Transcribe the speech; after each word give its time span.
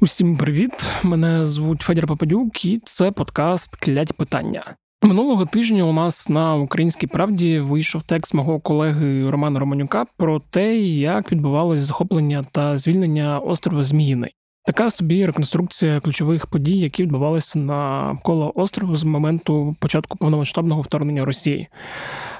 Усім 0.00 0.36
привіт! 0.36 0.72
Мене 1.02 1.44
звуть 1.44 1.82
Федір 1.82 2.06
Попадюк, 2.06 2.64
і 2.64 2.80
це 2.84 3.10
подкаст 3.10 3.76
Клять 3.76 4.12
питання. 4.12 4.64
Минулого 5.02 5.46
тижня 5.46 5.84
у 5.84 5.92
нас 5.92 6.28
на 6.28 6.56
українській 6.56 7.06
правді 7.06 7.60
вийшов 7.60 8.02
текст 8.02 8.34
мого 8.34 8.60
колеги 8.60 9.30
Романа 9.30 9.60
Романюка 9.60 10.06
про 10.16 10.40
те, 10.40 10.76
як 10.78 11.32
відбувалось 11.32 11.80
захоплення 11.80 12.46
та 12.52 12.78
звільнення 12.78 13.38
острова 13.38 13.84
Зміїний. 13.84 14.34
Така 14.64 14.90
собі 14.90 15.26
реконструкція 15.26 16.00
ключових 16.00 16.46
подій, 16.46 16.78
які 16.78 17.02
відбувалися 17.02 17.58
навколо 17.58 18.52
острову 18.54 18.96
з 18.96 19.04
моменту 19.04 19.76
початку 19.80 20.18
повномасштабного 20.18 20.82
вторгнення 20.82 21.24
Росії. 21.24 21.68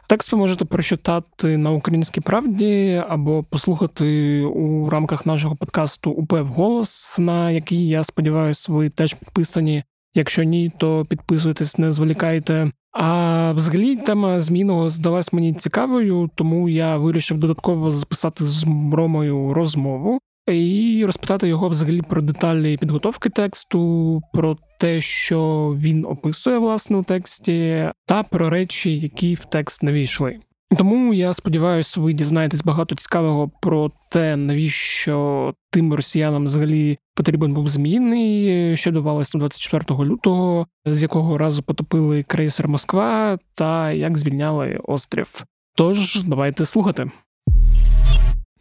Текст 0.08 0.32
ви 0.32 0.38
можете 0.38 0.64
прочитати 0.64 1.56
на 1.56 1.70
українській 1.70 2.20
правді 2.20 3.02
або 3.08 3.42
послухати 3.42 4.40
у 4.42 4.90
рамках 4.90 5.26
нашого 5.26 5.56
подкасту 5.56 6.10
УП 6.10 6.32
голос, 6.32 7.16
на 7.18 7.50
який 7.50 7.88
я 7.88 8.04
сподіваюся, 8.04 8.72
ви 8.72 8.90
теж 8.90 9.14
підписані. 9.14 9.84
Якщо 10.14 10.42
ні, 10.42 10.72
то 10.78 11.06
підписуйтесь, 11.08 11.78
не 11.78 11.92
зволікайте. 11.92 12.70
А 12.92 13.52
взагалі 13.52 13.96
тема 13.96 14.40
зміну 14.40 14.88
здалась 14.88 15.32
мені 15.32 15.54
цікавою, 15.54 16.30
тому 16.34 16.68
я 16.68 16.96
вирішив 16.96 17.38
додатково 17.38 17.90
записати 17.90 18.44
з 18.44 18.66
Ромою 18.92 19.54
розмову 19.54 20.20
і 20.52 21.04
розпитати 21.04 21.48
його 21.48 21.68
взагалі 21.68 22.02
про 22.02 22.22
деталі 22.22 22.76
підготовки 22.76 23.28
тексту, 23.28 24.22
про 24.32 24.56
те, 24.80 25.00
що 25.00 25.72
він 25.78 26.04
описує 26.04 26.58
власне 26.58 26.96
у 26.96 27.02
тексті, 27.02 27.90
та 28.06 28.22
про 28.22 28.50
речі, 28.50 28.98
які 28.98 29.34
в 29.34 29.44
текст 29.44 29.82
не 29.82 29.92
війшли. 29.92 30.40
Тому 30.76 31.14
я 31.14 31.34
сподіваюся, 31.34 32.00
ви 32.00 32.12
дізнаєтесь 32.12 32.64
багато 32.64 32.94
цікавого 32.94 33.50
про 33.62 33.90
те, 34.10 34.36
навіщо 34.36 35.54
тим 35.70 35.94
росіянам 35.94 36.44
взагалі 36.44 36.98
потрібен 37.14 37.54
був 37.54 37.68
зміни, 37.68 38.76
що 38.76 38.92
давалося 38.92 39.38
24 39.38 40.04
лютого, 40.04 40.66
з 40.86 41.02
якого 41.02 41.38
разу 41.38 41.62
потопили 41.62 42.22
крейсер 42.22 42.68
Москва, 42.68 43.38
та 43.54 43.92
як 43.92 44.18
звільняли 44.18 44.80
острів. 44.84 45.44
Тож 45.76 46.22
давайте 46.22 46.64
слухати. 46.64 47.10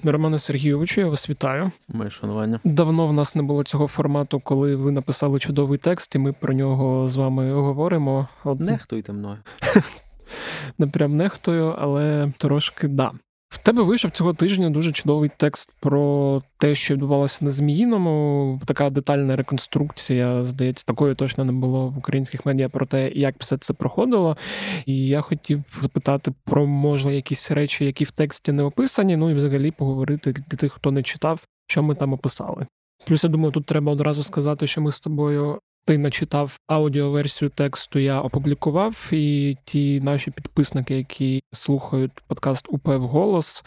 Романе 0.04 0.40
Сергійовичу, 0.40 1.02
я 1.02 1.08
вас 1.08 1.30
вітаю. 1.30 1.72
Моє 1.88 2.10
шанування. 2.10 2.60
Давно 2.64 3.08
в 3.08 3.14
нас 3.14 3.36
не 3.36 3.44
було 3.44 3.64
цього 3.64 3.88
формату, 3.88 4.40
коли 4.40 4.76
ви 4.76 4.92
написали 4.92 5.40
чудовий 5.40 5.80
текст, 5.80 6.16
і 6.16 6.20
ми 6.20 6.34
про 6.34 6.54
нього 6.54 7.08
з 7.08 7.16
вами 7.16 7.54
говоримо. 7.54 8.28
От... 8.44 8.60
Нехтуйте 8.60 9.14
мною. 9.14 9.38
Не 10.78 10.88
прям 10.88 11.18
нехтою, 11.18 11.76
але 11.78 12.32
трошки 12.38 12.88
да. 12.88 13.12
В 13.50 13.58
тебе 13.58 13.84
вийшов 13.84 14.12
цього 14.12 14.34
тижня 14.34 14.70
дуже 14.70 14.92
чудовий 14.92 15.32
текст 15.38 15.72
про 15.80 16.42
те, 16.58 16.76
що 16.76 16.94
відбувалося 16.94 17.46
на 17.46 17.52
Зміїному. 17.52 18.62
Така 18.66 18.90
детальна 18.90 19.36
реконструкція, 19.36 20.44
здається, 20.44 20.86
такої 20.86 21.16
точно 21.16 21.46
не 21.46 21.52
було 21.52 21.88
в 21.88 21.98
українських 21.98 22.46
медіа 22.46 22.70
про 22.70 22.86
те, 22.86 23.12
як 23.12 23.36
все 23.40 23.58
це 23.58 23.74
проходило. 23.74 24.38
І 24.86 25.08
я 25.08 25.22
хотів 25.22 25.64
запитати 25.82 26.34
про 26.46 26.68
можливо 26.68 27.16
якісь 27.16 27.52
речі, 27.52 27.86
які 27.86 28.04
в 28.04 28.12
тексті 28.12 28.52
не 28.52 28.64
описані. 28.64 29.18
Ну 29.18 29.30
і 29.30 29.34
взагалі 29.34 29.72
поговорити 29.72 30.32
для 30.32 30.58
тих, 30.58 30.74
хто 30.74 30.92
не 30.92 31.04
читав, 31.04 31.48
що 31.68 31.84
ми 31.84 31.96
там 31.96 32.14
описали. 32.14 32.68
Плюс 33.06 33.24
я 33.24 33.30
думаю, 33.30 33.52
тут 33.52 33.66
треба 33.66 33.92
одразу 33.92 34.24
сказати, 34.24 34.68
що 34.68 34.82
ми 34.82 34.92
з 34.92 35.00
тобою 35.00 35.60
ти 35.88 35.98
начитав 35.98 36.60
аудіоверсію 36.68 37.50
тексту, 37.50 38.00
я 38.00 38.22
опублікував, 38.22 39.10
і 39.12 39.58
ті 39.64 40.02
наші 40.02 40.32
підписники, 40.32 40.98
які 40.98 41.44
слухають 41.54 42.12
подкаст 42.28 42.66
УП 42.70 42.88
в 42.88 43.02
голос, 43.02 43.64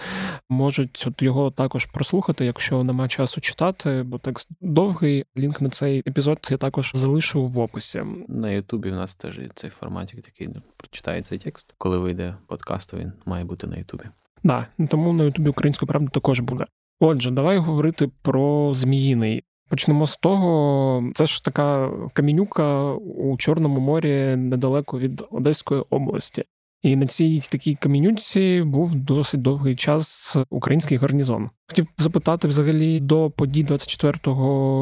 можуть 0.49 1.05
от 1.07 1.23
його 1.23 1.51
також 1.51 1.87
прослухати, 1.87 2.45
якщо 2.45 2.85
нема 2.85 3.09
часу 3.09 3.41
читати, 3.41 4.03
бо 4.07 4.19
текст 4.19 4.49
довгий. 4.61 5.25
Лінк 5.39 5.61
на 5.61 5.71
цей 5.71 5.99
епізод 5.99 6.49
я 6.51 6.57
також 6.57 6.93
залишу 6.95 7.47
в 7.47 7.59
описі. 7.59 8.03
На 8.29 8.51
Ютубі 8.51 8.91
в 8.91 8.95
нас 8.95 9.15
теж 9.15 9.41
цей 9.55 9.71
форматик, 9.71 10.23
такий 10.23 10.49
прочитає 10.77 11.23
цей 11.23 11.39
текст. 11.39 11.75
Коли 11.79 11.99
вийде 11.99 12.35
подкаст, 12.47 12.91
то 12.91 12.97
він 12.97 13.13
має 13.27 13.45
бути 13.45 13.67
на 13.67 13.77
Ютубі. 13.77 14.05
Да, 14.45 14.67
тому 14.89 15.13
на 15.13 15.25
Ютубі 15.25 15.51
української 15.51 15.87
правди 15.87 16.09
також 16.13 16.41
буде. 16.41 16.67
Отже, 17.01 17.31
давай 17.31 17.59
говорити 17.59 18.11
про 18.23 18.75
Зміїний. 18.75 19.43
Почнемо 19.71 20.07
з 20.07 20.17
того, 20.17 21.11
це 21.15 21.27
ж 21.27 21.45
така 21.45 21.91
камінюка 22.13 22.93
у 22.95 23.37
Чорному 23.37 23.81
морі 23.81 24.37
недалеко 24.37 24.99
від 24.99 25.25
Одеської 25.31 25.83
області. 25.91 26.45
І 26.83 26.97
на 26.97 27.07
цій 27.07 27.43
такій 27.51 27.75
камінюці 27.75 28.63
був 28.63 28.95
досить 28.95 29.43
довгий 29.43 29.77
час 29.77 30.37
український 30.51 30.99
гарнізон. 30.99 31.51
Хотів 31.69 31.87
запитати 31.99 32.49
взагалі 32.49 33.01
до 33.01 33.31
подій 33.31 33.63
24 33.63 34.15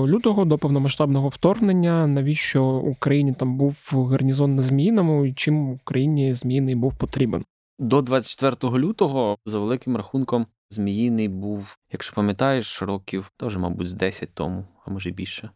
лютого, 0.07 0.45
до 0.45 0.59
повномасштабного 0.59 1.29
вторгнення, 1.29 2.07
навіщо 2.07 2.65
Україні 2.65 3.33
там 3.33 3.57
був 3.57 3.91
гарнізон 4.11 4.55
на 4.55 4.63
Зміїному 4.63 5.27
і 5.27 5.33
чим 5.33 5.71
Україні 5.71 6.35
Зміїний 6.35 6.75
був 6.75 6.99
потрібен? 6.99 7.45
До 7.79 8.03
24 8.03 8.79
лютого, 8.79 9.37
за 9.47 9.59
великим 9.59 9.97
рахунком, 9.97 10.47
Зміїний 10.71 11.29
був, 11.29 11.79
якщо 11.93 12.15
пам'ятаєш, 12.15 12.83
років 12.83 13.33
теж, 13.37 13.57
мабуть, 13.57 13.89
з 13.89 13.95
10 13.95 14.35
тому, 14.35 14.65
а 14.85 14.91
може 14.91 15.11
більше. 15.11 15.51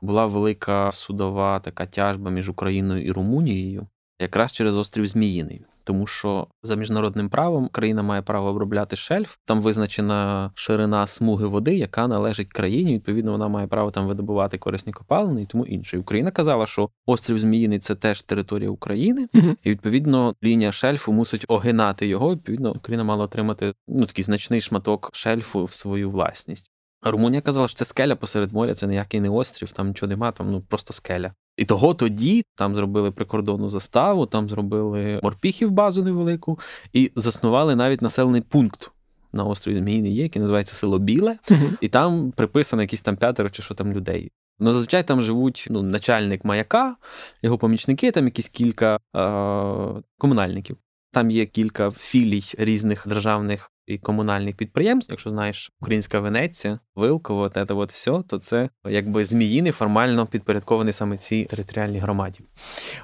Була 0.00 0.26
велика 0.26 0.92
судова 0.92 1.60
така 1.60 1.86
тяжба 1.86 2.30
між 2.30 2.48
Україною 2.48 3.04
і 3.04 3.10
Румунією, 3.10 3.86
якраз 4.18 4.52
через 4.52 4.76
острів 4.76 5.06
Зміїний 5.06 5.64
тому 5.88 6.06
що 6.06 6.46
за 6.62 6.74
міжнародним 6.74 7.28
правом 7.28 7.68
країна 7.68 8.02
має 8.02 8.22
право 8.22 8.48
обробляти 8.48 8.96
шельф. 8.96 9.36
Там 9.44 9.60
визначена 9.60 10.50
ширина 10.54 11.06
смуги 11.06 11.46
води, 11.46 11.76
яка 11.76 12.08
належить 12.08 12.52
країні. 12.52 12.94
Відповідно, 12.94 13.32
вона 13.32 13.48
має 13.48 13.66
право 13.66 13.90
там 13.90 14.06
видобувати 14.06 14.58
корисні 14.58 14.92
копалини 14.92 15.42
і 15.42 15.46
тому 15.46 15.66
інше. 15.66 15.98
Україна 15.98 16.30
казала, 16.30 16.66
що 16.66 16.90
острів 17.06 17.38
Зміїний 17.38 17.78
це 17.78 17.94
теж 17.94 18.22
територія 18.22 18.70
України, 18.70 19.28
uh 19.34 19.56
і 19.62 19.70
відповідно 19.70 20.34
лінія 20.44 20.72
шельфу 20.72 21.12
мусить 21.12 21.44
огинати 21.48 22.06
його. 22.06 22.30
Відповідно, 22.30 22.72
Україна 22.72 23.04
мала 23.04 23.24
отримати 23.24 23.74
ну 23.88 24.06
такий 24.06 24.24
значний 24.24 24.60
шматок 24.60 25.10
шельфу 25.12 25.64
в 25.64 25.72
свою 25.72 26.10
власність. 26.10 26.70
Румунія 27.02 27.40
казала, 27.40 27.68
що 27.68 27.78
це 27.78 27.84
скеля 27.84 28.16
посеред 28.16 28.52
моря, 28.52 28.74
це 28.74 28.86
ніякий 28.86 29.20
не 29.20 29.28
острів, 29.30 29.72
там 29.72 29.88
нічого 29.88 30.10
нема, 30.10 30.32
там 30.32 30.50
ну 30.50 30.60
просто 30.60 30.92
скеля. 30.92 31.32
І 31.58 31.64
того 31.64 31.94
тоді 31.94 32.42
там 32.54 32.76
зробили 32.76 33.10
прикордонну 33.10 33.68
заставу, 33.68 34.26
там 34.26 34.48
зробили 34.48 35.20
морпіхів 35.22 35.70
базу 35.70 36.04
невелику 36.04 36.58
і 36.92 37.12
заснували 37.16 37.76
навіть 37.76 38.02
населений 38.02 38.40
пункт. 38.40 38.90
На 39.32 39.44
острові 39.44 39.78
Зміїний 39.78 40.14
є, 40.14 40.22
який 40.22 40.40
називається 40.40 40.74
село 40.74 40.98
Біле, 40.98 41.38
uh-huh. 41.48 41.72
і 41.80 41.88
там 41.88 42.30
приписано 42.30 42.82
якісь 42.82 43.00
там 43.00 43.16
п'ятеро 43.16 43.50
чи 43.50 43.62
що 43.62 43.74
там 43.74 43.92
людей. 43.92 44.30
Ну, 44.58 44.72
зазвичай 44.72 45.06
там 45.06 45.22
живуть 45.22 45.66
ну, 45.70 45.82
начальник 45.82 46.44
маяка, 46.44 46.96
його 47.42 47.58
помічники, 47.58 48.10
там 48.10 48.24
якісь 48.24 48.48
кілька 48.48 48.98
е- 49.16 50.02
комунальників. 50.18 50.76
Там 51.12 51.30
є 51.30 51.46
кілька 51.46 51.90
філій 51.90 52.44
різних 52.58 53.08
державних 53.08 53.70
і 53.88 53.98
комунальних 53.98 54.56
підприємств. 54.56 55.12
Якщо 55.12 55.30
знаєш 55.30 55.72
українська 55.80 56.20
Венеція, 56.20 56.78
Вилково, 56.96 57.40
от 57.40 57.54
це 57.54 57.74
от 57.74 57.92
все, 57.92 58.22
то 58.28 58.38
це 58.38 58.68
якби 58.88 59.24
зміїни 59.24 59.70
формально 59.70 60.26
підпорядкований 60.26 60.92
саме 60.92 61.16
цій 61.16 61.44
територіальній 61.44 61.98
громаді. 61.98 62.40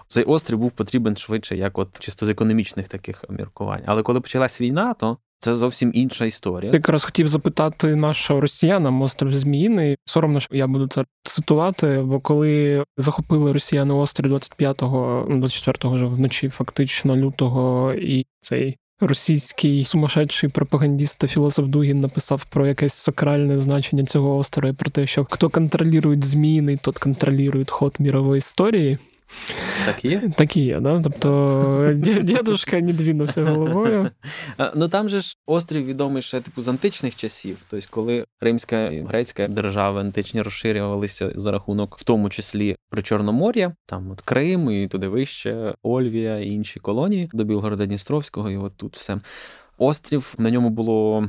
Цей 0.08 0.24
острів 0.24 0.58
був 0.58 0.70
потрібен 0.70 1.16
швидше, 1.16 1.56
як 1.56 1.78
от 1.78 1.98
чисто 1.98 2.26
з 2.26 2.28
економічних 2.28 2.88
таких 2.88 3.24
міркувань. 3.28 3.82
Але 3.86 4.02
коли 4.02 4.20
почалась 4.20 4.60
війна, 4.60 4.94
то 4.94 5.18
це 5.38 5.54
зовсім 5.54 5.90
інша 5.94 6.24
історія. 6.24 6.72
Якраз 6.72 7.04
хотів 7.04 7.28
запитати 7.28 7.94
нашого 7.94 8.40
росіянам 8.40 9.02
острів 9.02 9.36
Зміїний. 9.36 9.96
Соромно, 10.04 10.40
що 10.40 10.56
я 10.56 10.66
буду 10.66 10.88
це 10.88 11.04
цитувати. 11.22 12.02
Бо 12.04 12.20
коли 12.20 12.84
захопили 12.96 13.52
росіяни 13.52 13.94
острів 13.94 14.32
25-го, 14.32 15.26
24-го 15.30 15.94
вже 15.94 16.06
вночі, 16.06 16.48
фактично 16.48 17.16
лютого, 17.16 17.94
і 17.94 18.26
цей 18.40 18.76
російський 19.06 19.84
сумасшедший 19.84 20.48
пропагандіст 20.48 21.18
та 21.18 21.26
філософ 21.26 21.66
Дугін 21.66 22.00
написав 22.00 22.44
про 22.44 22.66
якесь 22.66 22.94
сакральне 22.94 23.60
значення 23.60 24.04
цього 24.04 24.36
острова, 24.36 24.74
про 24.74 24.90
те, 24.90 25.06
що 25.06 25.26
хто 25.30 25.48
контролює 25.48 26.20
зміни, 26.20 26.78
тот 26.82 26.98
контролює 26.98 27.64
ход 27.68 27.94
мірової 27.98 28.38
історії. 28.38 28.98
Так 29.86 30.04
і 30.04 30.08
є? 30.08 30.30
Так 30.36 30.56
і 30.56 30.60
є, 30.60 30.80
да? 30.80 31.00
Тобто 31.04 31.90
дідушка 32.22 32.80
не 32.80 32.92
двинувся 32.92 33.44
головою. 33.44 34.10
Ну 34.74 34.88
там 34.88 35.08
же 35.08 35.20
ж 35.20 35.36
острів 35.46 35.84
відомий 35.84 36.22
ще 36.22 36.40
типу 36.40 36.62
з 36.62 36.68
античних 36.68 37.16
часів. 37.16 37.58
Тобто, 37.70 37.86
коли 37.90 38.24
римська 38.40 38.86
і 38.86 39.00
грецька 39.00 39.48
держави 39.48 40.00
античні 40.00 40.42
розширювалися 40.42 41.32
за 41.34 41.50
рахунок, 41.50 41.98
в 41.98 42.04
тому 42.04 42.30
числі 42.30 42.76
при 42.90 43.02
Чорномор'я, 43.02 43.74
там 43.86 44.10
от 44.10 44.20
Крим 44.20 44.70
і 44.70 44.88
туди 44.88 45.08
вище, 45.08 45.74
Ольвія 45.82 46.38
і 46.38 46.48
інші 46.48 46.80
колонії 46.80 47.30
до 47.32 47.44
Білгорода 47.44 47.86
Дністровського, 47.86 48.50
і 48.50 48.56
от 48.56 48.76
тут 48.76 48.96
все. 48.96 49.18
Острів 49.78 50.34
на 50.38 50.50
ньому 50.50 50.70
було 50.70 51.28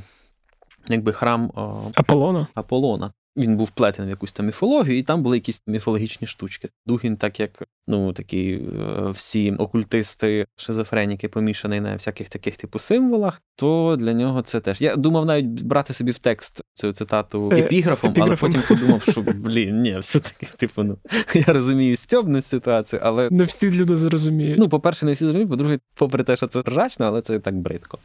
якби 0.88 1.14
храм 1.14 1.52
Аполлона. 1.96 2.48
Аполлона. 2.54 3.12
Він 3.38 3.58
був 3.58 3.68
вплетений 3.68 4.08
в 4.08 4.10
якусь 4.10 4.32
там 4.32 4.46
міфологію, 4.46 4.98
і 4.98 5.04
там 5.04 5.24
були 5.24 5.38
якісь 5.38 5.62
міфологічні 5.68 6.28
штучки. 6.28 6.70
Дугін, 6.86 7.18
так 7.18 7.40
як 7.40 7.64
ну 7.88 8.14
такі 8.14 8.52
е, 8.52 9.10
всі 9.10 9.52
окультисти, 9.52 10.48
шизофреніки 10.56 11.28
помішаний 11.28 11.80
на 11.82 11.94
всяких 11.94 12.30
таких 12.30 12.58
типу 12.58 12.80
символах, 12.80 13.42
то 13.56 13.96
для 14.00 14.14
нього 14.14 14.42
це 14.42 14.60
теж. 14.60 14.82
Я 14.82 14.96
думав 14.96 15.26
навіть 15.26 15.46
брати 15.46 15.94
собі 15.94 16.12
в 16.12 16.18
текст 16.18 16.62
цю 16.74 16.94
цитату 16.94 17.50
Е, 17.54 17.60
епіграфом, 17.60 18.14
але 18.18 18.36
потім 18.36 18.64
подумав, 18.68 19.04
що 19.04 19.22
блін, 19.36 19.82
ні, 19.82 20.00
все 20.00 20.20
таки, 20.20 20.46
типу, 20.58 20.84
ну 20.84 20.98
я 21.48 21.54
розумію 21.54 21.98
стьобність 21.98 22.48
ситуації, 22.48 23.02
але 23.04 23.30
Не 23.32 23.44
всі 23.44 23.72
люди 23.72 23.98
зрозуміють. 23.98 24.60
Ну, 24.60 24.70
по-перше, 24.70 25.06
не 25.06 25.12
всі 25.12 25.24
зрозуміють, 25.24 25.50
по-друге, 25.50 25.80
попри 25.96 26.24
те, 26.24 26.36
що 26.36 26.48
це 26.48 26.62
ржачно, 26.62 27.06
але 27.06 27.22
це 27.22 27.40
так 27.40 27.56
бридко. 27.56 28.00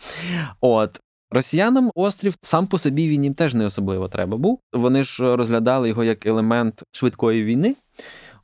От. 0.61 1.01
Росіянам 1.33 1.91
острів 1.95 2.37
сам 2.43 2.67
по 2.67 2.79
собі 2.79 3.09
він 3.09 3.25
їм 3.25 3.35
теж 3.35 3.55
не 3.55 3.65
особливо 3.65 4.09
треба 4.09 4.37
був. 4.37 4.61
Вони 4.73 5.05
ж 5.05 5.37
розглядали 5.37 5.89
його 5.89 6.05
як 6.05 6.27
елемент 6.27 6.83
швидкої 6.93 7.45
війни. 7.45 7.77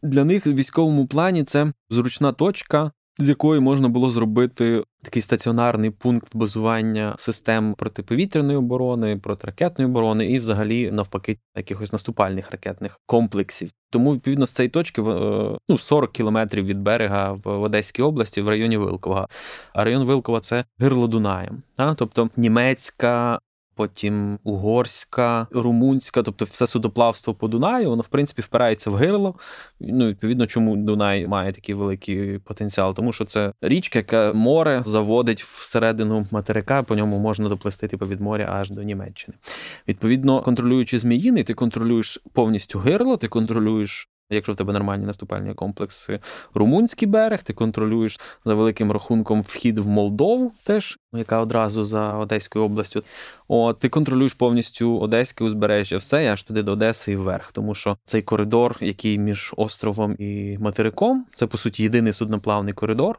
Для 0.02 0.24
них 0.24 0.46
в 0.46 0.54
військовому 0.54 1.06
плані 1.06 1.44
це 1.44 1.72
зручна 1.90 2.32
точка, 2.32 2.92
з 3.18 3.28
якої 3.28 3.60
можна 3.60 3.88
було 3.88 4.10
зробити 4.10 4.84
такий 5.02 5.22
стаціонарний 5.22 5.90
пункт 5.90 6.36
базування 6.36 7.14
систем 7.18 7.74
протиповітряної 7.74 8.58
оборони, 8.58 9.16
протиракетної 9.16 9.90
оборони 9.90 10.26
і, 10.26 10.38
взагалі, 10.38 10.90
навпаки, 10.90 11.38
якихось 11.56 11.92
наступальних 11.92 12.50
ракетних 12.50 13.00
комплексів. 13.06 13.70
Тому, 13.90 14.14
відповідно, 14.14 14.46
з 14.46 14.52
цієї 14.52 14.70
точки 14.70 15.02
в, 15.02 15.08
е, 15.08 15.58
ну, 15.68 15.78
40 15.78 16.12
кілометрів 16.12 16.64
від 16.64 16.80
берега 16.80 17.32
в 17.32 17.48
Одеській 17.48 18.02
області, 18.02 18.40
в 18.40 18.48
районі 18.48 18.76
Вилкова. 18.76 19.28
А 19.72 19.84
район 19.84 20.04
Вилкова 20.04 20.40
це 20.40 20.64
гирло 20.78 21.06
Дунаєм. 21.06 21.62
Тобто 21.96 22.30
німецька. 22.36 23.38
Потім 23.76 24.38
угорська, 24.44 25.46
румунська, 25.50 26.22
тобто 26.22 26.44
все 26.44 26.66
судоплавство 26.66 27.34
по 27.34 27.48
Дунаю, 27.48 27.90
воно 27.90 28.02
в 28.02 28.08
принципі 28.08 28.42
впирається 28.42 28.90
в 28.90 28.94
гирло. 28.94 29.34
Ну, 29.80 30.08
відповідно, 30.08 30.46
чому 30.46 30.76
Дунай 30.76 31.26
має 31.26 31.52
такий 31.52 31.74
великий 31.74 32.38
потенціал? 32.38 32.94
Тому 32.94 33.12
що 33.12 33.24
це 33.24 33.52
річка, 33.60 33.98
яка 33.98 34.32
море 34.32 34.82
заводить 34.86 35.42
всередину 35.42 36.26
материка, 36.30 36.82
по 36.82 36.94
ньому 36.94 37.18
можна 37.18 37.48
доплисти 37.48 37.88
типу, 37.88 38.06
від 38.06 38.20
моря 38.20 38.48
аж 38.52 38.70
до 38.70 38.82
Німеччини. 38.82 39.38
Відповідно, 39.88 40.42
контролюючи 40.42 40.98
зміїни, 40.98 41.44
ти 41.44 41.54
контролюєш 41.54 42.18
повністю 42.32 42.78
гирло, 42.78 43.16
ти 43.16 43.28
контролюєш. 43.28 44.08
Якщо 44.30 44.52
в 44.52 44.56
тебе 44.56 44.72
нормальні 44.72 45.06
наступальні 45.06 45.54
комплекси, 45.54 46.20
румунський 46.54 47.08
берег, 47.08 47.42
ти 47.42 47.52
контролюєш 47.52 48.20
за 48.44 48.54
великим 48.54 48.92
рахунком 48.92 49.42
вхід 49.42 49.78
в 49.78 49.86
Молдову, 49.88 50.52
теж 50.64 50.98
яка 51.12 51.40
одразу 51.40 51.84
за 51.84 52.12
Одеською 52.12 52.64
областю. 52.64 53.04
О, 53.48 53.72
ти 53.72 53.88
контролюєш 53.88 54.34
повністю 54.34 54.98
Одеське 54.98 55.44
узбережжя, 55.44 55.96
все 55.96 56.32
аж 56.32 56.42
туди 56.42 56.62
до 56.62 56.72
Одеси 56.72 57.12
і 57.12 57.16
вверх. 57.16 57.52
Тому 57.52 57.74
що 57.74 57.98
цей 58.04 58.22
коридор, 58.22 58.76
який 58.80 59.18
між 59.18 59.54
островом 59.56 60.16
і 60.18 60.58
материком, 60.58 61.26
це 61.34 61.46
по 61.46 61.58
суті 61.58 61.82
єдиний 61.82 62.12
судноплавний 62.12 62.74
коридор, 62.74 63.18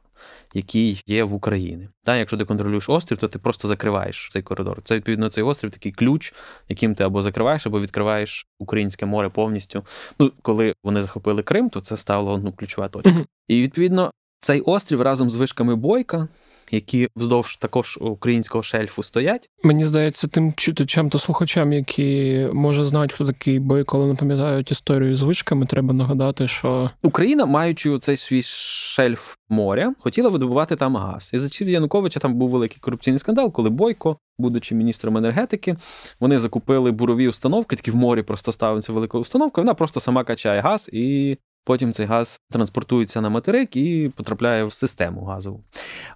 який 0.53 1.03
є 1.07 1.23
в 1.23 1.33
Україні. 1.33 1.89
Та, 2.03 2.17
якщо 2.17 2.37
ти 2.37 2.45
контролюєш 2.45 2.89
острів, 2.89 3.17
то 3.17 3.27
ти 3.27 3.39
просто 3.39 3.67
закриваєш 3.67 4.29
цей 4.31 4.41
коридор. 4.41 4.81
Це 4.83 4.95
відповідно 4.95 5.29
цей 5.29 5.43
острів 5.43 5.71
такий 5.71 5.91
ключ, 5.91 6.33
яким 6.69 6.95
ти 6.95 7.03
або 7.03 7.21
закриваєш, 7.21 7.67
або 7.67 7.79
відкриваєш 7.79 8.45
українське 8.59 9.05
море 9.05 9.29
повністю. 9.29 9.83
Ну, 10.19 10.31
коли 10.41 10.73
вони 10.83 11.01
захопили 11.01 11.43
Крим, 11.43 11.69
то 11.69 11.81
це 11.81 11.97
стало 11.97 12.37
ну, 12.37 12.51
ключова 12.51 12.87
точка. 12.87 13.25
І 13.47 13.61
відповідно 13.61 14.11
цей 14.39 14.61
острів 14.61 15.01
разом 15.01 15.29
з 15.29 15.35
вишками 15.35 15.75
Бойка. 15.75 16.27
Які 16.71 17.09
вздовж 17.15 17.57
також 17.57 17.97
українського 18.01 18.63
шельфу 18.63 19.03
стоять, 19.03 19.49
Мені 19.63 19.85
здається, 19.85 20.27
тим 20.27 20.53
читачам 20.53 21.09
та 21.09 21.19
слухачам, 21.19 21.73
які 21.73 22.47
може 22.53 22.85
знають, 22.85 23.13
хто 23.13 23.25
такий 23.25 23.59
бой, 23.59 23.83
коли 23.83 24.07
не 24.07 24.15
пам'ятають 24.15 24.71
історію 24.71 25.15
з 25.15 25.21
вишками, 25.21 25.65
треба 25.65 25.93
нагадати, 25.93 26.47
що 26.47 26.89
Україна, 27.03 27.45
маючи 27.45 27.99
цей 27.99 28.17
свій 28.17 28.41
шельф 28.43 29.35
моря, 29.49 29.93
хотіла 29.99 30.29
видобувати 30.29 30.75
там 30.75 30.95
газ. 30.95 31.31
І 31.33 31.39
за 31.39 31.49
часів 31.49 31.69
Януковича 31.69 32.19
там 32.19 32.33
був 32.33 32.49
великий 32.49 32.77
корупційний 32.79 33.19
скандал, 33.19 33.51
коли 33.51 33.69
Бойко, 33.69 34.17
будучи 34.37 34.75
міністром 34.75 35.17
енергетики, 35.17 35.75
вони 36.19 36.39
закупили 36.39 36.91
бурові 36.91 37.27
установки, 37.27 37.75
такі 37.75 37.91
в 37.91 37.95
морі 37.95 38.21
просто 38.21 38.51
ставиться 38.51 38.93
велика 38.93 39.17
установка. 39.17 39.61
Вона 39.61 39.73
просто 39.73 39.99
сама 39.99 40.23
качає 40.23 40.61
газ, 40.61 40.89
і 40.93 41.37
потім 41.67 41.93
цей 41.93 42.05
газ 42.05 42.41
транспортується 42.51 43.21
на 43.21 43.29
материк 43.29 43.75
і 43.75 44.11
потрапляє 44.15 44.63
в 44.63 44.73
систему 44.73 45.23
газову, 45.25 45.63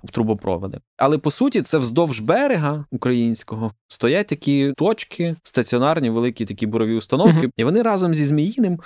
в 0.04 0.12
трубопроводи. 0.12 0.80
Але 0.98 1.18
по 1.18 1.32
суті, 1.32 1.62
це 1.62 1.78
вздовж 1.78 2.20
берега 2.20 2.86
українського 2.92 3.74
стоять 3.88 4.28
такі 4.28 4.74
точки, 4.78 5.36
стаціонарні, 5.44 6.10
великі 6.10 6.46
такі 6.46 6.66
бурові 6.68 6.96
установки, 6.96 7.38
Мгм. 7.38 7.52
і 7.58 7.64
вони 7.64 7.82
разом 7.82 8.16
зі 8.16 8.26
Зміїним 8.26 8.80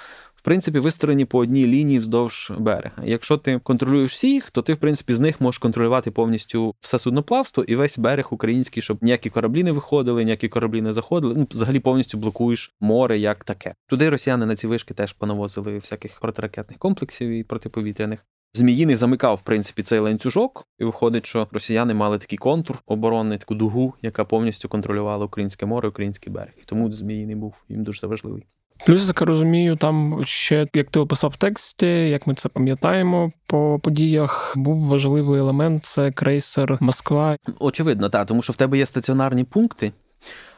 принципі, 0.45 0.79
вистроєні 0.79 1.25
по 1.25 1.37
одній 1.37 1.67
лінії 1.67 1.99
вздовж 1.99 2.51
берега. 2.59 3.03
Якщо 3.03 3.37
ти 3.37 3.59
контролюєш 3.59 4.11
всіх, 4.11 4.51
то 4.51 4.61
ти, 4.61 4.73
в 4.73 4.77
принципі, 4.77 5.13
з 5.13 5.19
них 5.19 5.41
можеш 5.41 5.59
контролювати 5.59 6.11
повністю 6.11 6.75
все 6.79 6.99
судноплавство 6.99 7.63
і 7.63 7.75
весь 7.75 7.97
берег 7.97 8.27
український, 8.31 8.83
щоб 8.83 8.97
ніякі 9.01 9.29
кораблі 9.29 9.63
не 9.63 9.71
виходили, 9.71 10.23
ніякі 10.23 10.47
кораблі 10.47 10.81
не 10.81 10.93
заходили. 10.93 11.33
Ну, 11.37 11.47
взагалі 11.51 11.79
повністю 11.79 12.17
блокуєш 12.17 12.75
море 12.79 13.19
як 13.19 13.43
таке. 13.43 13.73
Туди 13.87 14.09
росіяни 14.09 14.45
на 14.45 14.55
ці 14.55 14.67
вишки 14.67 14.93
теж 14.93 15.13
понавозили 15.13 15.77
всяких 15.77 16.19
протиракетних 16.19 16.79
комплексів 16.79 17.29
і 17.29 17.43
протиповітряних. 17.43 18.25
Зміїний 18.53 18.95
замикав, 18.95 19.35
в 19.35 19.41
принципі, 19.41 19.83
цей 19.83 19.99
ланцюжок, 19.99 20.67
і 20.79 20.85
виходить, 20.85 21.25
що 21.25 21.47
росіяни 21.51 21.93
мали 21.93 22.17
такий 22.17 22.37
контур 22.37 22.77
оборонний, 22.85 23.37
таку 23.37 23.55
дугу, 23.55 23.93
яка 24.01 24.25
повністю 24.25 24.69
контролювала 24.69 25.25
українське 25.25 25.65
море, 25.65 25.89
український 25.89 26.33
берег. 26.33 26.53
І 26.57 26.63
тому 26.65 26.91
зміїний 26.91 27.35
був 27.35 27.55
їм 27.69 27.83
дуже 27.83 28.07
важливий. 28.07 28.45
Плюс 28.85 29.01
я 29.01 29.07
так 29.07 29.21
розумію, 29.21 29.75
там 29.75 30.21
ще 30.25 30.67
як 30.73 30.87
ти 30.87 30.99
описав 30.99 31.37
тексті, 31.37 31.87
як 31.87 32.27
ми 32.27 32.33
це 32.33 32.49
пам'ятаємо 32.49 33.31
по 33.47 33.79
подіях, 33.83 34.53
був 34.57 34.87
важливий 34.87 35.39
елемент 35.39 35.85
це 35.85 36.11
крейсер 36.11 36.77
Москва. 36.81 37.37
Очевидно, 37.59 38.09
так, 38.09 38.27
тому 38.27 38.41
що 38.41 38.53
в 38.53 38.55
тебе 38.55 38.77
є 38.77 38.85
стаціонарні 38.85 39.43
пункти. 39.43 39.91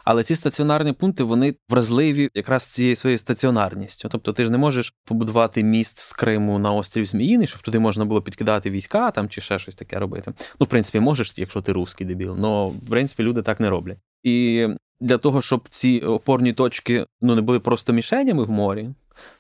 Але 0.09 0.23
ці 0.23 0.35
стаціонарні 0.35 0.93
пункти 0.93 1.23
вони 1.23 1.55
вразливі 1.69 2.29
якраз 2.33 2.63
цією 2.63 2.95
своєю 2.95 3.17
стаціонарністю. 3.17 4.09
Тобто 4.09 4.33
ти 4.33 4.45
ж 4.45 4.51
не 4.51 4.57
можеш 4.57 4.93
побудувати 5.05 5.63
міст 5.63 5.99
з 5.99 6.13
Криму 6.13 6.59
на 6.59 6.71
острів 6.71 7.05
Зміїний, 7.05 7.47
щоб 7.47 7.61
туди 7.61 7.79
можна 7.79 8.05
було 8.05 8.21
підкидати 8.21 8.69
війська 8.69 9.11
там 9.11 9.29
чи 9.29 9.41
ще 9.41 9.59
щось 9.59 9.75
таке 9.75 9.99
робити. 9.99 10.33
Ну, 10.59 10.65
в 10.65 10.67
принципі, 10.67 10.99
можеш, 10.99 11.33
якщо 11.37 11.61
ти 11.61 11.71
русський 11.71 12.07
дебіл, 12.07 12.35
але 12.45 12.67
в 12.67 12.89
принципі 12.89 13.23
люди 13.23 13.41
так 13.41 13.59
не 13.59 13.69
роблять. 13.69 13.97
І 14.23 14.67
для 15.01 15.17
того, 15.17 15.41
щоб 15.41 15.67
ці 15.69 15.99
опорні 15.99 16.53
точки 16.53 17.05
ну 17.21 17.35
не 17.35 17.41
були 17.41 17.59
просто 17.59 17.93
мішенями 17.93 18.43
в 18.43 18.49
морі. 18.49 18.89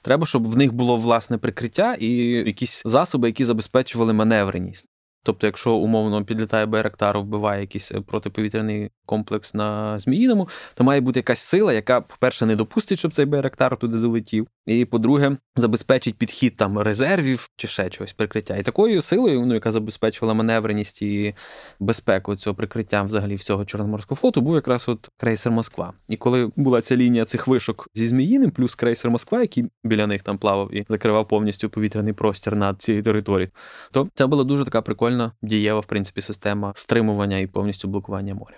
Треба, 0.01 0.25
щоб 0.25 0.47
в 0.47 0.57
них 0.57 0.73
було 0.73 0.97
власне 0.97 1.37
прикриття 1.37 1.95
і 1.99 2.09
якісь 2.21 2.81
засоби, 2.85 3.27
які 3.27 3.45
забезпечували 3.45 4.13
маневреність. 4.13 4.87
Тобто, 5.27 5.47
якщо 5.47 5.73
умовно 5.73 6.25
підлітає 6.25 6.65
Байрактар, 6.65 7.19
вбиває 7.19 7.61
якийсь 7.61 7.91
е, 7.91 8.01
протиповітряний 8.01 8.91
комплекс 9.05 9.53
на 9.53 9.99
Зміїному, 9.99 10.49
то 10.75 10.83
має 10.83 11.01
бути 11.01 11.19
якась 11.19 11.39
сила, 11.39 11.73
яка, 11.73 12.01
по-перше, 12.01 12.45
не 12.45 12.55
допустить, 12.55 12.99
щоб 12.99 13.13
цей 13.13 13.25
Байрактар 13.25 13.77
туди 13.77 13.97
долетів. 13.97 14.47
І 14.67 14.85
по-друге, 14.85 15.37
забезпечить 15.55 16.15
підхід 16.15 16.55
там 16.55 16.79
резервів 16.79 17.49
чи 17.55 17.67
ще 17.67 17.89
чогось 17.89 18.13
прикриття. 18.13 18.57
І 18.57 18.63
такою 18.63 19.01
силою, 19.01 19.45
ну, 19.45 19.53
яка 19.53 19.71
забезпечувала 19.71 20.33
маневреність 20.33 21.01
і 21.01 21.35
безпеку 21.79 22.35
цього 22.35 22.55
прикриття 22.55 23.03
взагалі 23.03 23.35
всього 23.35 23.65
Чорноморського 23.65 24.19
флоту, 24.19 24.41
був 24.41 24.55
якраз 24.55 24.89
от 24.89 25.09
крейсер 25.17 25.51
Москва. 25.51 25.93
І 26.09 26.17
коли 26.17 26.51
була 26.55 26.81
ця 26.81 26.95
лінія 26.95 27.25
цих 27.25 27.47
вишок 27.47 27.87
зі 27.95 28.07
Зміїним, 28.07 28.51
плюс 28.51 28.75
крейсер 28.75 29.11
Москва, 29.11 29.41
який 29.41 29.65
біля 29.83 30.07
них 30.07 30.23
там 30.23 30.37
плавав 30.37 30.75
і 30.75 30.85
закривав 30.89 31.27
повністю 31.27 31.69
повітряний 31.69 32.13
простір 32.13 32.55
над 32.55 32.81
цією 32.81 33.03
територією, 33.03 33.51
то 33.91 34.07
це 34.15 34.27
була 34.27 34.43
дуже 34.43 34.65
така 34.65 34.81
прикольна 34.81 35.31
дієва, 35.41 35.79
в 35.79 35.85
принципі, 35.85 36.21
система 36.21 36.73
стримування 36.75 37.37
і 37.37 37.47
повністю 37.47 37.87
блокування 37.87 38.33
моря. 38.33 38.57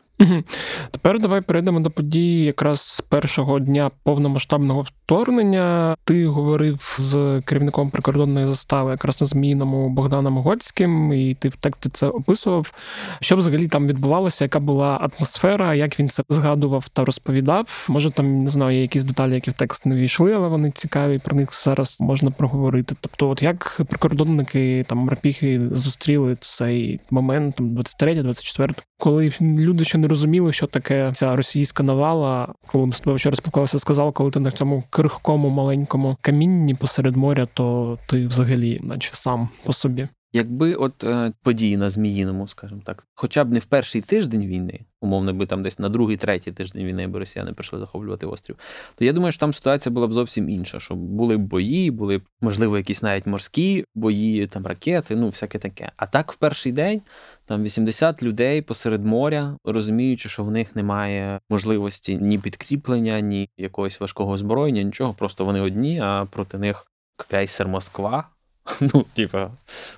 Тепер 0.92 1.20
давай 1.20 1.42
перейдемо 1.42 1.80
до 1.80 1.92
події 1.92 2.46
якраз 2.46 2.82
з 2.82 3.02
першого 3.02 3.60
дня 3.60 3.92
повномасштабного 4.04 4.82
вторгнення. 4.82 5.96
Ти 6.04 6.28
говорив 6.28 6.96
з 7.00 7.42
керівником 7.46 7.90
прикордонної 7.90 8.48
застави, 8.48 8.92
якраз 8.92 9.22
на 9.22 9.28
Зміїному 9.28 9.90
Богданом 9.90 10.38
Готським, 10.38 11.14
і 11.14 11.34
ти 11.34 11.50
в 11.50 11.56
тексті 11.56 11.90
це 11.90 12.08
описував. 12.08 12.74
Що 13.22 13.38
взагалі 13.38 13.68
там 13.68 13.88
відбувалося, 13.88 14.46
яка 14.46 14.60
була 14.60 15.10
атмосфера, 15.18 15.76
як 15.76 16.00
він 16.00 16.10
це 16.10 16.24
згадував 16.30 16.88
та 16.88 17.06
розповідав? 17.06 17.86
Може, 17.90 18.12
там 18.12 18.44
не 18.44 18.50
знаю, 18.50 18.76
є 18.76 18.82
якісь 18.82 19.04
деталі, 19.04 19.34
які 19.34 19.52
в 19.52 19.54
текст 19.54 19.86
не 19.86 19.96
війшли, 19.96 20.34
але 20.34 20.48
вони 20.48 20.72
цікаві. 20.72 21.20
Про 21.20 21.36
них 21.36 21.64
зараз 21.64 21.98
можна 22.00 22.32
проговорити. 22.32 22.96
Тобто, 23.02 23.30
от 23.30 23.44
як 23.44 23.82
прикордонники 23.90 24.86
там 24.88 24.98
морпіхи 24.98 25.62
зустріли 25.72 26.38
цей 26.40 27.00
момент, 27.12 27.56
там 27.56 27.78
23-24, 27.78 28.74
коли 28.98 29.32
люди 29.42 29.86
ще 29.86 29.98
не 29.98 30.08
розуміли, 30.08 30.54
що 30.54 30.68
таке 30.68 31.12
ця 31.16 31.36
російська 31.36 31.84
навала, 31.84 32.54
коли 32.68 32.86
ми 32.86 32.94
з 32.94 33.00
тобою 33.00 33.18
вчора 33.18 33.36
спілкувалися, 33.36 33.80
сказав, 33.80 34.14
коли 34.14 34.32
ти 34.32 34.40
на 34.40 34.52
цьому 34.52 34.84
крихкому 34.90 35.50
маленькому 35.50 35.89
камінні 36.22 36.76
посеред 36.76 37.16
моря, 37.16 37.48
то 37.54 37.98
ти 38.08 38.28
взагалі, 38.28 38.80
наче 38.84 39.10
сам 39.14 39.50
по 39.64 39.74
собі. 39.74 40.08
Якби 40.34 40.74
от 40.74 41.04
е, 41.04 41.34
події 41.44 41.78
на 41.78 41.90
Зміїному, 41.90 42.48
скажімо 42.48 42.82
так, 42.86 43.08
хоча 43.16 43.44
б 43.44 43.52
не 43.52 43.60
в 43.60 43.66
перший 43.66 44.02
тиждень 44.02 44.46
війни, 44.46 44.80
умовно 45.02 45.34
би 45.34 45.46
там 45.46 45.64
десь 45.64 45.80
на 45.80 45.90
другий, 45.90 46.18
третій 46.18 46.52
тиждень 46.52 46.86
війни, 46.86 47.02
якби 47.02 47.20
росіяни 47.20 47.54
прийшли 47.54 47.80
захоплювати 47.80 48.26
острів, 48.26 48.56
то 48.96 49.06
я 49.06 49.14
думаю, 49.14 49.32
що 49.32 49.40
там 49.40 49.54
ситуація 49.54 49.94
була 49.94 50.08
б 50.08 50.14
зовсім 50.14 50.50
інша. 50.50 50.80
Що 50.80 50.96
були 50.96 51.38
б 51.38 51.42
бої, 51.42 51.92
були 51.92 52.18
б, 52.18 52.22
можливо, 52.42 52.78
якісь 52.78 53.02
навіть 53.02 53.26
морські 53.26 53.86
бої, 53.96 54.48
там 54.48 54.66
ракети, 54.66 55.16
ну 55.16 55.28
всяке 55.28 55.60
таке. 55.60 55.92
А 55.98 56.06
так 56.06 56.32
в 56.32 56.36
перший 56.36 56.72
день 56.72 57.02
там 57.50 57.64
80 57.64 58.24
людей 58.24 58.62
посеред 58.62 59.06
моря, 59.06 59.58
розуміючи, 59.66 60.30
що 60.30 60.44
в 60.44 60.52
них 60.52 60.76
немає 60.76 61.40
можливості 61.50 62.18
ні 62.18 62.40
підкріплення, 62.40 63.20
ні 63.20 63.50
якогось 63.58 64.00
важкого 64.00 64.32
озброєння, 64.32 64.84
нічого. 64.84 65.14
Просто 65.14 65.46
вони 65.46 65.62
одні, 65.62 66.00
а 66.00 66.26
проти 66.26 66.58
них 66.58 66.88
крейсер 67.18 67.68
Москва. 67.68 68.28
Ну, 68.82 69.06
типа, 69.14 69.52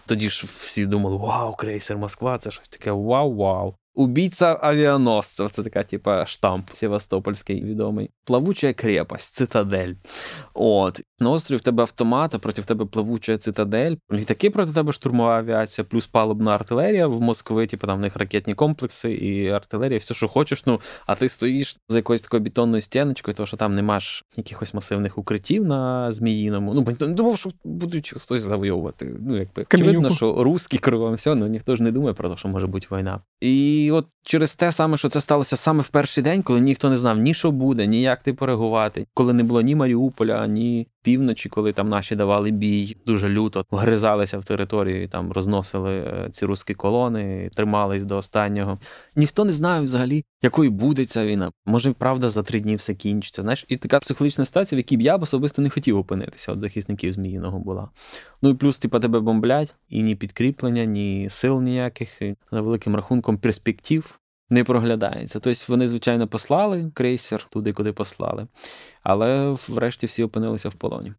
тоді 0.05 0.29
ж 0.29 0.48
всі 0.48 0.86
думали: 0.86 1.17
Вау, 1.17 1.55
крейсер 1.55 1.98
Москва, 1.98 2.38
це 2.38 2.51
щось 2.51 2.70
таке 2.70 2.91
вау-вау. 2.91 3.74
Убійця 3.95 4.60
авіаносців, 4.62 5.51
це 5.51 5.63
така, 5.63 5.83
типа, 5.83 6.25
штамп 6.25 6.69
Севастопольський 6.71 7.63
відомий. 7.63 8.10
Плавуча 8.25 8.74
крепость, 8.74 9.33
цитадель. 9.33 9.93
От, 10.53 11.01
на 11.19 11.29
острові 11.29 11.57
в 11.57 11.62
тебе 11.62 11.83
автомат, 11.83 12.36
а 12.36 12.39
проти 12.39 12.62
тебе 12.62 12.86
плавуча 12.86 13.38
цитадель. 13.38 13.95
Літаки 14.12 14.50
проти 14.50 14.74
тебе 14.74 14.91
штурмова 14.91 15.38
авіація, 15.38 15.86
плюс 15.86 16.07
палубна 16.07 16.55
артилерія 16.55 17.07
в 17.07 17.21
Москві, 17.21 17.67
типу 17.67 17.88
там 17.88 17.98
в 17.98 18.01
них 18.01 18.15
ракетні 18.15 18.53
комплекси 18.53 19.12
і 19.13 19.50
артилерія, 19.50 20.00
все, 20.00 20.13
що 20.13 20.27
хочеш. 20.27 20.65
Ну, 20.65 20.81
а 21.05 21.15
ти 21.15 21.29
стоїш 21.29 21.77
за 21.89 21.98
якоюсь 21.98 22.21
такою 22.21 22.43
бетонною 22.43 22.81
стіночкою, 22.81 23.36
тому 23.36 23.48
що 23.48 23.57
там 23.57 23.75
нема 23.75 24.07
ж 24.07 24.23
якихось 24.38 24.74
масивних 24.74 25.17
укриттів 25.17 25.65
на 25.65 26.12
Зміїному. 26.12 26.74
Ну, 26.74 27.07
не 27.07 27.13
думав, 27.13 27.38
що 27.38 27.51
будуть 27.63 28.13
хтось 28.17 28.41
завойовувати. 28.41 29.15
Ну, 29.19 29.38
якби 29.38 29.65
очевидно, 29.74 30.10
що 30.10 30.43
русські 30.43 30.77
кругом 30.77 31.13
все, 31.13 31.36
ну 31.36 31.48
ніхто 31.48 31.75
ж 31.75 31.83
не 31.83 31.91
думає 31.91 32.13
про 32.13 32.29
те, 32.29 32.38
що 32.38 32.48
може 32.48 32.67
бути 32.67 32.88
війна. 32.91 33.19
І 33.41 33.80
от 33.89 34.07
через 34.23 34.55
те 34.55 34.71
саме, 34.71 34.97
що 34.97 35.09
це 35.09 35.21
сталося 35.21 35.57
саме 35.57 35.81
в 35.81 35.88
перший 35.88 36.23
день, 36.23 36.41
коли 36.41 36.61
ніхто 36.61 36.89
не 36.89 36.97
знав 36.97 37.17
ні 37.17 37.33
що 37.33 37.51
буде, 37.51 37.88
ні 37.88 38.01
як 38.01 38.23
ти 38.23 38.33
перегувати, 38.33 39.07
коли 39.13 39.33
не 39.33 39.43
було 39.43 39.61
ні 39.61 39.75
Маріуполя, 39.75 40.47
ні 40.47 40.88
півночі, 41.03 41.50
коли 41.50 41.74
там 41.74 41.89
наші 41.89 42.15
давали 42.15 42.51
бій, 42.51 42.98
дуже 43.05 43.29
люто 43.29 43.65
вгризалися 43.72 44.38
в 44.38 44.43
територію, 44.43 45.08
там 45.08 45.31
розносили 45.31 45.91
е, 45.91 46.29
ці 46.31 46.46
руські 46.46 46.74
колони, 46.74 47.50
тримались 47.55 48.03
до 48.03 48.17
останнього. 48.17 48.79
Ніхто 49.15 49.46
не 49.46 49.51
знає 49.51 49.81
взагалі, 49.81 50.25
якою 50.41 50.72
буде 50.72 51.05
ця 51.05 51.25
війна. 51.25 51.51
Може, 51.65 51.93
правда, 51.93 52.29
за 52.29 52.43
три 52.43 52.60
дні 52.60 52.75
все 52.75 52.93
кінчиться. 52.93 53.41
Знаєш, 53.41 53.65
і 53.67 53.77
така 53.77 54.00
психологічна 54.00 54.46
ситуація, 54.46 54.77
в 54.77 54.79
якій 54.79 54.98
б 54.98 55.01
я 55.01 55.17
б 55.17 55.22
особисто 55.24 55.62
не 55.62 55.70
хотів 55.70 55.98
опинитися. 55.98 56.51
От 56.51 56.60
захисників 56.60 57.13
Зміїного 57.13 57.60
була. 57.60 57.89
Ну 58.41 58.50
і 58.50 58.53
плюс, 58.53 58.79
типа, 58.79 59.00
тебе 59.00 59.20
бомблять, 59.20 59.75
і 59.89 60.03
ні 60.03 60.15
підкріплення, 60.15 60.86
ні 60.86 61.27
сил 61.29 61.62
ніяких, 61.62 62.10
за 62.51 62.62
великим 62.62 62.96
рахунком 62.96 63.38
перспектив 63.38 64.20
не 64.51 64.63
проглядається. 64.63 65.39
Тобто 65.39 65.63
вони, 65.67 65.88
звичайно, 65.88 66.27
послали 66.27 66.91
крейсер 66.93 67.43
туди, 67.50 67.74
куди 67.74 67.93
послали, 67.93 68.48
але 69.03 69.58
врешті 69.67 70.05
всі 70.05 70.24
опинилися 70.24 70.70
в 70.70 70.74
полоні. 70.74 71.13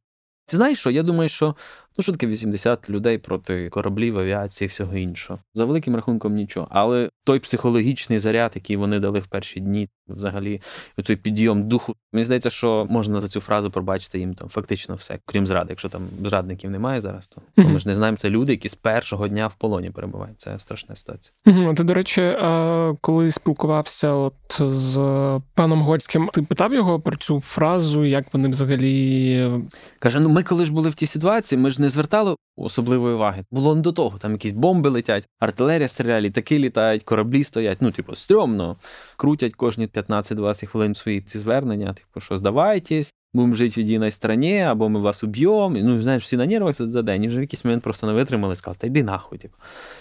Ти 0.46 0.56
знаєш 0.56 0.78
що? 0.78 0.90
Я 0.90 1.02
думаю, 1.02 1.28
що 1.28 1.56
ну 1.98 2.02
що 2.02 2.12
таке 2.12 2.26
80 2.26 2.90
людей 2.90 3.18
проти 3.18 3.68
кораблів, 3.68 4.18
авіації, 4.18 4.68
всього 4.68 4.96
іншого. 4.96 5.38
За 5.54 5.64
великим 5.64 5.94
рахунком 5.94 6.34
нічого. 6.34 6.68
Але 6.70 7.08
той 7.24 7.38
психологічний 7.38 8.18
заряд, 8.18 8.52
який 8.54 8.76
вони 8.76 8.98
дали 8.98 9.20
в 9.20 9.26
перші 9.26 9.60
дні, 9.60 9.88
взагалі, 10.08 10.60
той 11.04 11.16
підйом 11.16 11.68
духу. 11.68 11.94
Мені 12.12 12.24
здається, 12.24 12.50
що 12.50 12.86
можна 12.90 13.20
за 13.20 13.28
цю 13.28 13.40
фразу 13.40 13.70
пробачити 13.70 14.18
їм 14.18 14.34
там 14.34 14.48
фактично 14.48 14.94
все, 14.94 15.18
крім 15.26 15.46
зради. 15.46 15.66
Якщо 15.70 15.88
там 15.88 16.02
зрадників 16.24 16.70
немає 16.70 17.00
зараз, 17.00 17.28
то 17.28 17.40
mm-hmm. 17.40 17.68
ми 17.68 17.78
ж 17.78 17.88
не 17.88 17.94
знаємо. 17.94 18.18
Це 18.18 18.30
люди, 18.30 18.52
які 18.52 18.68
з 18.68 18.74
першого 18.74 19.28
дня 19.28 19.46
в 19.46 19.54
полоні 19.54 19.90
перебувають. 19.90 20.40
Це 20.40 20.58
страшна 20.58 20.96
ситуація. 20.96 21.32
Mm-hmm. 21.46 21.74
Ти, 21.74 21.84
до 21.84 21.94
речі, 21.94 22.36
коли 23.00 23.32
спілкувався 23.32 24.12
от 24.12 24.34
з 24.58 24.94
паном 25.54 25.82
Гольським, 25.82 26.28
ти 26.32 26.42
питав 26.42 26.74
його 26.74 27.00
про 27.00 27.16
цю 27.16 27.40
фразу, 27.40 28.04
як 28.04 28.34
вони 28.34 28.48
взагалі 28.48 29.62
каже: 29.98 30.20
ну 30.20 30.28
ми 30.28 30.42
коли 30.42 30.64
ж 30.64 30.72
були 30.72 30.88
в 30.88 30.94
тій 30.94 31.06
ситуації, 31.06 31.58
ми 31.60 31.70
ж 31.70 31.81
не 31.82 31.88
звертали 31.88 32.36
особливої 32.56 33.14
уваги. 33.14 33.44
Було 33.50 33.74
не 33.74 33.80
до 33.80 33.92
того. 33.92 34.18
Там 34.18 34.32
якісь 34.32 34.52
бомби 34.52 34.90
летять, 34.90 35.28
артилерія 35.40 35.88
стріляє, 35.88 36.20
літаки 36.20 36.58
літають, 36.58 37.02
кораблі 37.02 37.44
стоять. 37.44 37.78
Ну, 37.80 37.90
типу, 37.90 38.14
стрьомно. 38.14 38.76
Крутять 39.16 39.54
кожні 39.54 39.86
15-20 39.86 40.66
хвилин 40.66 40.94
свої 40.94 41.20
ці 41.20 41.38
звернення. 41.38 41.94
Типу, 41.94 42.20
що 42.20 42.36
здавайтесь, 42.36 43.14
будемо 43.34 43.54
жити 43.54 43.82
в 43.82 43.86
єдиній 43.86 44.10
страні, 44.10 44.60
або 44.60 44.88
ми 44.88 45.00
вас 45.00 45.24
уб'ємо. 45.24 45.70
Ну, 45.70 46.02
знаєш, 46.02 46.24
всі 46.24 46.36
на 46.36 46.46
нервах 46.46 46.74
за 46.74 47.02
день. 47.02 47.24
І 47.24 47.28
вже 47.28 47.38
в 47.38 47.40
якийсь 47.40 47.64
момент 47.64 47.82
просто 47.82 48.06
не 48.06 48.12
витримали, 48.12 48.56
сказали, 48.56 48.76
та 48.80 48.86
йди 48.86 49.02
нахуй. 49.02 49.38
Типу. 49.38 49.54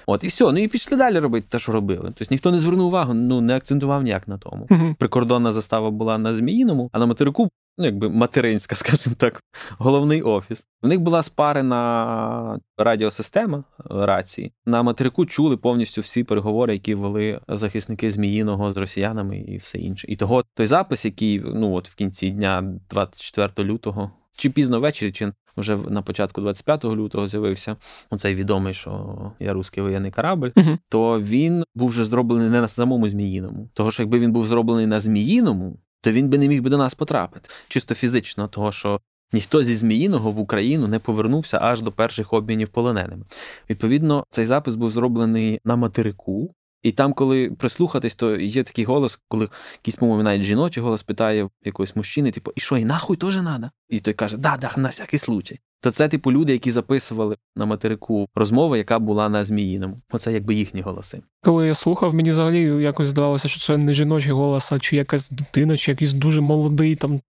От, 0.06 0.24
і 0.24 0.28
все. 0.28 0.52
Ну 0.52 0.60
і 0.60 0.68
пішли 0.68 0.98
далі 0.98 1.20
робити 1.20 1.48
те, 1.50 1.60
що 1.60 1.72
робили. 1.72 2.14
Тобто 2.18 2.34
ніхто 2.36 2.52
не 2.52 2.60
звернув 2.60 2.88
увагу, 2.88 3.14
ну 3.14 3.42
не 3.42 3.56
акцентував 3.56 4.04
ніяк 4.04 4.28
на 4.28 4.38
тому. 4.38 4.96
Прикордонна 5.00 5.52
застава 5.52 5.92
була 5.92 6.18
на 6.18 6.36
Зміїному, 6.36 6.90
а 6.94 7.00
на 7.00 7.06
материку 7.06 7.50
ну 7.78 7.86
якби 7.86 8.10
материнська, 8.10 8.76
скажімо 8.76 9.16
так, 9.20 9.44
головний 9.78 10.22
офіс. 10.22 10.66
В 10.82 10.88
них 10.88 11.00
була 11.00 11.24
спарена 11.24 12.60
радіосистема 12.78 13.58
е, 13.58 13.84
рації. 13.90 14.54
На 14.66 14.84
материку 14.84 15.26
чули 15.26 15.58
повністю 15.58 16.02
всі 16.02 16.24
переговори, 16.24 16.74
які 16.74 16.96
вели 16.96 17.40
захисники 17.48 18.12
Зміїного 18.12 18.72
з 18.72 18.78
росіянами 18.78 19.38
і 19.40 19.58
все 19.58 19.78
інше. 19.78 20.08
І 20.10 20.16
того 20.16 20.44
той 20.54 20.66
запис, 20.66 21.06
який 21.06 21.40
ну 21.40 21.74
от 21.74 21.90
в 21.90 21.96
кінці 21.96 22.30
дня, 22.30 22.74
24 22.90 23.70
лютого, 23.70 24.12
чи 24.38 24.50
пізно 24.50 24.80
ввечері, 24.80 25.12
чи 25.12 25.32
вже 25.58 25.78
на 25.78 26.02
початку 26.02 26.42
25 26.42 26.86
лютого 26.86 27.28
з'явився 27.28 27.76
оцей 28.10 28.36
відомий, 28.36 28.74
що 28.74 29.32
я 29.40 29.54
русський 29.54 29.84
воєнний 29.84 30.12
корабль, 30.12 30.48
uh 30.48 30.78
то 30.90 31.22
він 31.22 31.64
був 31.76 31.90
вже 31.90 32.06
зроблений 32.06 32.50
не 32.50 32.62
на 32.62 32.68
самому 32.68 33.08
Зміїному. 33.08 33.70
Того 33.74 33.92
що 33.92 34.04
якби 34.04 34.20
він 34.20 34.32
був 34.32 34.46
зроблений 34.46 34.88
на 34.88 35.00
Зміїному, 35.00 35.78
то 36.02 36.12
він 36.12 36.30
би 36.30 36.38
не 36.38 36.48
міг 36.48 36.62
би 36.62 36.70
до 36.70 36.78
нас 36.78 36.94
потрапити 36.94 37.50
чисто 37.68 37.96
фізично, 37.96 38.48
того 38.48 38.72
що 38.72 39.02
ніхто 39.34 39.64
зі 39.64 39.76
Зміїного 39.76 40.32
в 40.32 40.40
Україну 40.40 40.88
не 40.88 41.00
повернувся 41.00 41.60
аж 41.62 41.82
до 41.82 41.92
перших 41.92 42.34
обмінів 42.34 42.70
полоненими. 42.70 43.26
Відповідно, 43.70 44.24
цей 44.30 44.46
запис 44.46 44.76
був 44.76 44.92
зроблений 44.92 45.60
на 45.66 45.76
материку. 45.76 46.56
І 46.84 46.92
там, 46.92 47.14
коли 47.14 47.52
прислухатись, 47.52 48.16
то 48.16 48.36
є 48.36 48.64
такий 48.64 48.86
голос, 48.86 49.20
коли 49.28 49.50
якийсь, 49.74 49.96
по-моєму, 49.96 50.24
навіть 50.24 50.44
жіночий 50.44 50.84
голос 50.84 51.04
питає 51.04 51.50
якогось 51.66 51.96
мужчини, 51.96 52.32
типу, 52.32 52.52
і 52.56 52.62
що, 52.62 52.78
і 52.78 52.86
нахуй 52.86 53.18
теж 53.18 53.34
треба? 53.34 53.72
І 53.90 54.00
той 54.00 54.14
каже, 54.14 54.38
да, 54.38 54.58
да, 54.58 54.72
на 54.78 54.90
всякий 54.90 55.20
случай. 55.20 55.60
То 55.82 55.92
це, 55.92 56.08
типу, 56.08 56.32
люди, 56.32 56.54
які 56.54 56.72
записували 56.72 57.38
на 57.56 57.66
материку 57.66 58.28
розмову, 58.36 58.76
яка 58.76 59.00
була 59.00 59.30
на 59.30 59.46
Зміїному. 59.46 60.02
Оце 60.12 60.34
якби 60.34 60.54
їхні 60.54 60.82
голоси. 60.82 61.22
Коли 61.44 61.68
я 61.68 61.76
слухав, 61.76 62.14
мені 62.14 62.32
взагалі 62.32 62.84
якось 62.84 63.08
здавалося, 63.08 63.48
що 63.48 63.60
це 63.60 63.78
не 63.78 63.94
жіночий 63.94 64.32
голос, 64.32 64.72
а 64.72 64.80
чи 64.80 64.96
якась 64.96 65.30
дитина, 65.30 65.78
чи 65.78 65.92
якийсь 65.92 66.14
дуже 66.14 66.42
молодий 66.42 66.96
там. 66.96 67.22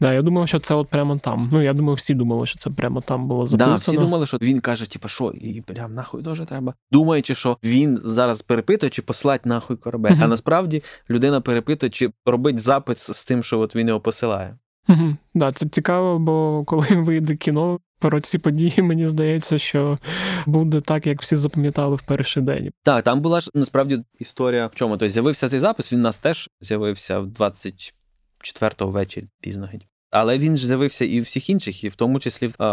Да, 0.00 0.12
я 0.12 0.22
думав, 0.22 0.48
що 0.48 0.58
це 0.58 0.74
от 0.74 0.88
прямо 0.88 1.18
там. 1.18 1.48
Ну, 1.52 1.62
я 1.62 1.72
думаю, 1.72 1.94
всі 1.94 2.14
думали, 2.14 2.46
що 2.46 2.58
це 2.58 2.70
прямо 2.70 3.00
там 3.00 3.28
було 3.28 3.46
записано. 3.46 3.74
Да, 3.74 3.80
всі 3.80 3.96
думали, 3.96 4.26
що 4.26 4.38
він 4.42 4.60
каже, 4.60 4.90
типу, 4.90 5.08
що, 5.08 5.30
і 5.30 5.60
прям 5.60 5.94
нахуй 5.94 6.22
теж 6.22 6.40
треба. 6.46 6.74
Думаючи, 6.92 7.34
що 7.34 7.58
він 7.64 8.00
зараз 8.04 8.42
перепитує, 8.42 8.90
чи 8.90 9.02
послать 9.02 9.46
нахуй 9.46 9.76
корабель. 9.76 10.10
Uh-huh. 10.10 10.24
А 10.24 10.28
насправді 10.28 10.82
людина 11.10 11.40
перепитує, 11.40 11.90
чи 11.90 12.10
робить 12.26 12.58
запис 12.58 13.12
з 13.12 13.24
тим, 13.24 13.42
що 13.42 13.60
от 13.60 13.76
він 13.76 13.88
його 13.88 14.00
посилає. 14.00 14.56
Угу. 14.88 15.16
Да, 15.34 15.52
це 15.52 15.68
цікаво, 15.68 16.18
бо 16.18 16.64
коли 16.64 16.86
вийде 16.90 17.36
кіно 17.36 17.80
про 17.98 18.20
ці 18.20 18.38
події, 18.38 18.82
мені 18.82 19.06
здається, 19.06 19.58
що 19.58 19.98
буде 20.46 20.80
так, 20.80 21.06
як 21.06 21.22
всі 21.22 21.36
запам'ятали 21.36 21.96
в 21.96 22.02
перший 22.02 22.42
день. 22.42 22.70
Так, 22.82 23.04
там 23.04 23.20
була 23.20 23.40
ж 23.40 23.50
насправді 23.54 24.04
історія 24.18 24.66
в 24.66 24.74
чому. 24.74 24.96
Тобто 24.96 25.08
з'явився 25.12 25.48
цей 25.48 25.60
запис, 25.60 25.92
він 25.92 26.00
у 26.00 26.02
нас 26.02 26.18
теж 26.18 26.50
з'явився 26.60 27.18
в 27.18 27.26
24-го 27.26 28.90
вечір 28.90 29.24
пізно 29.40 29.66
геть. 29.66 29.87
Але 30.10 30.38
він 30.38 30.56
ж 30.56 30.66
з'явився 30.66 31.04
і 31.04 31.20
у 31.20 31.22
всіх 31.22 31.50
інших, 31.50 31.84
і 31.84 31.88
в 31.88 31.94
тому 31.94 32.20
числі 32.20 32.50
а, 32.58 32.66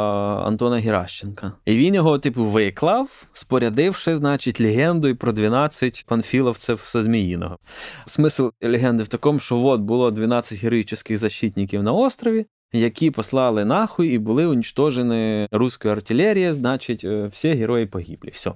Антона 0.46 0.78
Геращенка. 0.78 1.52
І 1.66 1.78
він 1.78 1.96
його, 1.96 2.20
типу, 2.20 2.46
виклав, 2.46 3.28
спорядивши, 3.34 4.18
значить, 4.18 4.62
легендою 4.62 5.16
про 5.16 5.32
12 5.32 6.06
панфіловців 6.08 6.82
со 6.86 7.02
Зміїного. 7.02 7.58
Смисл 8.06 8.48
легенди 8.62 9.04
в 9.04 9.08
такому, 9.08 9.40
що 9.40 9.60
от 9.60 9.82
було 9.82 10.12
12 10.12 10.60
героїчних 10.60 11.18
защитників 11.18 11.84
на 11.84 11.92
острові, 11.92 12.46
які 12.76 13.12
послали 13.12 13.66
нахуй 13.66 14.08
і 14.08 14.18
були 14.18 14.46
уничтожені 14.46 15.48
руською 15.52 15.94
артилерією, 15.94 16.54
значить, 16.54 17.04
е, 17.04 17.28
всі 17.32 17.54
герої 17.54 17.86
погиблі. 17.86 18.30
Все. 18.34 18.52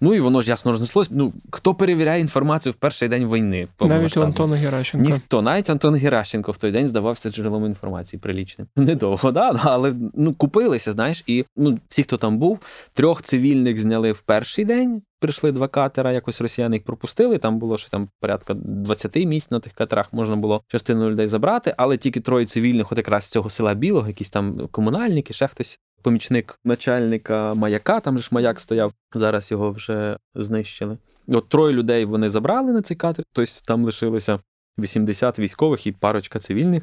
Ну 0.00 0.14
і 0.14 0.20
воно 0.20 0.42
ж 0.42 0.50
ясно 0.50 0.72
рознеслось. 0.72 1.08
Ну 1.10 1.32
хто 1.50 1.74
перевіряє 1.74 2.20
інформацію 2.20 2.72
в 2.72 2.76
перший 2.76 3.08
день 3.08 3.32
війни? 3.32 3.68
Навіть 3.80 4.16
Антон 4.16 4.52
Геращенко. 4.52 5.10
Ніхто, 5.10 5.42
навіть 5.42 5.70
Антон 5.70 5.94
Геращенко 5.94 6.52
в 6.52 6.56
той 6.56 6.70
день 6.70 6.88
здавався 6.88 7.30
джерелом 7.30 7.66
інформації 7.66 8.20
прилічним. 8.20 8.68
Недовго, 8.76 9.32
да, 9.32 9.60
але 9.62 9.94
ну 10.14 10.34
купилися, 10.34 10.92
знаєш, 10.92 11.24
і 11.26 11.44
ну 11.56 11.78
всі, 11.88 12.02
хто 12.02 12.16
там 12.16 12.38
був, 12.38 12.58
трьох 12.94 13.22
цивільних 13.22 13.78
зняли 13.78 14.12
в 14.12 14.20
перший 14.20 14.64
день. 14.64 15.02
Прийшли 15.20 15.52
два 15.52 15.68
катера, 15.68 16.12
якось 16.12 16.40
росіяни 16.40 16.76
їх 16.76 16.84
пропустили. 16.84 17.38
Там 17.38 17.58
було 17.58 17.78
що 17.78 17.90
там 17.90 18.08
порядка 18.20 18.54
20 18.54 19.16
місць 19.16 19.50
на 19.50 19.60
тих 19.60 19.72
катерах 19.72 20.12
можна 20.12 20.36
було 20.36 20.62
частину 20.68 21.10
людей 21.10 21.28
забрати, 21.28 21.74
але 21.76 21.96
тільки 21.96 22.20
троє 22.20 22.46
цивільних, 22.46 22.92
от 22.92 22.98
якраз 22.98 23.24
з 23.24 23.30
цього 23.30 23.50
села 23.50 23.74
Білого, 23.74 24.08
якісь 24.08 24.30
там 24.30 24.68
комунальники, 24.70 25.32
ще 25.32 25.48
хтось 25.48 25.78
помічник 26.02 26.58
начальника 26.64 27.54
маяка. 27.54 28.00
Там 28.00 28.18
же 28.18 28.24
ж 28.24 28.28
маяк 28.32 28.60
стояв. 28.60 28.92
Зараз 29.14 29.50
його 29.50 29.70
вже 29.70 30.18
знищили. 30.34 30.98
От 31.28 31.48
троє 31.48 31.74
людей 31.74 32.04
вони 32.04 32.30
забрали 32.30 32.72
на 32.72 32.82
цей 32.82 32.96
катер, 32.96 33.24
тобто 33.32 33.52
там 33.64 33.84
лишилося 33.84 34.38
80 34.78 35.38
військових 35.38 35.86
і 35.86 35.92
парочка 35.92 36.38
цивільних. 36.38 36.82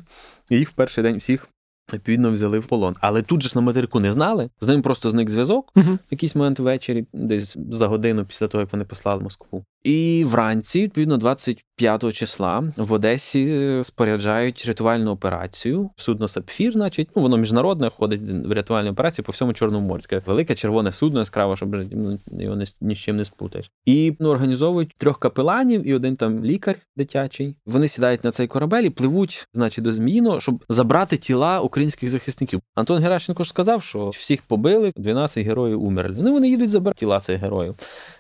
І 0.52 0.58
їх 0.58 0.70
в 0.70 0.74
перший 0.74 1.04
день 1.04 1.18
всіх 1.18 1.48
відповідно 1.94 2.32
взяли 2.32 2.60
в 2.60 2.68
полон. 2.68 2.96
Але 3.02 3.22
тут 3.22 3.42
же 3.44 3.50
ж 3.50 3.56
на 3.56 3.62
материку 3.62 4.00
не 4.00 4.12
знали. 4.12 4.50
З 4.62 4.68
ним 4.68 4.82
просто 4.82 5.10
зник 5.10 5.30
зв'язок 5.30 5.72
Угу. 5.76 5.92
в 5.94 6.00
якийсь 6.12 6.36
момент 6.36 6.60
ввечері, 6.60 7.06
десь 7.14 7.58
за 7.72 7.88
годину 7.88 8.26
після 8.26 8.48
того, 8.48 8.62
як 8.62 8.74
вони 8.74 8.86
послали 8.86 9.24
Москву. 9.24 9.64
І 9.84 10.24
вранці, 10.28 10.82
відповідно, 10.82 11.18
25 11.18 12.14
числа 12.14 12.64
в 12.78 12.94
Одесі 12.94 13.48
е, 13.50 13.84
споряджають 13.84 14.66
рятувальну 14.68 15.12
операцію. 15.12 15.90
Судно 15.98 16.28
Сапфір, 16.28 16.74
значить, 16.74 17.10
ну 17.16 17.22
воно 17.22 17.38
міжнародне, 17.38 17.90
ходить 17.90 18.22
в 18.46 18.52
рятувальну 18.52 18.92
операцію 18.92 19.26
по 19.26 19.32
всьому 19.32 19.54
Чорному 19.54 19.88
морю. 19.88 20.02
Таке 20.02 20.22
велике 20.26 20.56
червоне 20.56 20.92
судно 20.92 21.20
яскраво, 21.20 21.56
щоб 21.56 21.76
ну, 21.92 22.18
його 22.32 22.56
ні, 22.56 22.66
ні 22.82 22.96
з 22.96 23.00
чим 23.00 23.16
не 23.18 23.26
спутаєш. 23.26 23.72
І 23.86 24.14
ну, 24.20 24.30
організовують 24.30 24.94
трьох 24.98 25.20
капеланів 25.20 25.88
і 25.88 25.94
один 25.94 26.16
там 26.16 26.46
лікар 26.46 26.76
дитячий. 26.96 27.58
Вони 27.66 27.88
сідають 27.88 28.24
на 28.24 28.32
цей 28.32 28.48
корабель 28.48 28.84
і 28.84 28.90
пливуть, 28.90 29.48
значить, 29.54 29.84
до 29.84 29.94
Зміїного, 29.94 30.40
щоб 30.40 30.64
забрати 30.70 31.18
тіла 31.18 31.60
українських 31.76 32.10
захисників. 32.10 32.62
Антон 32.76 33.02
Геращенко 33.02 33.44
ж 33.44 33.50
сказав, 33.50 33.84
що 33.84 34.10
всіх 34.10 34.42
побили, 34.42 34.94
12 34.96 35.46
героїв 35.46 35.84
умерли. 35.84 36.18
Ну 36.20 36.34
вони 36.34 36.50
їдуть 36.50 36.70
забирати 36.70 37.00
тіла 37.00 37.20
цих 37.20 37.40
героїв. 37.40 37.76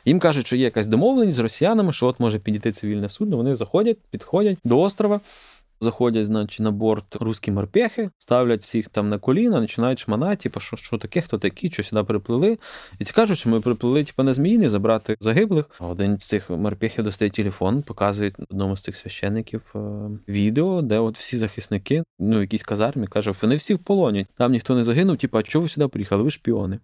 Їм 0.06 0.20
кажуть, 0.20 0.48
що 0.48 0.56
є 0.56 0.64
якась 0.64 0.88
домовленість 0.88 1.38
з 1.38 1.40
росіянами, 1.40 1.94
що 1.94 2.08
от 2.08 2.20
може 2.20 2.40
підійти 2.40 2.72
цивільне 2.72 3.10
судно. 3.10 3.38
Вони 3.38 3.56
заходять, 3.56 3.98
підходять 4.12 4.58
до 4.64 4.80
острова. 4.80 5.20
Заходять, 5.82 6.26
значить, 6.26 6.60
на 6.60 6.72
борт 6.72 7.16
русські 7.16 7.52
морпехи, 7.52 8.10
ставлять 8.18 8.62
всіх 8.62 8.90
там 8.90 9.10
на 9.10 9.18
коліна, 9.18 9.62
починають 9.62 10.00
шманати, 10.00 10.36
типу, 10.36 10.60
що, 10.60 10.78
що 10.78 10.98
таке, 10.98 11.22
хто 11.22 11.38
такі, 11.38 11.72
що 11.72 11.84
сюди 11.84 12.04
приплили. 12.04 12.58
І 13.00 13.06
ці 13.06 13.14
кажуть, 13.14 13.38
що 13.38 13.50
ми 13.50 13.60
приплили 13.60 14.04
типу, 14.04 14.24
на 14.24 14.34
зміїни 14.34 14.70
забрати 14.70 15.18
загиблих. 15.20 15.66
Один 15.80 16.20
з 16.20 16.28
цих 16.28 16.50
морпехів 16.50 17.04
достає 17.04 17.32
телефон, 17.32 17.82
показує 17.82 18.32
одному 18.50 18.78
з 18.78 18.82
цих 18.82 18.96
священників 18.96 19.62
е, 19.76 19.80
відео, 20.28 20.82
де 20.82 21.00
от 21.00 21.18
всі 21.18 21.38
захисники, 21.38 22.04
ну, 22.20 22.42
якісь 22.42 22.64
казармі, 22.64 23.08
каже, 23.08 23.32
вони 23.42 23.56
всі 23.56 23.74
в 23.74 23.80
полоні. 23.80 24.28
Там 24.38 24.52
ніхто 24.52 24.76
не 24.76 24.84
загинув, 24.84 25.18
типу, 25.18 25.38
а 25.38 25.44
чого 25.44 25.64
ви 25.64 25.70
сюди 25.70 25.88
приїхали? 25.88 26.24
Ви 26.24 26.32
шпіони. 26.32 26.80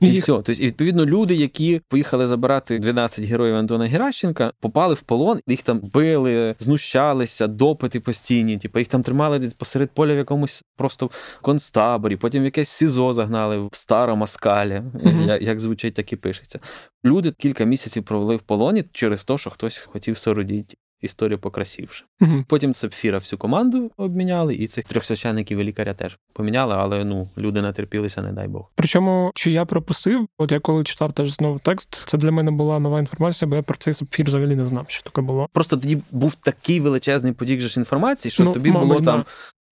І, 0.00 0.06
їх- 0.08 0.22
все. 0.22 0.32
Тобто, 0.32 0.52
і 0.52 0.66
відповідно, 0.66 1.06
люди, 1.06 1.34
які 1.34 1.80
поїхали 1.88 2.26
забирати 2.26 2.78
12 2.78 3.24
героїв 3.24 3.56
Антона 3.56 3.86
Геращенка, 3.86 4.52
попали 4.60 4.94
в 4.94 5.00
полон, 5.00 5.40
їх 5.46 5.62
там 5.62 5.78
били, 5.80 6.54
знущалися, 6.58 7.46
допити 7.46 8.00
постійні. 8.00 8.58
Типу, 8.58 8.78
їх 8.78 8.88
там 8.88 9.02
тримали 9.02 9.38
десь 9.38 9.52
посеред 9.52 9.90
поля 9.90 10.14
в 10.14 10.16
якомусь 10.16 10.64
просто 10.76 11.10
концтаборі, 11.42 12.16
потім 12.16 12.42
в 12.42 12.44
якесь 12.44 12.68
СІЗО 12.68 13.12
загнали 13.12 13.58
в 13.58 13.68
старому 13.72 14.26
скалі. 14.26 14.82
Мгм. 14.94 15.28
Як, 15.28 15.42
як 15.42 15.60
звучить, 15.60 15.94
так 15.94 16.12
і 16.12 16.16
пишеться. 16.16 16.60
Люди 17.04 17.32
кілька 17.38 17.64
місяців 17.64 18.04
провели 18.04 18.36
в 18.36 18.40
полоні 18.40 18.84
через 18.92 19.24
те, 19.24 19.38
що 19.38 19.50
хтось 19.50 19.78
хотів 19.78 20.18
сородіти. 20.18 20.74
Історію 21.00 21.38
покрасивши. 21.38 22.04
Мгм. 22.20 22.44
Потім 22.48 22.74
Сапфіра 22.74 23.18
всю 23.18 23.38
команду 23.38 23.90
обміняли, 23.96 24.54
і 24.54 24.66
цих 24.66 24.84
трьох 24.84 25.04
священників 25.04 25.58
і 25.58 25.64
лікаря 25.64 25.94
теж 25.94 26.18
поміняли, 26.32 26.74
але 26.78 27.04
ну 27.04 27.28
люди 27.38 27.62
натерпілися, 27.62 28.22
не 28.22 28.32
дай 28.32 28.48
Бог. 28.48 28.70
Причому, 28.74 29.32
чи 29.34 29.50
я 29.50 29.64
пропустив, 29.64 30.26
от 30.38 30.52
я 30.52 30.60
коли 30.60 30.84
читав 30.84 31.12
теж 31.12 31.30
знову 31.30 31.58
текст, 31.58 32.02
це 32.06 32.18
для 32.18 32.30
мене 32.30 32.50
була 32.50 32.78
нова 32.78 33.00
інформація, 33.00 33.48
бо 33.48 33.56
я 33.56 33.62
про 33.62 33.76
цей 33.78 33.94
сапфір 33.94 34.26
взагалі 34.26 34.56
не 34.56 34.66
знав, 34.66 34.84
що 34.88 35.02
таке 35.02 35.22
було. 35.22 35.48
Просто 35.52 35.76
тоді 35.76 35.98
був 36.10 36.34
такий 36.34 36.80
величезний 36.80 37.32
потік 37.32 37.60
же 37.60 37.80
інформації, 37.80 38.32
що 38.32 38.44
Ну, 38.44 38.52
тобі 38.52 38.70
мабуть, 38.70 38.88
було 38.88 39.00
там 39.00 39.24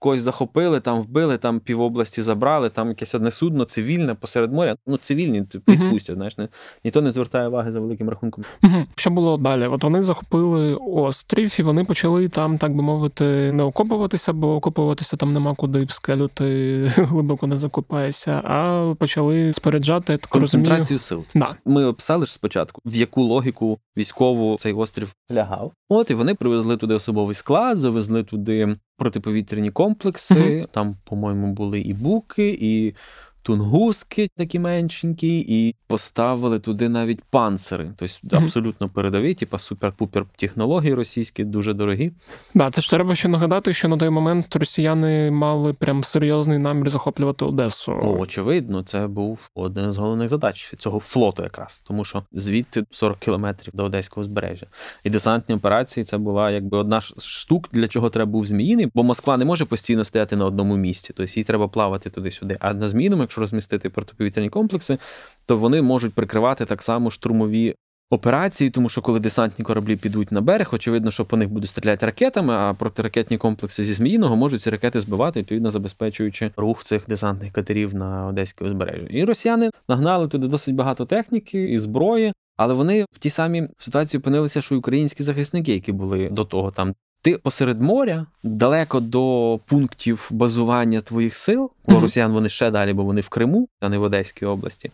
когось 0.05 0.21
захопили, 0.21 0.81
там 0.81 1.01
вбили, 1.01 1.39
там 1.39 1.61
півобласті 1.61 2.23
забрали, 2.23 2.71
там 2.71 2.89
якесь 2.89 3.15
одне 3.15 3.31
судно 3.31 3.65
цивільне 3.65 4.15
посеред 4.15 4.53
моря. 4.53 4.77
Ну, 4.87 4.97
цивільні 4.97 5.43
типу, 5.43 5.73
Мгм. 5.73 5.85
відпустять, 5.85 6.17
знаєш, 6.17 6.39
не, 6.39 6.49
ніхто 6.85 7.03
не 7.03 7.13
звертає 7.13 7.49
уваги 7.49 7.73
за 7.73 7.81
великим 7.81 8.09
рахунком. 8.09 8.45
Угу. 8.63 8.85
Що 8.97 9.11
було 9.11 9.37
далі? 9.37 9.67
От 9.67 9.85
вони 9.85 10.03
захопили 10.03 10.75
острів, 10.75 11.57
і 11.59 11.63
вони 11.63 11.85
почали 11.85 12.29
там, 12.29 12.59
так 12.59 12.77
би 12.77 12.83
мовити, 12.83 13.53
не 13.53 13.63
окопуватися, 13.63 14.33
бо 14.33 14.55
окопуватися 14.55 15.17
там 15.17 15.33
нема 15.33 15.55
куди 15.55 15.85
в 15.85 15.91
скелю 15.91 16.31
ти 16.35 16.45
глибоко 16.97 17.47
не 17.47 17.57
закопаєшся, 17.57 18.31
а 18.45 18.95
почали 18.99 19.53
споряджати 19.53 20.13
я 20.13 20.19
так 20.19 20.35
розумію. 20.35 20.67
Концентрацію 20.69 20.99
сил. 20.99 21.25
Да. 21.35 21.57
Ми 21.65 21.85
описали 21.85 22.27
ж 22.27 22.33
спочатку, 22.33 22.81
в 22.85 22.97
яку 22.97 23.23
логіку 23.23 23.79
військову 23.97 24.57
цей 24.59 24.73
острів 24.73 25.15
лягав. 25.33 25.73
От 25.89 26.11
і 26.11 26.15
вони 26.15 26.35
привезли 26.35 26.77
туди 26.77 26.95
особовий 26.95 27.35
склад, 27.35 27.79
завезли 27.79 28.23
туди 28.25 28.77
протиповітряні 28.97 29.71
комплекси. 29.71 30.67
Там, 30.73 30.97
по-моєму, 31.05 31.53
були 31.53 31.81
і 31.81 31.95
буки, 31.95 32.59
і 32.61 32.95
тунгуски 33.45 34.29
такі 34.37 34.59
меншенькі, 34.59 35.45
і 35.49 35.75
поставили 35.87 36.59
туди 36.59 36.89
навіть 36.89 37.23
панцири. 37.31 37.93
Тобто 37.97 38.37
абсолютно 38.37 38.89
передові, 38.89 39.35
типа 39.35 39.57
супер-пупер 39.57 40.25
технології 40.37 40.95
російські, 40.95 41.45
дуже 41.45 41.73
дорогі. 41.73 42.13
Да, 42.55 42.71
це 42.71 42.81
ж 42.81 42.91
треба 42.91 43.15
ще 43.15 43.29
нагадати, 43.29 43.73
що 43.73 43.89
на 43.89 43.97
той 43.97 44.11
момент 44.11 44.57
росіяни 44.57 45.31
мали 45.31 45.73
прям 45.73 46.05
серйозний 46.05 46.59
намір 46.59 46.91
захоплювати 46.91 47.45
Одесу. 47.45 48.01
Ну, 48.05 48.19
очевидно, 48.19 48.83
це 48.83 49.07
був 49.07 49.51
один 49.55 49.93
з 49.93 49.97
головних 49.97 50.29
задач 50.29 50.75
цього 50.79 51.01
флоту, 51.01 51.43
якраз 51.43 51.83
тому, 51.87 52.05
що 52.05 52.23
звідти 52.33 52.85
40 52.91 53.19
кілометрів 53.19 53.75
до 53.75 53.85
Одеського 53.85 54.23
узбережжя. 54.23 54.67
І 55.05 55.11
десантні 55.11 55.55
операції 55.55 56.05
це 56.05 56.19
була 56.19 56.51
якби 56.51 56.79
одна 56.79 57.01
з 57.01 57.25
штук, 57.25 57.69
для 57.73 57.89
чого 57.89 58.11
треба 58.11 58.31
був 58.31 58.47
зміїний, 58.47 58.89
бо 58.95 59.03
Москва 59.03 59.37
не 59.37 59.45
може 59.45 59.65
постійно 59.65 60.05
стояти 60.05 60.37
на 60.37 60.45
одному 60.45 60.77
місці, 60.77 61.13
тобто 61.17 61.33
їй 61.37 61.45
треба 61.45 61.69
плавати 61.69 62.11
туди-сюди. 62.11 62.57
А 62.61 62.75
на 62.75 62.89
зміїному, 62.89 63.27
якщо 63.35 63.41
розмістити 63.41 63.91
протиповітряні 63.91 64.49
комплекси, 64.49 64.99
то 65.47 65.57
вони 65.57 65.83
можуть 65.83 66.15
прикривати 66.15 66.65
так 66.65 66.83
само 66.83 67.11
штурмові. 67.11 67.75
Операції, 68.11 68.71
тому 68.71 68.89
що 68.89 69.03
коли 69.03 69.21
десантні 69.21 69.65
кораблі 69.65 69.97
підуть 69.97 70.33
на 70.33 70.41
берег, 70.41 70.69
очевидно, 70.73 71.11
що 71.11 71.25
по 71.25 71.37
них 71.37 71.49
будуть 71.49 71.71
стріляти 71.71 72.07
ракетами, 72.07 72.55
а 72.55 72.75
протиракетні 72.75 73.39
комплекси 73.39 73.85
зі 73.85 73.95
Зміїного 73.95 74.37
можуть 74.37 74.63
ці 74.63 74.71
ракети 74.71 75.01
збивати, 75.01 75.41
відповідно 75.41 75.71
забезпечуючи 75.71 76.51
рух 76.57 76.83
цих 76.83 77.07
десантних 77.09 77.53
катерів 77.53 77.95
на 77.95 78.27
Одеське 78.27 78.65
узбережжя. 78.65 79.07
І 79.11 79.25
росіяни 79.25 79.71
нагнали 79.89 80.29
туди 80.29 80.47
досить 80.47 80.75
багато 80.75 81.07
техніки 81.07 81.65
і 81.65 81.79
зброї, 81.79 82.33
але 82.57 82.75
вони 82.75 83.05
в 83.13 83.19
тій 83.19 83.31
самій 83.31 83.69
ситуації 83.79 84.19
опинилися, 84.19 84.63
що 84.63 84.75
й 84.75 84.79
українські 84.79 85.23
захисники, 85.23 85.73
які 85.73 85.93
були 85.93 86.29
до 86.29 86.45
того 86.45 86.71
там. 86.71 86.95
Ти 87.25 87.39
посеред 87.39 87.83
моря, 87.83 88.27
далеко 88.43 89.01
до 89.01 89.61
пунктів 89.67 90.29
базування 90.31 91.01
твоїх 91.01 91.35
сил, 91.35 91.71
у 91.87 91.93
Мгм. 91.93 92.03
росіян 92.03 92.33
вони 92.33 92.49
ще 92.49 92.71
далі, 92.71 92.93
бо 92.93 93.05
вони 93.05 93.21
в 93.21 93.29
Криму, 93.29 93.69
а 93.81 93.89
не 93.89 93.99
в 93.99 94.03
Одеській 94.03 94.47
області. 94.47 94.91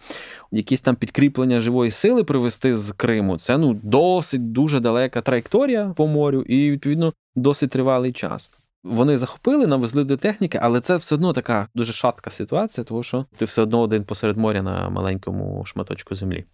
Якісь 0.53 0.81
там 0.81 0.97
підкріплення 0.97 1.61
живої 1.61 1.90
сили 1.90 2.25
привезти 2.25 2.77
з 2.77 2.93
Криму. 2.93 3.38
Це 3.38 3.59
ну 3.59 3.81
досить 3.83 4.53
дуже 4.53 4.81
далека 4.81 5.21
траєкторія 5.21 5.93
по 5.97 6.07
морю, 6.07 6.43
і 6.43 6.71
відповідно 6.71 7.12
досить 7.37 7.71
тривалий 7.71 8.12
час. 8.12 8.51
Вони 8.85 9.16
захопили, 9.16 9.66
навезли 9.66 10.05
до 10.05 10.16
техніки, 10.16 10.59
але 10.62 10.81
це 10.81 10.97
все 10.97 11.14
одно 11.14 11.33
така 11.33 11.69
дуже 11.75 11.93
шатка 11.93 12.31
ситуація, 12.31 12.85
тому 12.85 13.03
що 13.03 13.27
ти 13.37 13.45
все 13.45 13.62
одно 13.62 13.81
один 13.81 14.05
посеред 14.05 14.37
моря 14.37 14.62
на 14.62 14.88
маленькому 14.90 15.64
шматочку 15.66 16.14
землі. 16.14 16.45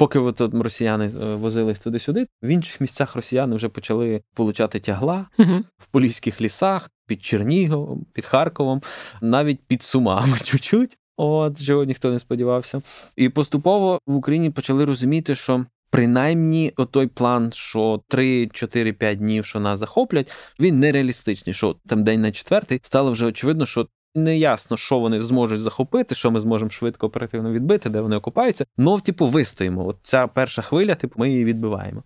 Поки 0.00 0.18
от, 0.18 0.40
от 0.40 0.54
росіяни 0.54 1.06
е, 1.06 1.34
возились 1.34 1.78
туди-сюди, 1.78 2.26
в 2.42 2.48
інших 2.48 2.80
місцях 2.80 3.16
росіяни 3.16 3.56
вже 3.56 3.68
почали 3.68 4.22
получати 4.34 4.80
тягла 4.80 5.26
Угу. 5.38 5.64
в 5.78 5.86
поліських 5.86 6.40
лісах, 6.40 6.90
під 7.06 7.22
Черніговом, 7.22 8.06
під 8.12 8.24
Харковом, 8.26 8.82
навіть 9.20 9.60
під 9.66 9.82
Сумами 9.82 10.38
чуть-чуть. 10.44 10.98
От 11.16 11.64
чого 11.64 11.84
ніхто 11.84 12.12
не 12.12 12.18
сподівався. 12.18 12.82
І 13.16 13.28
поступово 13.28 13.98
в 14.06 14.14
Україні 14.14 14.50
почали 14.50 14.84
розуміти, 14.84 15.34
що 15.34 15.64
принаймні 15.90 16.72
той 16.90 17.06
план, 17.06 17.52
що 17.52 18.02
3-4-5 18.10 19.16
днів, 19.16 19.44
що 19.44 19.60
нас 19.60 19.78
захоплять, 19.78 20.32
він 20.60 20.78
нереалістичний. 20.78 21.54
Що 21.54 21.76
там 21.86 22.04
день 22.04 22.20
на 22.20 22.32
четвертий 22.32 22.80
стало 22.82 23.12
вже 23.12 23.26
очевидно, 23.26 23.66
що. 23.66 23.88
Не 24.14 24.38
ясно, 24.38 24.76
що 24.76 24.98
вони 24.98 25.22
зможуть 25.22 25.60
захопити, 25.60 26.14
що 26.14 26.30
ми 26.30 26.40
зможемо 26.40 26.70
швидко 26.70 27.06
оперативно 27.06 27.52
відбити, 27.52 27.90
де 27.90 28.00
вони 28.00 28.16
окупаються. 28.16 28.64
Ну, 28.78 29.00
типу, 29.00 29.26
вистоїмо. 29.26 29.86
От 29.86 29.96
ця 30.02 30.26
перша 30.26 30.62
хвиля, 30.62 30.94
типу, 30.94 31.14
ми 31.18 31.30
її 31.30 31.44
відбиваємо. 31.44 32.02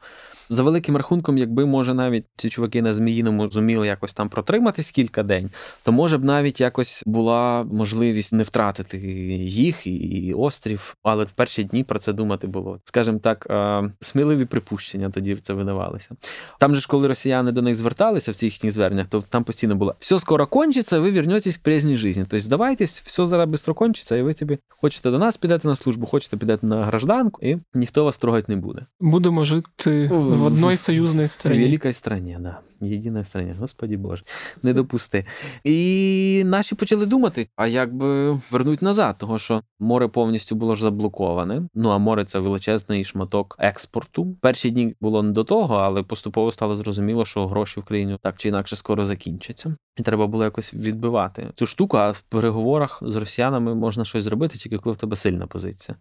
За 0.49 0.63
великим 0.63 0.97
рахунком, 0.97 1.39
якби 1.39 1.67
може 1.67 1.95
навіть 1.95 2.25
ці 2.37 2.49
чуваки 2.49 2.83
на 2.83 2.93
зміїному 2.93 3.51
зуміли 3.51 3.87
якось 3.87 4.13
там 4.13 4.29
протриматись 4.29 4.91
кілька 4.91 5.23
день, 5.23 5.51
то 5.85 5.93
може 5.93 6.19
б 6.19 6.25
навіть 6.25 6.61
якось 6.61 7.03
була 7.07 7.65
можливість 7.73 8.33
не 8.33 8.43
втратити 8.43 8.99
їх 9.39 9.87
і 9.87 10.35
острів. 10.37 10.97
Але 11.03 11.25
в 11.25 11.33
перші 11.33 11.65
дні 11.65 11.85
про 11.85 11.99
це 11.99 12.13
думати 12.13 12.47
було. 12.47 12.81
Скажімо 12.85 13.19
так, 13.19 13.47
е, 13.51 13.91
сміливі 14.01 14.45
припущення 14.45 15.11
тоді 15.11 15.37
це 15.43 15.53
видавалися. 15.53 16.09
Там 16.59 16.75
же 16.75 16.81
ж, 16.81 16.89
коли 16.89 17.09
росіяни 17.09 17.53
до 17.53 17.63
них 17.63 17.77
зверталися 17.77 18.33
в 18.33 18.35
цих 18.35 18.53
їхніх 18.53 18.73
зверненнях, 18.73 19.07
то 19.07 19.21
там 19.21 19.45
постійно 19.45 19.75
було 19.75 19.95
все 19.99 20.19
скоро 20.19 20.47
кончиться, 20.47 21.01
ви 21.01 21.11
вернетесь 21.11 21.57
к 21.57 21.61
прежній 21.65 21.97
житті. 21.97 22.21
Тобто 22.21 22.39
здавайтесь, 22.39 23.01
все 23.01 23.27
зараз 23.27 23.49
швидко 23.49 23.75
кончиться, 23.75 24.17
і 24.17 24.23
ви 24.23 24.35
тобі 24.35 24.59
хочете 24.69 25.11
до 25.11 25.19
нас 25.19 25.37
підете 25.37 25.69
на 25.69 25.77
службу, 25.77 26.07
хочете 26.07 26.37
підете 26.37 26.67
на 26.67 26.85
гражданку, 26.85 27.41
і 27.43 27.59
ніхто 27.75 28.05
вас 28.05 28.19
трогати 28.19 28.55
не 28.55 28.61
буде. 28.61 28.87
Будемо 29.01 29.45
жити 29.45 30.11
в 30.35 30.39
в 30.39 30.45
одній 30.45 30.77
союзній 30.77 31.29
страні. 31.29 31.65
Великій 31.65 31.93
страні, 31.93 32.39
да. 32.41 32.61
Єдиній 32.81 33.25
страні, 33.25 33.55
господі 33.61 33.97
Боже, 33.97 34.23
не 34.63 34.73
допусти. 34.73 35.25
І 35.65 36.43
наші 36.47 36.75
почали 36.75 37.07
думати, 37.07 37.49
а 37.57 37.67
як 37.67 37.95
би 37.95 38.41
вернуть 38.51 38.83
назад, 38.83 39.19
того 39.19 39.39
що 39.39 39.63
море 39.79 40.09
повністю 40.09 40.55
було 40.55 40.75
ж 40.75 40.83
заблоковане. 40.83 41.63
Ну 41.75 41.91
а 41.91 41.99
море 41.99 42.25
це 42.25 42.39
величезний 42.39 43.05
шматок 43.05 43.57
експорту. 43.59 44.37
Перші 44.41 44.71
дні 44.71 44.95
було 45.01 45.23
не 45.23 45.33
до 45.33 45.45
того, 45.45 45.75
але 45.75 46.03
поступово 46.03 46.53
стало 46.53 46.77
зрозуміло, 46.77 47.25
що 47.25 47.47
гроші 47.47 47.81
в 47.81 47.85
країні 47.85 48.19
так 48.23 48.37
чи 48.37 48.49
інакше 48.49 48.77
скоро 48.77 49.05
закінчаться, 49.05 49.77
і 49.97 50.03
треба 50.03 50.27
було 50.27 50.45
якось 50.45 50.75
відбивати 50.75 51.51
цю 51.55 51.67
штуку. 51.67 51.97
А 51.97 52.11
в 52.11 52.21
переговорах 52.21 53.03
з 53.03 53.17
росіянами 53.17 53.75
можна 53.75 54.05
щось 54.05 54.25
зробити, 54.25 54.59
тільки 54.59 54.79
коли 54.79 54.95
в 54.95 54.99
тебе 54.99 55.17
сильна 55.17 55.47
позиція. 55.47 55.97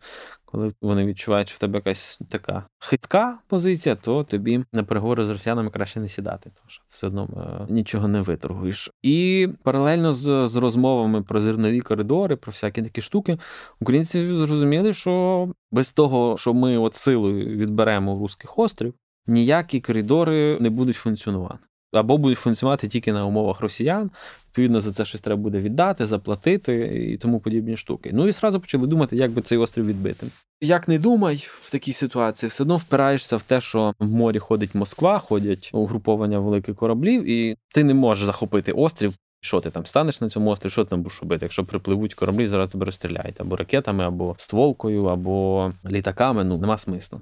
Коли 0.53 0.73
вони 0.81 1.05
відчувають, 1.05 1.49
що 1.49 1.55
в 1.55 1.59
тебе 1.59 1.77
якась 1.77 2.19
така 2.29 2.63
хитка 2.79 3.37
позиція, 3.47 3.95
то 3.95 4.23
тобі 4.23 4.65
на 4.73 4.83
переговори 4.83 5.25
з 5.25 5.29
росіянами 5.29 5.69
краще 5.69 5.99
не 5.99 6.07
сідати, 6.07 6.51
тому 6.55 6.69
що 6.69 6.83
все 6.87 7.07
одно 7.07 7.29
е, 7.69 7.73
нічого 7.73 8.07
не 8.07 8.21
виторгуєш. 8.21 8.91
І 9.01 9.49
паралельно 9.63 10.11
з, 10.11 10.47
з 10.47 10.55
розмовами 10.55 11.21
про 11.21 11.39
зернові 11.39 11.81
коридори, 11.81 12.35
про 12.35 12.51
всякі 12.51 12.81
такі 12.81 13.01
штуки, 13.01 13.37
українці 13.79 14.33
зрозуміли, 14.33 14.93
що 14.93 15.49
без 15.71 15.93
того, 15.93 16.37
що 16.37 16.53
ми 16.53 16.77
от 16.77 16.95
силою 16.95 17.57
відберемо 17.57 18.19
русських 18.19 18.59
острів, 18.59 18.93
ніякі 19.27 19.81
коридори 19.81 20.57
не 20.59 20.69
будуть 20.69 20.95
функціонувати. 20.95 21.65
Або 21.93 22.17
будуть 22.17 22.39
функціонувати 22.39 22.87
тільки 22.87 23.13
на 23.13 23.25
умовах 23.25 23.59
росіян, 23.59 24.11
відповідно 24.47 24.79
за 24.79 24.93
це 24.93 25.05
щось 25.05 25.21
треба 25.21 25.41
буде 25.41 25.59
віддати, 25.59 26.05
заплатити 26.05 26.75
і 27.11 27.17
тому 27.17 27.39
подібні 27.39 27.77
штуки. 27.77 28.09
Ну 28.13 28.27
і 28.27 28.31
зразу 28.31 28.59
почали 28.59 28.87
думати, 28.87 29.15
як 29.15 29.31
би 29.31 29.41
цей 29.41 29.57
острів 29.57 29.85
відбити. 29.85 30.27
Як 30.61 30.87
не 30.87 30.99
думай 30.99 31.45
в 31.61 31.71
такій 31.71 31.93
ситуації, 31.93 32.49
все 32.49 32.63
одно 32.63 32.77
впираєшся 32.77 33.37
в 33.37 33.41
те, 33.41 33.61
що 33.61 33.93
в 33.99 34.07
морі 34.07 34.39
ходить 34.39 34.75
Москва, 34.75 35.19
ходять 35.19 35.69
угруповання 35.73 36.39
великих 36.39 36.75
кораблів, 36.75 37.29
і 37.29 37.57
ти 37.73 37.83
не 37.83 37.93
можеш 37.93 38.25
захопити 38.25 38.71
острів. 38.71 39.13
Що 39.45 39.61
ти 39.61 39.69
там 39.69 39.85
станеш 39.85 40.21
на 40.21 40.29
цьому 40.29 40.49
острові, 40.49 40.71
що 40.71 40.83
ти 40.83 40.89
там 40.89 41.01
будеш 41.01 41.21
робити? 41.21 41.45
Якщо 41.45 41.65
припливуть 41.65 42.13
кораблі, 42.13 42.47
зараз 42.47 42.69
тебе 42.69 42.85
розстріляють 42.85 43.41
або 43.41 43.55
ракетами, 43.55 44.03
або 44.03 44.35
стволкою, 44.37 45.05
або 45.05 45.71
літаками, 45.85 46.43
ну 46.43 46.57
нема 46.57 46.77
смислу. 46.77 47.21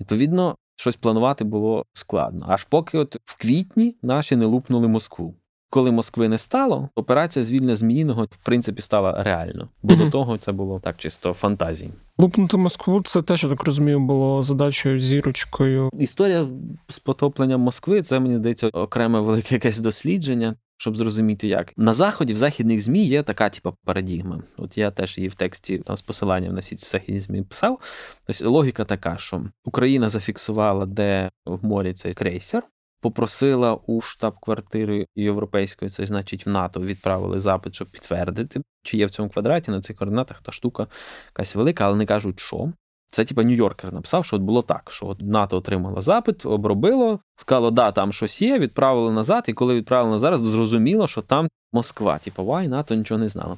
Відповідно, 0.00 0.56
щось 0.78 0.96
планувати 0.96 1.44
було 1.44 1.84
складно. 1.92 2.46
Аж 2.48 2.64
поки 2.64 2.98
от 2.98 3.16
в 3.24 3.38
квітні 3.38 3.96
наші 4.02 4.36
не 4.36 4.46
лупнули 4.46 4.88
Москву. 4.88 5.34
Коли 5.70 5.90
Москви 5.90 6.28
не 6.28 6.38
стало, 6.38 6.88
операція 6.94 7.44
звільнення 7.44 7.76
Зміїного 7.76 8.24
в 8.24 8.44
принципі 8.44 8.82
стала 8.82 9.22
реально, 9.22 9.68
бо 9.82 9.94
mm-hmm. 9.94 9.98
до 9.98 10.10
того 10.10 10.38
це 10.38 10.52
було 10.52 10.80
так 10.80 10.96
чисто 10.96 11.32
фантазії. 11.32 11.90
Лупнути 12.18 12.56
Москву 12.56 13.02
це 13.02 13.22
теж 13.22 13.44
я 13.44 13.50
так 13.50 13.64
розумію, 13.64 14.00
було 14.00 14.42
задачею 14.42 15.00
зірочкою. 15.00 15.90
Історія 15.98 16.46
з 16.88 16.98
потопленням 16.98 17.60
Москви 17.60 18.02
це 18.02 18.20
мені 18.20 18.36
здається 18.36 18.68
окреме 18.68 19.20
велике 19.20 19.54
якесь 19.54 19.78
дослідження. 19.80 20.54
Щоб 20.80 20.96
зрозуміти, 20.96 21.48
як 21.48 21.72
на 21.76 21.92
заході 21.92 22.34
в 22.34 22.36
західних 22.36 22.80
змі 22.80 23.04
є 23.04 23.22
така, 23.22 23.48
типу, 23.48 23.74
парадігма. 23.84 24.42
От 24.56 24.78
я 24.78 24.90
теж 24.90 25.18
її 25.18 25.28
в 25.28 25.34
тексті 25.34 25.78
там 25.78 25.96
з 25.96 26.02
посиланням 26.02 26.54
на 26.54 26.60
всі 26.60 26.76
ці 26.76 26.86
західні 26.86 27.20
змі 27.20 27.42
писав. 27.42 27.80
Тобто 28.26 28.50
логіка 28.50 28.84
така, 28.84 29.16
що 29.18 29.44
Україна 29.64 30.08
зафіксувала, 30.08 30.86
де 30.86 31.30
в 31.46 31.64
морі 31.64 31.94
цей 31.94 32.14
крейсер, 32.14 32.62
попросила 33.00 33.74
у 33.74 34.00
штаб-квартири 34.00 35.06
європейської, 35.16 35.90
це 35.90 36.06
значить 36.06 36.46
в 36.46 36.48
НАТО, 36.48 36.80
відправили 36.80 37.38
запит, 37.38 37.74
щоб 37.74 37.88
підтвердити, 37.88 38.62
чи 38.82 38.96
є 38.96 39.06
в 39.06 39.10
цьому 39.10 39.30
квадраті 39.30 39.70
на 39.70 39.80
цих 39.80 39.96
координатах 39.96 40.42
та 40.42 40.52
штука 40.52 40.86
якась 41.26 41.54
велика, 41.54 41.84
але 41.84 41.96
не 41.96 42.06
кажуть, 42.06 42.40
що. 42.40 42.72
Це 43.10 43.24
типа 43.24 43.42
Нью-Йоркер 43.42 43.92
написав, 43.92 44.24
що 44.24 44.36
от 44.36 44.42
було 44.42 44.62
так, 44.62 44.90
що 44.90 45.06
от 45.06 45.22
НАТО 45.22 45.56
отримало 45.56 46.00
запит, 46.00 46.46
обробило, 46.46 47.20
сказало, 47.36 47.70
да, 47.70 47.92
там 47.92 48.12
щось 48.12 48.42
є, 48.42 48.58
відправили 48.58 49.12
назад, 49.12 49.44
і 49.48 49.52
коли 49.52 49.74
відправили 49.74 50.12
назад, 50.12 50.40
зрозуміло, 50.40 51.06
що 51.06 51.22
там 51.22 51.48
Москва, 51.72 52.18
типу, 52.18 52.44
вай, 52.44 52.68
НАТО 52.68 52.94
нічого 52.94 53.20
не 53.20 53.28
знало. 53.28 53.56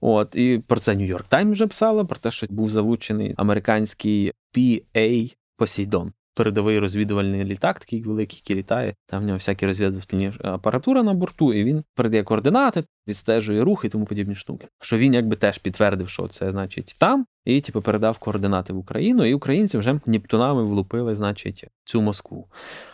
От, 0.00 0.36
І 0.36 0.62
про 0.66 0.80
це 0.80 0.94
Нью-Йорк 0.94 1.24
Тайм 1.28 1.52
вже 1.52 1.66
писала, 1.66 2.04
про 2.04 2.18
те, 2.18 2.30
що 2.30 2.46
був 2.50 2.70
залучений 2.70 3.34
американський 3.36 4.32
PA 4.56 5.34
Посейдон 5.56 6.12
передовий 6.34 6.78
розвідувальний 6.78 7.44
літак, 7.44 7.80
такий 7.80 8.02
великий, 8.02 8.42
який 8.44 8.56
літає. 8.56 8.94
Там 9.06 9.22
в 9.22 9.26
нього 9.26 9.36
всякі 9.36 9.66
розвідувальні 9.66 10.32
апаратура 10.44 11.02
на 11.02 11.14
борту, 11.14 11.52
і 11.52 11.64
він 11.64 11.84
передає 11.94 12.22
координати, 12.22 12.84
відстежує 13.08 13.64
рух 13.64 13.84
і 13.84 13.88
тому 13.88 14.04
подібні 14.04 14.34
штуки. 14.34 14.68
Що 14.80 14.96
він 14.96 15.14
якби 15.14 15.36
теж 15.36 15.58
підтвердив, 15.58 16.08
що 16.08 16.28
це 16.28 16.50
значить 16.50 16.96
там, 16.98 17.26
і 17.44 17.60
типу 17.60 17.82
передав 17.82 18.18
координати 18.18 18.72
в 18.72 18.78
Україну, 18.78 19.24
і 19.24 19.34
українці 19.34 19.78
вже 19.78 20.00
Нептунами 20.06 20.64
влупили, 20.64 21.14
значить, 21.14 21.64
цю 21.92 22.02
Москву. 22.02 22.46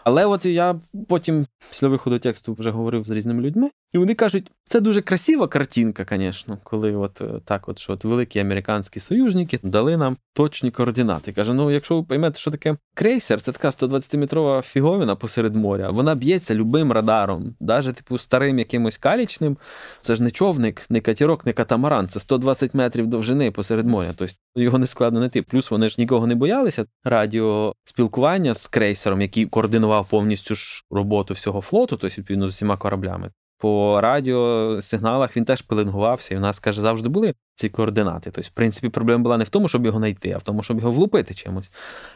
Але 0.04 0.26
от 0.26 0.44
я 0.44 0.80
потім 1.08 1.46
після 1.70 1.88
виходу 1.88 2.18
тексту 2.18 2.56
вже 2.58 2.70
говорив 2.70 3.04
з 3.04 3.10
різними 3.10 3.42
людьми, 3.42 3.70
і 3.92 3.98
вони 3.98 4.14
кажуть, 4.14 4.52
це 4.66 4.80
дуже 4.80 5.00
красива 5.00 5.48
картинка, 5.48 6.06
звісно, 6.10 6.58
коли 6.64 6.96
от 6.96 7.20
е, 7.20 7.24
так, 7.44 7.68
от 7.68 7.78
що 7.78 7.92
от 7.92 8.04
великі 8.04 8.40
американські 8.40 9.00
союзники 9.00 9.58
дали 9.62 9.96
нам 9.96 10.16
точні 10.34 10.70
координати. 10.70 11.32
Каже: 11.32 11.54
ну, 11.54 11.70
якщо 11.70 11.96
ви 11.96 12.02
поймете, 12.02 12.38
що 12.38 12.50
таке 12.50 12.76
крейсер, 12.94 13.40
це 13.40 13.52
така 13.52 13.68
120-метрова 13.68 14.62
фіговина 14.62 15.16
посеред 15.16 15.54
моря, 15.54 15.90
вона 15.90 16.14
б'ється 16.14 16.54
любим 16.54 16.92
радаром, 16.92 17.54
навіть 17.60 17.94
типу 17.94 18.18
старим 18.18 18.58
якимось 18.58 18.98
калічним. 18.98 19.56
Це 20.02 20.16
ж 20.16 20.22
не 20.22 20.30
човник, 20.30 20.82
не 20.90 21.00
катірок, 21.00 21.46
не 21.46 21.52
катамаран, 21.52 22.08
це 22.08 22.20
120 22.20 22.74
метрів 22.74 23.06
довжини 23.06 23.50
посеред 23.50 23.86
моря. 23.86 24.08
Тобто 24.16 24.34
його 24.56 24.78
не 24.78 24.86
складно 24.86 25.20
знайти. 25.20 25.42
Плюс 25.42 25.70
вони 25.70 25.88
ж 25.88 25.94
нікого 25.98 26.26
не 26.26 26.34
боялися. 26.34 26.86
Радіоспілкування 27.04 28.54
з 28.54 28.66
крейсером, 28.66 28.87
який 29.20 29.46
координував 29.46 30.08
повністю 30.08 30.54
ж 30.54 30.84
роботу 30.90 31.34
всього 31.34 31.60
флоту, 31.60 31.96
тобто 31.96 32.20
відповідно 32.20 32.46
з 32.46 32.50
усіма 32.50 32.76
кораблями. 32.76 33.30
По 33.60 34.00
радіосигналах 34.00 35.36
він 35.36 35.44
теж 35.44 35.62
пеленгувався, 35.62 36.34
і 36.34 36.36
в 36.36 36.40
нас 36.40 36.58
каже, 36.58 36.80
завжди 36.80 37.08
були 37.08 37.34
ці 37.54 37.68
координати. 37.68 38.30
Тобто, 38.30 38.48
в 38.48 38.50
принципі, 38.50 38.88
проблема 38.88 39.22
була 39.22 39.36
не 39.36 39.44
в 39.44 39.48
тому, 39.48 39.68
щоб 39.68 39.86
його 39.86 39.98
знайти, 39.98 40.32
а 40.32 40.38
в 40.38 40.42
тому, 40.42 40.62
щоб 40.62 40.78
його 40.78 40.92
влупити 40.92 41.34
чимось. 41.34 41.70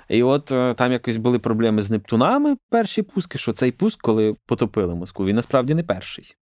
І 0.09 0.23
от 0.23 0.53
е, 0.53 0.75
там 0.75 0.93
якось 0.93 1.17
були 1.17 1.39
проблеми 1.39 1.83
з 1.83 1.91
Нептунами, 1.91 2.57
перші 2.71 3.03
пуски, 3.03 3.39
що 3.39 3.53
цей 3.53 3.73
пуск, 3.73 4.03
коли 4.03 4.37
потопили 4.47 4.95
Москву, 4.95 5.27
він 5.27 5.37
насправді 5.37 5.75
не 5.75 5.83
перший. 5.83 6.35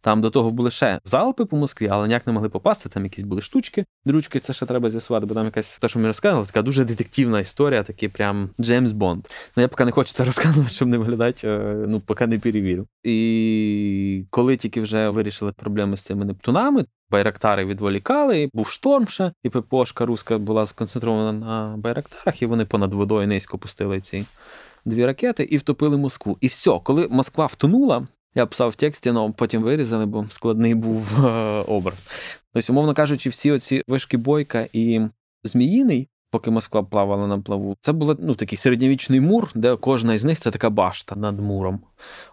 Там 0.00 0.20
до 0.20 0.30
того 0.30 0.50
були 0.50 0.70
ще 0.70 1.00
залпи 1.04 1.44
по 1.44 1.56
Москві, 1.56 1.88
але 1.90 2.08
ніяк 2.08 2.26
не 2.26 2.32
могли 2.32 2.48
попасти. 2.48 2.88
Там 2.88 3.04
якісь 3.04 3.24
були 3.24 3.42
штучки. 3.42 3.84
Дручки, 4.04 4.40
це 4.40 4.52
ще 4.52 4.66
треба 4.66 4.90
з'ясувати, 4.90 5.26
бо 5.26 5.34
там 5.34 5.44
якась 5.44 5.78
те, 5.78 5.88
що 5.88 5.98
ми 5.98 6.06
розказували, 6.06 6.46
така 6.46 6.62
дуже 6.62 6.84
детективна 6.84 7.40
історія, 7.40 7.82
такий 7.82 8.08
прям 8.08 8.50
Джеймс 8.60 8.92
Бонд. 8.92 9.26
Ну 9.56 9.60
я 9.60 9.68
поки 9.68 9.84
не 9.84 9.90
хочу 9.90 10.12
це 10.12 10.24
розказувати, 10.30 10.70
щоб 10.72 10.88
не 10.88 10.98
виглядати, 10.98 11.48
е, 11.48 11.84
ну 11.88 12.00
поки 12.00 12.26
не 12.26 12.38
перевірю. 12.38 12.86
І 13.02 14.24
коли 14.30 14.56
тільки 14.56 14.80
вже 14.80 15.08
вирішили 15.08 15.52
проблеми 15.52 15.96
з 15.96 16.02
цими 16.02 16.24
Нептунами, 16.24 16.84
Байрактари 17.10 17.64
відволікали, 17.64 18.50
був 18.52 18.68
шторм 18.68 19.08
ще, 19.08 19.32
і 19.42 19.50
ППОшка 19.50 20.06
руська 20.06 20.38
була 20.38 20.66
сконцентрована 20.66 21.32
на 21.32 21.76
Байрактарах, 21.76 22.42
і 22.42 22.46
вони 22.46 22.64
понад 22.64 22.94
водою 22.94 23.28
низько 23.28 23.58
пустили 23.58 24.00
ці 24.00 24.24
дві 24.84 25.06
ракети 25.06 25.42
і 25.42 25.56
втопили 25.56 25.96
Москву. 25.96 26.38
І 26.40 26.46
все, 26.46 26.80
коли 26.84 27.08
Москва 27.08 27.46
втонула, 27.46 28.06
я 28.34 28.46
писав 28.46 28.68
в 28.68 28.74
тексті, 28.74 29.10
але 29.10 29.30
потім 29.30 29.62
вирізали, 29.62 30.06
бо 30.06 30.26
складний 30.28 30.74
був 30.74 31.26
е, 31.26 31.30
образ. 31.68 32.06
Тобто, 32.52 32.72
умовно 32.72 32.94
кажучи, 32.94 33.30
всі 33.30 33.52
оці 33.52 33.82
вишки 33.88 34.16
Бойка 34.16 34.68
і 34.72 35.00
Зміїний, 35.44 36.08
поки 36.30 36.50
Москва 36.50 36.82
плавала 36.82 37.26
на 37.26 37.38
плаву, 37.38 37.76
це 37.80 37.92
був 37.92 38.16
ну, 38.20 38.34
такий 38.34 38.58
середньовічний 38.58 39.20
мур, 39.20 39.50
де 39.54 39.76
кожна 39.76 40.14
із 40.14 40.24
них 40.24 40.40
це 40.40 40.50
така 40.50 40.70
башта 40.70 41.16
над 41.16 41.40
муром. 41.40 41.80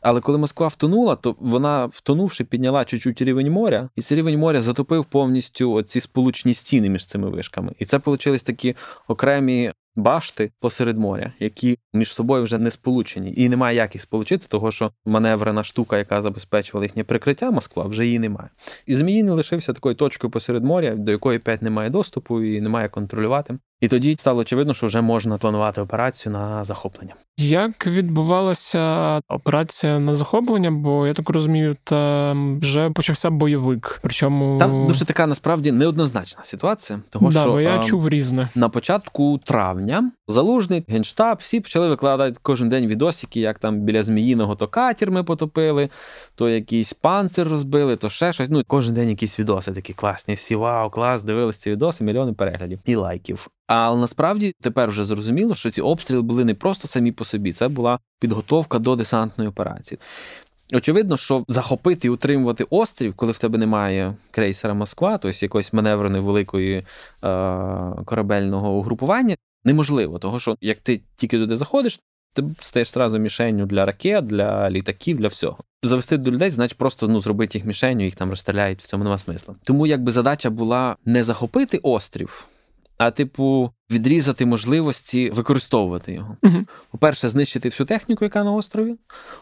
Але 0.02 0.22
коли 0.22 0.38
Москва 0.38 0.68
втонула, 0.68 1.16
то 1.16 1.36
вона, 1.40 1.86
втонувши, 1.86 2.44
підняла 2.44 2.86
чуть-чуть 2.86 3.22
рівень 3.22 3.52
моря, 3.52 3.90
і 3.96 4.02
цей 4.02 4.18
рівень 4.18 4.40
моря 4.40 4.62
затопив 4.62 5.06
повністю 5.06 5.84
ці 5.84 6.00
сполучні 6.00 6.54
стіни 6.54 6.90
між 6.90 7.06
цими 7.06 7.30
вишками. 7.30 7.74
І 7.80 7.86
це 7.86 8.02
вийшли 8.06 8.38
такі 8.38 8.76
окремі 9.08 9.74
башти 9.98 10.52
посеред 10.60 10.98
моря, 10.98 11.34
які 11.40 11.78
між 11.94 12.14
собою 12.14 12.44
вже 12.44 12.58
не 12.58 12.72
сполучені, 12.72 13.34
і 13.38 13.50
немає 13.50 13.76
як 13.76 13.96
їх 13.96 14.02
сполучити, 14.02 14.48
того 14.48 14.72
що 14.72 14.92
маневрена 15.06 15.64
штука, 15.64 15.98
яка 15.98 16.22
забезпечувала 16.22 16.86
їхнє 16.86 17.04
прикриття 17.04 17.52
Москва, 17.52 17.86
вже 17.86 18.06
її 18.06 18.20
немає. 18.20 18.50
І 18.86 18.96
Зміїний 18.96 19.34
лишився 19.34 19.74
такою 19.74 19.96
точкою 19.96 20.32
посеред 20.32 20.64
моря, 20.64 20.96
до 20.96 21.12
якої 21.12 21.40
п'ять 21.40 21.62
немає 21.62 21.90
доступу 21.90 22.44
і 22.44 22.62
немає 22.62 22.90
контролювати. 22.90 23.58
І 23.82 23.88
тоді 23.88 24.16
стало 24.20 24.42
очевидно, 24.42 24.74
що 24.74 24.88
вже 24.88 25.02
можна 25.02 25.38
планувати 25.38 25.82
операцію 25.82 26.34
на 26.34 26.64
захоплення. 26.64 27.14
Як 27.40 27.88
відбувалася 27.88 29.22
операція 29.30 30.00
на 30.00 30.16
захоплення? 30.16 30.72
Бо 30.72 31.08
я 31.08 31.14
так 31.14 31.30
розумію, 31.30 31.78
там 31.84 32.60
вже 32.60 32.90
почався 32.90 33.30
бойовик. 33.30 34.00
Причому 34.02 34.58
там 34.60 34.88
дуже 34.88 35.06
така 35.06 35.28
насправді 35.28 35.72
неоднозначна 35.72 36.44
ситуація. 36.44 37.00
Того 37.10 37.30
да, 37.30 37.42
що 37.42 37.52
бо 37.52 37.62
я 37.62 37.80
а, 37.80 37.84
чув 37.84 38.10
різне 38.10 38.50
на 38.56 38.70
початку 38.70 39.40
травня. 39.44 40.12
Залужний 40.28 40.84
генштаб, 40.88 41.38
всі 41.42 41.60
почали 41.60 41.90
викладати 41.90 42.40
кожен 42.42 42.70
день 42.70 42.88
відосики, 42.88 43.40
як 43.40 43.60
там 43.60 43.80
біля 43.80 44.04
Зміїного 44.04 44.56
то 44.56 44.68
катір 44.68 45.12
ми 45.12 45.24
потопили, 45.24 45.90
то 46.36 46.50
якийсь 46.50 46.94
панцир 46.94 47.48
розбили, 47.48 47.96
то 47.96 48.10
ще 48.10 48.34
щось. 48.34 48.50
Ну 48.50 48.64
кожен 48.68 48.96
день 48.96 49.10
якісь 49.10 49.40
відоси 49.40 49.72
такі 49.72 49.94
класні. 49.94 50.34
Всі 50.34 50.56
вау, 50.56 50.90
клас, 50.90 51.24
дивилися 51.24 51.60
ці 51.60 51.72
відоси, 51.72 52.04
мільйони 52.04 52.34
переглядів 52.34 52.80
і 52.86 52.96
лайків. 52.96 53.50
Але 53.68 54.02
насправді 54.02 54.54
тепер 54.62 54.90
вже 54.90 55.06
зрозуміло, 55.06 55.56
що 55.56 55.70
ці 55.70 55.82
обстріли 55.82 56.22
були 56.22 56.46
не 56.46 56.54
просто 56.54 56.88
самі 56.88 57.12
по 57.12 57.26
собі, 57.26 57.52
це 57.52 57.68
була 57.68 58.00
підготовка 58.20 58.80
до 58.80 58.96
десантної 58.96 59.50
операції. 59.50 60.00
Очевидно, 60.74 61.18
що 61.18 61.44
захопити 61.48 62.08
і 62.08 62.10
утримувати 62.10 62.66
острів, 62.70 63.14
коли 63.16 63.32
в 63.32 63.38
тебе 63.38 63.58
немає 63.58 64.16
крейсера 64.32 64.74
Москва, 64.74 65.18
тобто 65.18 65.46
якоїсь 65.46 65.74
маневреної 65.74 66.24
великої 66.24 66.76
е, 66.78 66.84
корабельного 68.06 68.72
угрупування, 68.72 69.36
неможливо, 69.64 70.20
тому 70.20 70.40
що 70.40 70.58
як 70.62 70.78
ти 70.78 71.02
тільки 71.16 71.38
туди 71.38 71.56
заходиш, 71.56 72.00
ти 72.34 72.44
стаєш 72.62 72.92
зразу 72.92 73.20
мішенню 73.20 73.66
для 73.66 73.86
ракет, 73.86 74.26
для 74.26 74.70
літаків, 74.70 75.18
для 75.18 75.28
всього. 75.28 75.58
Завести 75.84 76.18
до 76.18 76.32
людей, 76.32 76.50
значить 76.50 76.78
просто 76.78 77.08
ну 77.08 77.20
зробити 77.20 77.58
їх 77.58 77.68
мішенью, 77.68 78.06
їх 78.06 78.16
там 78.16 78.30
розстріляють, 78.30 78.84
в 78.84 78.88
цьому 78.88 79.04
нема 79.04 79.18
смисла. 79.18 79.56
Тому 79.64 79.88
якби 79.88 80.12
задача 80.12 80.50
була 80.50 80.96
не 81.06 81.24
захопити 81.24 81.80
острів 81.84 82.48
а 82.98 83.12
типу 83.12 83.72
відрізати 83.92 84.46
можливості 84.46 85.30
використовувати 85.30 86.14
його. 86.14 86.38
Угу. 86.44 86.66
По-перше, 86.92 87.30
знищити 87.30 87.70
всю 87.70 87.88
техніку, 87.88 88.26
яка 88.26 88.44
на 88.44 88.52
острові. 88.52 88.96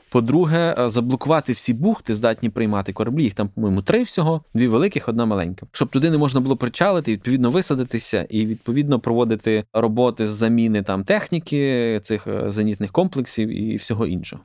По-друге, 0.09 0.75
е, 0.79 0.89
заблокувати 0.89 1.53
всі 1.53 1.73
бухти, 1.73 2.15
здатні 2.15 2.49
приймати 2.49 2.93
кораблі. 2.93 3.23
Їх 3.23 3.33
там, 3.33 3.49
по-моєму, 3.49 3.81
три 3.81 4.03
всього, 4.03 4.41
дві 4.53 4.67
великих, 4.67 5.09
одна 5.09 5.25
маленька. 5.25 5.65
Щоб 5.71 5.89
туди 5.89 6.09
не 6.09 6.17
можна 6.17 6.39
було 6.39 6.57
причалити, 6.57 7.11
відповідно 7.11 7.51
висадитися 7.51 8.27
і 8.29 8.45
відповідно 8.45 8.99
проводити 8.99 9.63
роботи 9.73 10.27
з 10.27 10.31
заміни 10.31 10.83
там 10.83 11.03
техніки, 11.03 11.99
цих 12.03 12.27
е, 12.27 12.51
зенітних 12.51 12.91
комплексів 12.91 13.49
і 13.49 13.75
всього 13.75 14.07
іншого. 14.07 14.43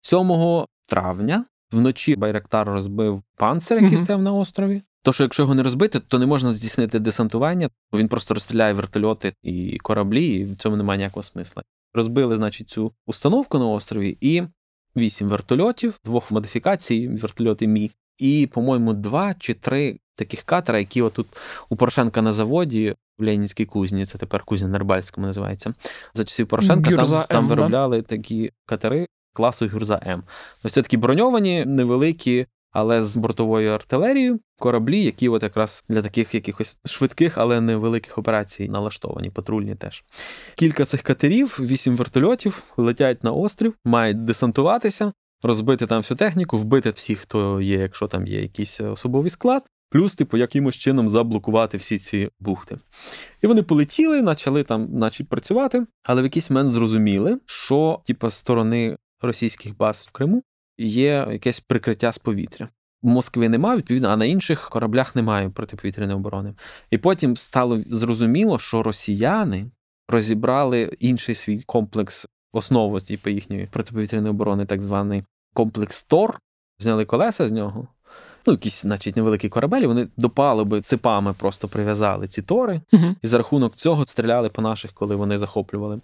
7 0.00 0.64
травня 0.88 1.44
вночі 1.74 2.16
Байрактар 2.16 2.68
розбив 2.68 3.22
панцир, 3.36 3.82
який 3.82 3.98
mm-hmm. 3.98 4.02
стояв 4.02 4.22
на 4.22 4.32
острові. 4.32 4.82
То, 5.02 5.12
що 5.12 5.22
якщо 5.22 5.42
його 5.42 5.54
не 5.54 5.62
розбити, 5.62 6.00
то 6.00 6.18
не 6.18 6.26
можна 6.26 6.52
здійснити 6.52 6.98
десантування, 6.98 7.68
він 7.94 8.08
просто 8.08 8.34
розстріляє 8.34 8.72
вертольоти 8.72 9.32
і 9.42 9.78
кораблі, 9.78 10.26
і 10.26 10.44
в 10.44 10.56
цьому 10.56 10.76
немає 10.76 10.98
ніякого 10.98 11.22
смисла. 11.22 11.62
Розбили, 11.94 12.36
значить, 12.36 12.70
цю 12.70 12.92
установку 13.06 13.58
на 13.58 13.66
острові 13.66 14.18
і 14.20 14.42
вісім 14.96 15.28
вертольотів, 15.28 16.00
двох 16.04 16.30
модифікацій, 16.30 17.08
вертольоти 17.08 17.66
Мі, 17.66 17.90
і, 18.18 18.48
по-моєму, 18.52 18.94
два 18.94 19.34
чи 19.38 19.54
три 19.54 19.98
таких 20.16 20.42
катера, 20.42 20.78
які 20.78 21.02
отут 21.02 21.26
у 21.68 21.76
Порошенка 21.76 22.22
на 22.22 22.32
заводі 22.32 22.94
в 23.18 23.24
Ленінській 23.24 23.64
кузні, 23.64 24.06
це 24.06 24.18
тепер 24.18 24.44
кузня 24.44 24.68
Нербальському 24.68 25.26
називається. 25.26 25.74
За 26.14 26.24
часів 26.24 26.46
Порошенка 26.46 26.96
там, 26.96 27.24
там 27.28 27.48
виробляли 27.48 28.02
такі 28.02 28.50
катери 28.66 29.06
класу 29.34 29.68
Гюрза 29.68 30.00
М. 30.06 30.22
Ось 30.64 30.72
це 30.72 30.82
такі 30.82 30.96
броньовані, 30.96 31.64
невеликі 31.64 32.46
але 32.74 33.02
з 33.02 33.16
бортовою 33.16 33.70
артилерією 33.70 34.40
кораблі, 34.58 35.02
які 35.02 35.28
от 35.28 35.42
якраз 35.42 35.84
для 35.88 36.02
таких 36.02 36.34
якихось 36.34 36.78
швидких, 36.84 37.38
але 37.38 37.60
невеликих 37.60 38.18
операцій 38.18 38.68
налаштовані, 38.68 39.30
патрульні 39.30 39.74
теж. 39.74 40.04
Кілька 40.56 40.84
цих 40.84 41.02
катерів, 41.02 41.58
вісім 41.60 41.96
вертольотів 41.96 42.62
летять 42.76 43.24
на 43.24 43.32
острів, 43.32 43.74
мають 43.84 44.24
десантуватися, 44.24 45.12
розбити 45.42 45.86
там 45.86 45.98
всю 45.98 46.18
техніку, 46.18 46.58
вбити 46.58 46.90
всіх, 46.90 47.18
хто 47.18 47.60
є, 47.60 47.78
якщо 47.78 48.06
там 48.06 48.26
є 48.26 48.42
якийсь 48.42 48.80
особовий 48.80 49.30
склад. 49.30 49.62
Плюс, 49.90 50.14
типу, 50.14 50.36
якимось 50.36 50.74
чином 50.74 51.08
заблокувати 51.08 51.78
всі 51.78 51.98
ці 51.98 52.28
бухти. 52.40 52.76
І 53.42 53.46
вони 53.46 53.62
полетіли, 53.62 54.22
почали 54.22 54.62
там, 54.62 54.88
наче 54.92 55.24
працювати, 55.24 55.86
але 56.02 56.22
в 56.22 56.24
якийсь 56.24 56.50
момент 56.50 56.72
зрозуміли, 56.72 57.38
що, 57.46 58.00
типу, 58.04 58.30
сторони 58.30 58.96
російських 59.22 59.76
баз 59.76 60.06
в 60.08 60.12
Криму 60.12 60.42
є 60.78 61.28
якесь 61.30 61.60
прикриття 61.60 62.12
з 62.12 62.18
повітря. 62.18 62.68
В 63.02 63.06
Москві 63.06 63.48
немає, 63.48 63.76
відповідно, 63.76 64.08
а 64.08 64.16
на 64.16 64.24
інших 64.24 64.68
кораблях 64.68 65.16
немає 65.16 65.48
протиповітряної 65.48 66.16
оборони. 66.16 66.54
І 66.90 66.98
потім 66.98 67.36
стало 67.36 67.80
зрозуміло, 67.86 68.58
що 68.58 68.82
росіяни 68.82 69.70
розібрали 70.08 70.96
інший 71.00 71.34
свій 71.34 71.62
комплекс 71.62 72.26
основу 72.52 73.00
типу, 73.00 73.30
їхньої 73.30 73.66
протиповітряної 73.66 74.30
оборони, 74.30 74.66
так 74.66 74.82
званий 74.82 75.24
комплекс 75.54 76.04
Тор, 76.04 76.40
зняли 76.78 77.04
колеса 77.04 77.48
з 77.48 77.52
нього. 77.52 77.88
Ну, 78.46 78.52
якийсь, 78.52 78.82
значить, 78.82 79.16
невеликий 79.16 79.50
корабель, 79.50 79.86
вони 79.86 80.08
до 80.16 80.30
палуби 80.30 80.80
ципами 80.80 81.32
просто 81.32 81.68
прив'язали 81.68 82.26
ці 82.26 82.42
тори, 82.42 82.80
uh-huh. 82.92 83.14
і 83.22 83.26
за 83.26 83.38
рахунок 83.38 83.74
цього 83.74 84.06
стріляли 84.06 84.48
по 84.48 84.62
наших, 84.62 84.92
коли 84.92 85.16
вони 85.16 85.38
захоплювали. 85.38 86.00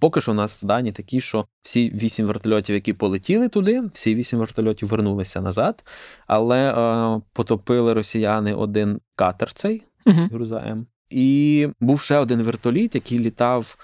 Поки 0.00 0.20
що 0.20 0.32
у 0.32 0.34
нас 0.34 0.62
дані 0.62 0.92
такі, 0.92 1.20
що 1.20 1.46
всі 1.62 1.90
вісім 1.90 2.26
вертольотів, 2.26 2.74
які 2.74 2.92
полетіли 2.92 3.48
туди, 3.48 3.80
всі 3.80 4.14
вісім 4.14 4.38
вертольотів 4.38 4.88
вернулися 4.88 5.40
назад, 5.40 5.84
але 6.26 6.72
е, 6.72 7.20
потопили 7.32 7.92
росіяни 7.92 8.54
один 8.54 9.00
катер 9.14 9.52
цей 9.52 9.82
uh-huh. 10.06 10.30
Груза 10.30 10.56
М. 10.56 10.86
І 11.10 11.68
був 11.80 12.00
ще 12.00 12.18
один 12.18 12.42
вертоліт, 12.42 12.94
який 12.94 13.18
літав 13.18 13.76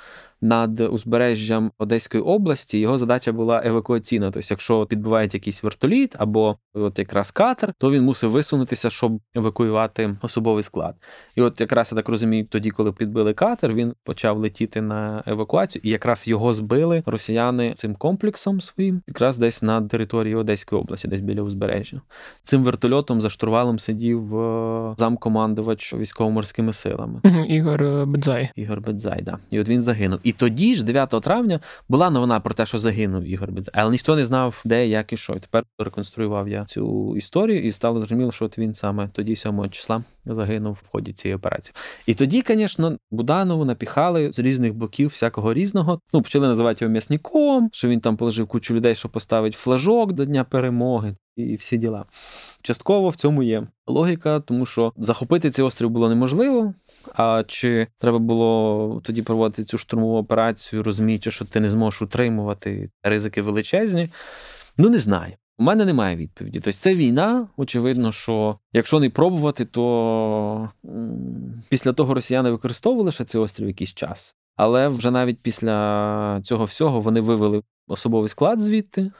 над 0.42 0.80
узбережжям 0.80 1.72
Одеської 1.78 2.22
області. 2.22 2.78
Його 2.78 2.98
задача 2.98 3.32
була 3.32 3.62
евакуаційна. 3.64 4.30
Тобто, 4.30 4.48
якщо 4.50 4.86
підбивають 4.86 5.34
якийсь 5.34 5.62
вертоліт 5.62 6.16
або 6.18 6.56
от 6.74 6.98
якраз 6.98 7.30
катер, 7.30 7.74
то 7.78 7.90
він 7.90 8.02
мусив 8.02 8.30
висунутися, 8.30 8.90
щоб 8.90 9.20
евакуювати 9.34 10.16
особовий 10.22 10.62
склад. 10.62 10.94
І 11.36 11.42
от 11.42 11.60
якраз 11.60 11.88
я 11.92 11.96
так 11.96 12.08
розумію, 12.08 12.46
тоді, 12.46 12.70
коли 12.70 12.92
підбили 12.92 13.34
катер, 13.34 13.72
він 13.72 13.94
почав 14.04 14.38
летіти 14.38 14.80
на 14.80 15.22
евакуацію, 15.26 15.82
і 15.84 15.90
якраз 15.90 16.28
його 16.28 16.54
збили 16.54 17.02
росіяни 17.06 17.74
цим 17.76 17.94
комплексом 17.94 18.60
своїм, 18.60 19.02
якраз 19.06 19.38
десь 19.38 19.62
на 19.62 19.82
території 19.82 20.34
Одеської 20.34 20.82
області, 20.82 21.08
десь 21.08 21.20
біля 21.20 21.42
узбережжя. 21.42 22.00
Цим 22.42 22.64
вертольотом 22.64 23.20
за 23.20 23.30
штурвалом 23.30 23.78
сидів 23.78 24.40
е, 24.40 24.94
замкомандувач 24.98 25.94
військово-морськими 25.94 26.72
силами. 26.72 27.20
Ігор 27.48 28.06
Бедзай. 28.06 28.50
Ігор 28.56 28.80
Бедзай, 28.80 29.22
да. 29.22 29.38
І 29.50 29.60
от 29.60 29.68
він 29.68 29.82
загинув. 29.82 30.18
І 30.22 30.31
тоді 30.32 30.76
ж, 30.76 30.84
9 30.84 31.10
травня, 31.10 31.60
була 31.88 32.10
новина 32.10 32.40
про 32.40 32.54
те, 32.54 32.66
що 32.66 32.78
загинув 32.78 33.22
Ігор 33.22 33.52
Бедзай, 33.52 33.74
але 33.76 33.90
ніхто 33.90 34.16
не 34.16 34.24
знав, 34.24 34.62
де, 34.64 34.88
як 34.88 35.12
і 35.12 35.16
що. 35.16 35.32
І 35.32 35.40
тепер 35.40 35.64
реконструював 35.78 36.48
я 36.48 36.64
цю 36.64 37.16
історію, 37.16 37.62
і 37.62 37.72
стало 37.72 37.98
зрозуміло, 37.98 38.32
що 38.32 38.44
от 38.44 38.58
він 38.58 38.74
саме 38.74 39.08
тоді, 39.08 39.36
7 39.36 39.70
числа, 39.70 40.04
загинув 40.26 40.72
в 40.72 40.88
ході 40.92 41.12
цієї 41.12 41.36
операції. 41.36 41.74
І 42.06 42.14
тоді, 42.14 42.44
звісно, 42.48 42.98
Буданову 43.10 43.64
напіхали 43.64 44.32
з 44.32 44.38
різних 44.38 44.74
боків 44.74 45.08
всякого 45.08 45.54
різного. 45.54 46.00
Ну, 46.12 46.22
почали 46.22 46.46
називати 46.46 46.84
його 46.84 46.92
м'ясником, 46.92 47.70
що 47.72 47.88
він 47.88 48.00
там 48.00 48.16
положив 48.16 48.46
кучу 48.46 48.74
людей, 48.74 48.94
щоб 48.94 49.10
поставити 49.10 49.56
флажок 49.56 50.12
до 50.12 50.24
Дня 50.24 50.44
перемоги 50.44 51.16
і 51.36 51.56
всі 51.56 51.78
діла. 51.78 52.04
Частково 52.62 53.08
в 53.08 53.16
цьому 53.16 53.42
є 53.42 53.66
логіка, 53.86 54.40
тому 54.40 54.66
що 54.66 54.92
захопити 54.96 55.50
цей 55.50 55.64
острів 55.64 55.90
було 55.90 56.08
неможливо. 56.08 56.74
А 57.16 57.44
чи 57.46 57.86
треба 57.98 58.18
було 58.18 59.00
тоді 59.04 59.22
проводити 59.22 59.64
цю 59.64 59.78
штурмову 59.78 60.18
операцію, 60.18 60.82
розуміючи, 60.82 61.30
що 61.30 61.44
ти 61.44 61.60
не 61.60 61.68
зможеш 61.68 62.02
утримувати 62.02 62.90
ризики 63.02 63.42
величезні? 63.42 64.08
Ну 64.76 64.90
не 64.90 64.98
знаю. 64.98 65.32
У 65.58 65.62
мене 65.62 65.84
немає 65.84 66.16
відповіді. 66.16 66.60
Тобто 66.60 66.78
це 66.78 66.94
війна. 66.94 67.48
Очевидно, 67.56 68.12
що 68.12 68.58
якщо 68.72 69.00
не 69.00 69.10
пробувати, 69.10 69.64
то 69.64 70.68
після 71.68 71.92
того 71.92 72.14
росіяни 72.14 72.50
використовували 72.50 73.12
ще 73.12 73.24
цей 73.24 73.40
острів 73.40 73.68
якийсь 73.68 73.94
час. 73.94 74.36
Але 74.56 74.88
вже 74.88 75.10
навіть 75.10 75.38
після 75.42 76.40
цього 76.44 76.64
всього 76.64 77.00
вони 77.00 77.20
вивели 77.20 77.62
особовий 77.88 78.28
склад 78.28 78.60
звідти 78.60 79.10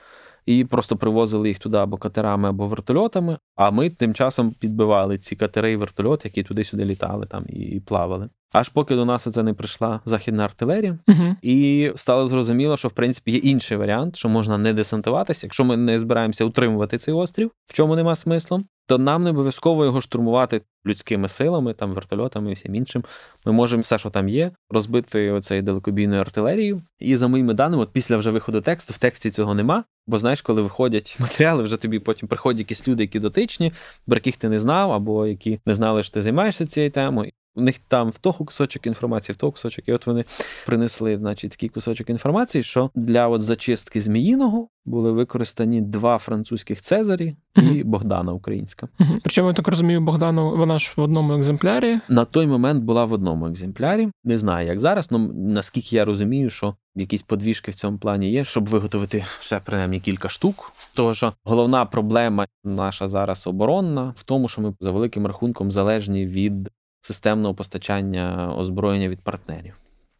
і 0.45 0.65
просто 0.65 0.97
привозили 0.97 1.47
їх 1.47 1.59
туди 1.59 1.77
або 1.77 1.97
катерами, 1.97 2.49
або 2.49 2.67
вертольотами. 2.67 3.37
А 3.55 3.71
ми 3.71 3.89
тим 3.89 4.13
часом 4.13 4.51
підбивали 4.51 5.17
ці 5.17 5.35
катери 5.35 5.71
і 5.71 5.75
вертольоти, 5.75 6.27
які 6.27 6.43
туди-сюди 6.43 6.85
літали 6.85 7.25
там 7.25 7.45
і 7.49 7.79
плавали. 7.79 8.29
Аж 8.53 8.69
поки 8.69 8.95
до 8.95 9.05
нас 9.05 9.27
оце 9.27 9.43
не 9.43 9.53
прийшла 9.53 9.99
західна 10.05 10.45
артилерія, 10.45 10.97
uh 11.07 11.35
і 11.41 11.91
стало 11.95 12.27
зрозуміло, 12.27 12.77
що 12.77 12.87
в 12.87 12.91
принципі 12.91 13.31
є 13.31 13.37
інший 13.37 13.77
варіант, 13.77 14.15
що 14.15 14.29
можна 14.29 14.57
не 14.57 14.73
десантуватися, 14.73 15.45
якщо 15.45 15.63
ми 15.63 15.77
не 15.77 15.99
збираємося 15.99 16.45
утримувати 16.45 16.97
цей 16.97 17.13
острів, 17.13 17.51
в 17.67 17.73
чому 17.73 17.95
нема 17.95 18.15
смислу, 18.15 18.63
то 18.87 18.97
нам 18.97 19.23
не 19.23 19.29
обов'язково 19.29 19.85
його 19.85 20.01
штурмувати 20.01 20.61
людськими 20.85 21.27
силами, 21.27 21.73
там 21.73 21.93
вертольотами 21.93 22.51
і 22.51 22.53
всім 22.53 22.75
іншим. 22.75 23.03
Ми 23.45 23.51
можемо 23.51 23.81
все, 23.81 23.97
що 23.97 24.09
там 24.09 24.29
є, 24.29 24.51
розбити 24.69 25.31
оцей 25.31 25.61
далекобійною 25.61 26.21
артилерією. 26.21 26.81
І 26.99 27.17
за 27.17 27.27
моїми 27.27 27.53
даними, 27.53 27.83
от 27.83 27.91
після 27.91 28.17
вже 28.17 28.31
виходу 28.31 28.61
тексту, 28.61 28.93
в 28.93 28.97
тексті 28.97 29.31
цього 29.31 29.53
нема. 29.53 29.83
Бо 30.07 30.17
знаєш, 30.17 30.41
коли 30.41 30.61
виходять 30.61 31.17
матеріали, 31.19 31.63
вже 31.63 31.77
тобі 31.77 31.99
потім 31.99 32.27
приходять 32.27 32.59
якісь 32.59 32.87
люди, 32.87 33.03
які 33.03 33.19
дотичні, 33.19 33.71
про 34.07 34.15
яких 34.15 34.37
ти 34.37 34.49
не 34.49 34.59
знав, 34.59 34.91
або 34.91 35.27
які 35.27 35.59
не 35.65 35.73
знали, 35.73 36.03
що 36.03 36.13
ти 36.13 36.21
займаєшся 36.21 36.65
цією 36.65 36.91
темою. 36.91 37.31
У 37.55 37.61
них 37.61 37.79
там 37.79 38.09
в 38.09 38.17
того 38.17 38.45
кусочок 38.45 38.87
інформації, 38.87 39.33
в 39.33 39.37
того 39.37 39.51
кусочок, 39.51 39.89
і 39.89 39.93
от 39.93 40.07
вони 40.07 40.25
принесли, 40.65 41.17
значить, 41.17 41.51
такий 41.51 41.69
кусочок 41.69 42.09
інформації, 42.09 42.63
що 42.63 42.89
для 42.95 43.27
от 43.27 43.41
зачистки 43.41 44.01
Зміїного 44.01 44.67
були 44.85 45.11
використані 45.11 45.81
два 45.81 46.17
французьких 46.17 46.81
Цезарі 46.81 47.35
і 47.55 47.59
uh-huh. 47.59 47.83
Богдана 47.83 48.33
Українська. 48.33 48.87
Uh-huh. 48.99 49.19
Причому 49.23 49.47
я 49.47 49.53
так 49.53 49.67
розумію, 49.67 50.01
Богдану 50.01 50.57
вона 50.57 50.79
ж 50.79 50.93
в 50.95 51.01
одному 51.01 51.33
екземплярі. 51.33 51.99
На 52.09 52.25
той 52.25 52.47
момент 52.47 52.83
була 52.83 53.05
в 53.05 53.13
одному 53.13 53.47
екземплярі. 53.47 54.09
Не 54.23 54.37
знаю, 54.37 54.67
як 54.67 54.79
зараз, 54.79 55.07
але 55.11 55.29
наскільки 55.33 55.95
я 55.95 56.05
розумію, 56.05 56.49
що 56.49 56.75
якісь 56.95 57.21
подвіжки 57.21 57.71
в 57.71 57.75
цьому 57.75 57.97
плані 57.97 58.31
є, 58.31 58.43
щоб 58.43 58.65
виготовити 58.69 59.25
ще 59.39 59.59
принаймні 59.65 59.99
кілька 59.99 60.29
штук. 60.29 60.73
Того 60.93 61.13
що 61.13 61.33
головна 61.43 61.85
проблема 61.85 62.47
наша 62.63 63.07
зараз 63.07 63.47
оборонна 63.47 64.13
в 64.17 64.23
тому, 64.23 64.47
що 64.47 64.61
ми 64.61 64.73
за 64.79 64.91
великим 64.91 65.27
рахунком 65.27 65.71
залежні 65.71 66.25
від 66.25 66.69
системного 67.03 67.53
постачання 67.53 68.55
озброєння 68.57 69.09
від 69.09 69.21
партнерів. 69.21 69.73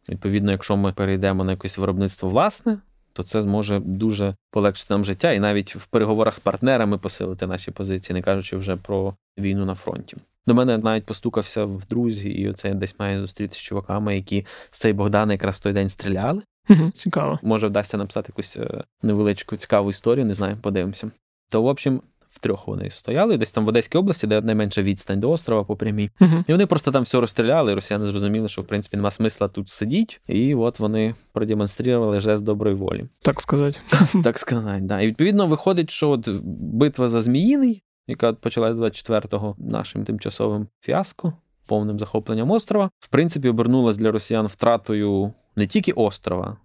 Відповідно, 0.08 0.52
якщо 0.52 0.76
ми 0.76 0.92
перейдемо 0.92 1.44
на 1.44 1.52
якесь 1.52 1.78
виробництво 1.78 2.28
власне, 2.28 2.78
то 3.12 3.22
це 3.22 3.42
зможе 3.42 3.80
дуже 3.84 4.34
полегшити 4.50 4.94
нам 4.94 5.04
життя 5.04 5.32
і 5.32 5.38
навіть 5.38 5.76
в 5.76 5.86
переговорах 5.86 6.34
з 6.34 6.38
партнерами 6.38 6.98
посилити 6.98 7.46
наші 7.46 7.70
позиції, 7.70 8.14
не 8.14 8.22
кажучи 8.22 8.56
вже 8.56 8.76
про 8.76 9.14
війну 9.38 9.64
на 9.64 9.74
фронті. 9.74 10.16
До 10.46 10.54
мене 10.54 10.78
навіть 10.78 11.06
постукався 11.06 11.64
в 11.64 11.82
друзі, 11.90 12.28
і 12.28 12.48
оце 12.48 12.68
я 12.68 12.74
десь 12.74 12.98
має 12.98 13.20
зустрітися 13.20 13.60
з 13.60 13.62
чуваками, 13.62 14.16
які 14.16 14.46
з 14.70 14.78
цей 14.78 14.92
Богдана 14.92 15.32
якраз 15.32 15.60
той 15.60 15.72
день 15.72 15.88
стріляли. 15.88 16.42
Угу, 16.68 16.90
Цікаво. 16.90 17.38
Може, 17.42 17.66
вдасться 17.66 17.96
написати 17.96 18.26
якусь 18.28 18.56
е, 18.56 18.84
невеличку 19.02 19.56
цікаву 19.56 19.90
історію, 19.90 20.26
не 20.26 20.34
знаю, 20.34 20.56
подивимося. 20.62 21.10
То, 21.50 21.62
в 21.62 21.66
общем, 21.66 22.02
в 22.34 22.38
трьох 22.38 22.68
вони 22.68 22.90
стояли, 22.90 23.36
десь 23.36 23.52
там 23.52 23.64
в 23.64 23.68
Одеській 23.68 23.98
області, 23.98 24.26
де 24.26 24.40
найменша 24.40 24.82
відстань 24.82 25.20
до 25.20 25.30
острова 25.30 25.64
по 25.64 25.76
прямій. 25.76 26.10
Угу. 26.20 26.44
І 26.46 26.52
вони 26.52 26.66
просто 26.66 26.90
там 26.90 27.02
все 27.02 27.20
розстріляли, 27.20 27.72
і 27.72 27.74
росіяни 27.74 28.06
зрозуміли, 28.06 28.48
що 28.48 28.62
в 28.62 28.64
принципі 28.64 28.96
нема 28.96 29.10
смисла 29.10 29.48
тут 29.48 29.68
сидіти. 29.68 30.16
І 30.28 30.54
от 30.54 30.78
вони 30.78 31.14
продемонстрували 31.32 32.20
жест 32.20 32.44
доброї 32.44 32.76
волі. 32.76 33.04
Так 33.22 33.40
сказати. 33.40 33.80
Так 34.24 34.38
сказати, 34.38 34.80
да. 34.80 35.00
І 35.00 35.06
відповідно 35.06 35.46
виходить, 35.46 35.90
що 35.90 36.10
от 36.10 36.28
битва 36.44 37.08
за 37.08 37.22
Зміїний, 37.22 37.82
яка 38.06 38.32
почалась 38.32 38.74
24-го 38.74 39.56
нашим 39.58 40.04
тимчасовим 40.04 40.66
фіаско, 40.80 41.32
повним 41.66 41.98
захопленням 41.98 42.50
острова, 42.50 42.90
в 42.98 43.08
принципі, 43.08 43.48
обернулась 43.48 43.96
для 43.96 44.10
росіян 44.10 44.46
втратою 44.46 45.32
не 45.56 45.66
тільки 45.66 45.92
острова. 45.92 46.56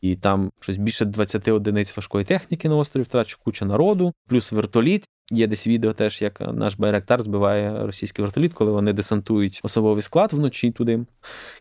І 0.00 0.16
там 0.16 0.50
щось 0.60 0.76
більше 0.76 1.04
20 1.04 1.48
одиниць 1.48 1.96
важкої 1.96 2.24
техніки 2.24 2.68
на 2.68 2.76
острові 2.76 3.04
втрачу 3.04 3.38
куча 3.44 3.64
народу, 3.64 4.12
плюс 4.28 4.52
вертоліт. 4.52 5.04
Є 5.30 5.46
десь 5.46 5.66
відео 5.66 5.92
теж, 5.92 6.22
як 6.22 6.40
наш 6.40 6.74
Байрактар 6.74 7.22
збиває 7.22 7.86
російський 7.86 8.22
вертоліт, 8.22 8.52
коли 8.52 8.72
вони 8.72 8.92
десантують 8.92 9.60
особовий 9.62 10.02
склад 10.02 10.32
вночі 10.32 10.70
туди. 10.70 11.00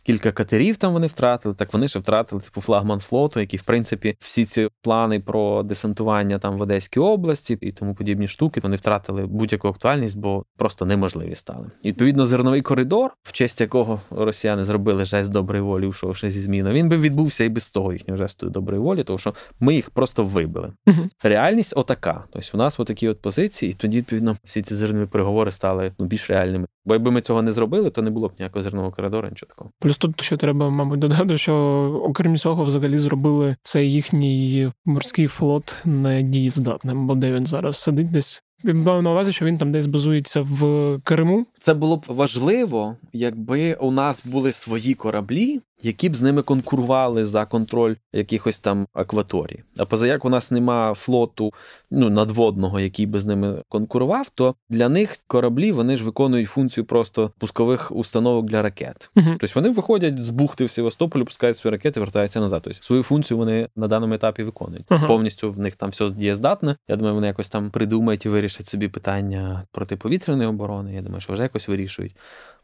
Кілька 0.04 0.32
катерів 0.32 0.78
там 0.78 0.94
вони 0.94 1.08
втратили. 1.08 1.56
Так 1.56 1.74
вони 1.74 1.88
ще 1.88 2.00
втратили 2.00 2.42
типу 2.42 2.62
флагман 2.62 3.00
флоту, 3.00 3.40
який, 3.40 3.60
в 3.60 3.64
принципі, 3.64 4.16
всі 4.20 4.46
ці 4.46 4.70
плани 4.82 5.20
про 5.20 5.64
десантування 5.64 6.40
там 6.40 6.58
в 6.58 6.62
Одеській 6.62 7.00
області 7.00 7.58
і 7.62 7.72
тому 7.72 7.96
подібні 7.96 8.28
штуки, 8.28 8.60
вони 8.60 8.76
втратили 8.76 9.26
будь-яку 9.26 9.68
актуальність, 9.68 10.18
бо 10.18 10.46
просто 10.58 10.86
неможливі 10.86 11.36
стали. 11.36 11.72
І, 11.84 11.88
відповідно, 11.88 12.26
зерновий 12.26 12.62
коридор, 12.62 13.12
в 13.24 13.32
честь 13.32 13.62
якого 13.62 14.02
росіяни 14.10 14.66
зробили 14.66 15.06
жест 15.06 15.32
доброї 15.32 15.62
волі, 15.62 15.86
ушовши 15.86 16.32
зі 16.32 16.42
зміну, 16.42 16.70
він 16.70 16.90
би 16.90 16.98
відбувся 16.98 17.44
і 17.44 17.50
без 17.50 17.70
того 17.70 17.94
їхнього 17.94 18.18
жесту 18.18 18.50
доброї 18.50 18.82
волі, 18.82 19.04
тому 19.04 19.20
що 19.20 19.34
ми 19.60 19.76
їх 19.76 19.90
просто 19.90 20.24
вибили. 20.24 20.74
Реальність 21.24 21.74
отака. 21.76 22.24
Тобто, 22.32 22.50
у 22.54 22.58
нас 22.58 22.80
отакі 22.80 23.08
от 23.08 23.22
позиції. 23.22 23.57
І 23.66 23.74
тоді, 23.74 23.98
відповідно, 23.98 24.36
всі 24.44 24.62
ці 24.62 24.76
зернові 24.76 25.06
переговори 25.06 25.52
стали 25.52 25.92
ну, 26.00 26.06
більш 26.06 26.30
реальними. 26.30 26.68
Бо 26.86 26.94
якби 26.94 27.12
ми 27.12 27.22
цього 27.22 27.42
не 27.42 27.52
зробили, 27.52 27.90
то 27.90 28.02
не 28.02 28.10
було 28.10 28.28
б 28.28 28.32
ніякого 28.40 28.64
зернового 28.64 28.92
коридору, 28.92 29.30
нічого 29.30 29.50
такого. 29.50 29.72
Плюс 29.80 29.98
тут 29.98 30.22
ще 30.22 30.38
треба, 30.38 30.70
мабуть, 30.70 31.00
додати, 31.00 31.38
що 31.38 31.56
окрім 32.04 32.38
цього, 32.38 32.66
взагалі 32.66 32.98
зробили 32.98 33.56
цей 33.62 33.92
їхній 33.92 34.72
морський 34.86 35.28
флот 35.28 35.76
недієздатним, 35.86 37.08
бо 37.08 37.16
де 37.16 37.32
він 37.32 37.46
зараз 37.46 37.78
сидить 37.78 38.12
десь. 38.12 38.44
Маю 38.64 39.02
на 39.02 39.12
увазі, 39.12 39.32
що 39.32 39.46
він 39.46 39.58
там 39.58 39.72
десь 39.72 39.86
базується 39.86 40.42
в 40.42 41.00
Криму. 41.04 41.46
Це 41.60 41.74
було 41.74 41.98
б 41.98 42.06
важливо, 42.08 42.96
якби 43.14 43.74
у 43.74 43.92
нас 43.92 44.26
були 44.26 44.52
свої 44.52 44.94
кораблі, 44.94 45.62
які 45.82 46.10
б 46.10 46.16
з 46.16 46.22
ними 46.22 46.42
конкурували 46.42 47.26
за 47.26 47.46
контроль 47.46 47.96
якихось 48.14 48.60
там 48.60 48.88
акваторій. 48.94 49.64
А 49.78 49.86
позаяк 49.86 50.26
у 50.26 50.30
нас 50.30 50.52
нема 50.52 50.94
флоту 50.94 51.54
ну, 51.92 52.10
надводного, 52.10 52.80
який 52.80 53.06
би 53.06 53.20
з 53.20 53.26
ними 53.26 53.64
конкурував, 53.70 54.30
то 54.30 54.56
для 54.70 54.90
них 54.90 55.18
кораблі 55.28 55.72
вони 55.72 55.98
ж 55.98 56.04
виконують 56.04 56.50
функцію 56.50 56.86
просто 56.86 57.32
пускових 57.38 57.92
установок 57.92 58.46
для 58.46 58.62
ракет. 58.62 59.10
Угу. 59.16 59.36
Тобто 59.40 59.60
вони 59.60 59.70
виходять 59.70 60.24
з 60.24 60.30
бухти 60.30 60.66
в 60.66 60.72
Севастополі, 60.72 61.24
пускають 61.24 61.58
свої 61.58 61.72
ракети, 61.72 62.00
вертаються 62.00 62.40
назад. 62.40 62.62
Тобто 62.64 62.82
свою 62.82 63.04
функцію 63.04 63.38
вони 63.38 63.70
на 63.76 63.88
даному 63.88 64.14
етапі 64.14 64.44
виконують. 64.44 64.86
Ага. 64.90 65.08
Повністю 65.08 65.52
в 65.52 65.60
них 65.60 65.76
там 65.76 65.90
все 65.90 66.10
дієздатне. 66.10 66.76
Я 66.88 66.96
думаю, 66.96 67.16
вони 67.16 67.28
якось 67.28 67.50
там 67.50 67.70
придумають 67.70 68.26
і 68.26 68.30
вирішать 68.30 68.68
собі 68.68 68.88
питання 68.88 69.64
протиповітряної 69.72 70.50
оборони. 70.50 70.94
Я 70.94 71.02
думаю, 71.02 71.22
що 71.22 71.34
вже 71.34 71.44
якось 71.44 71.68
вирішують. 71.68 72.16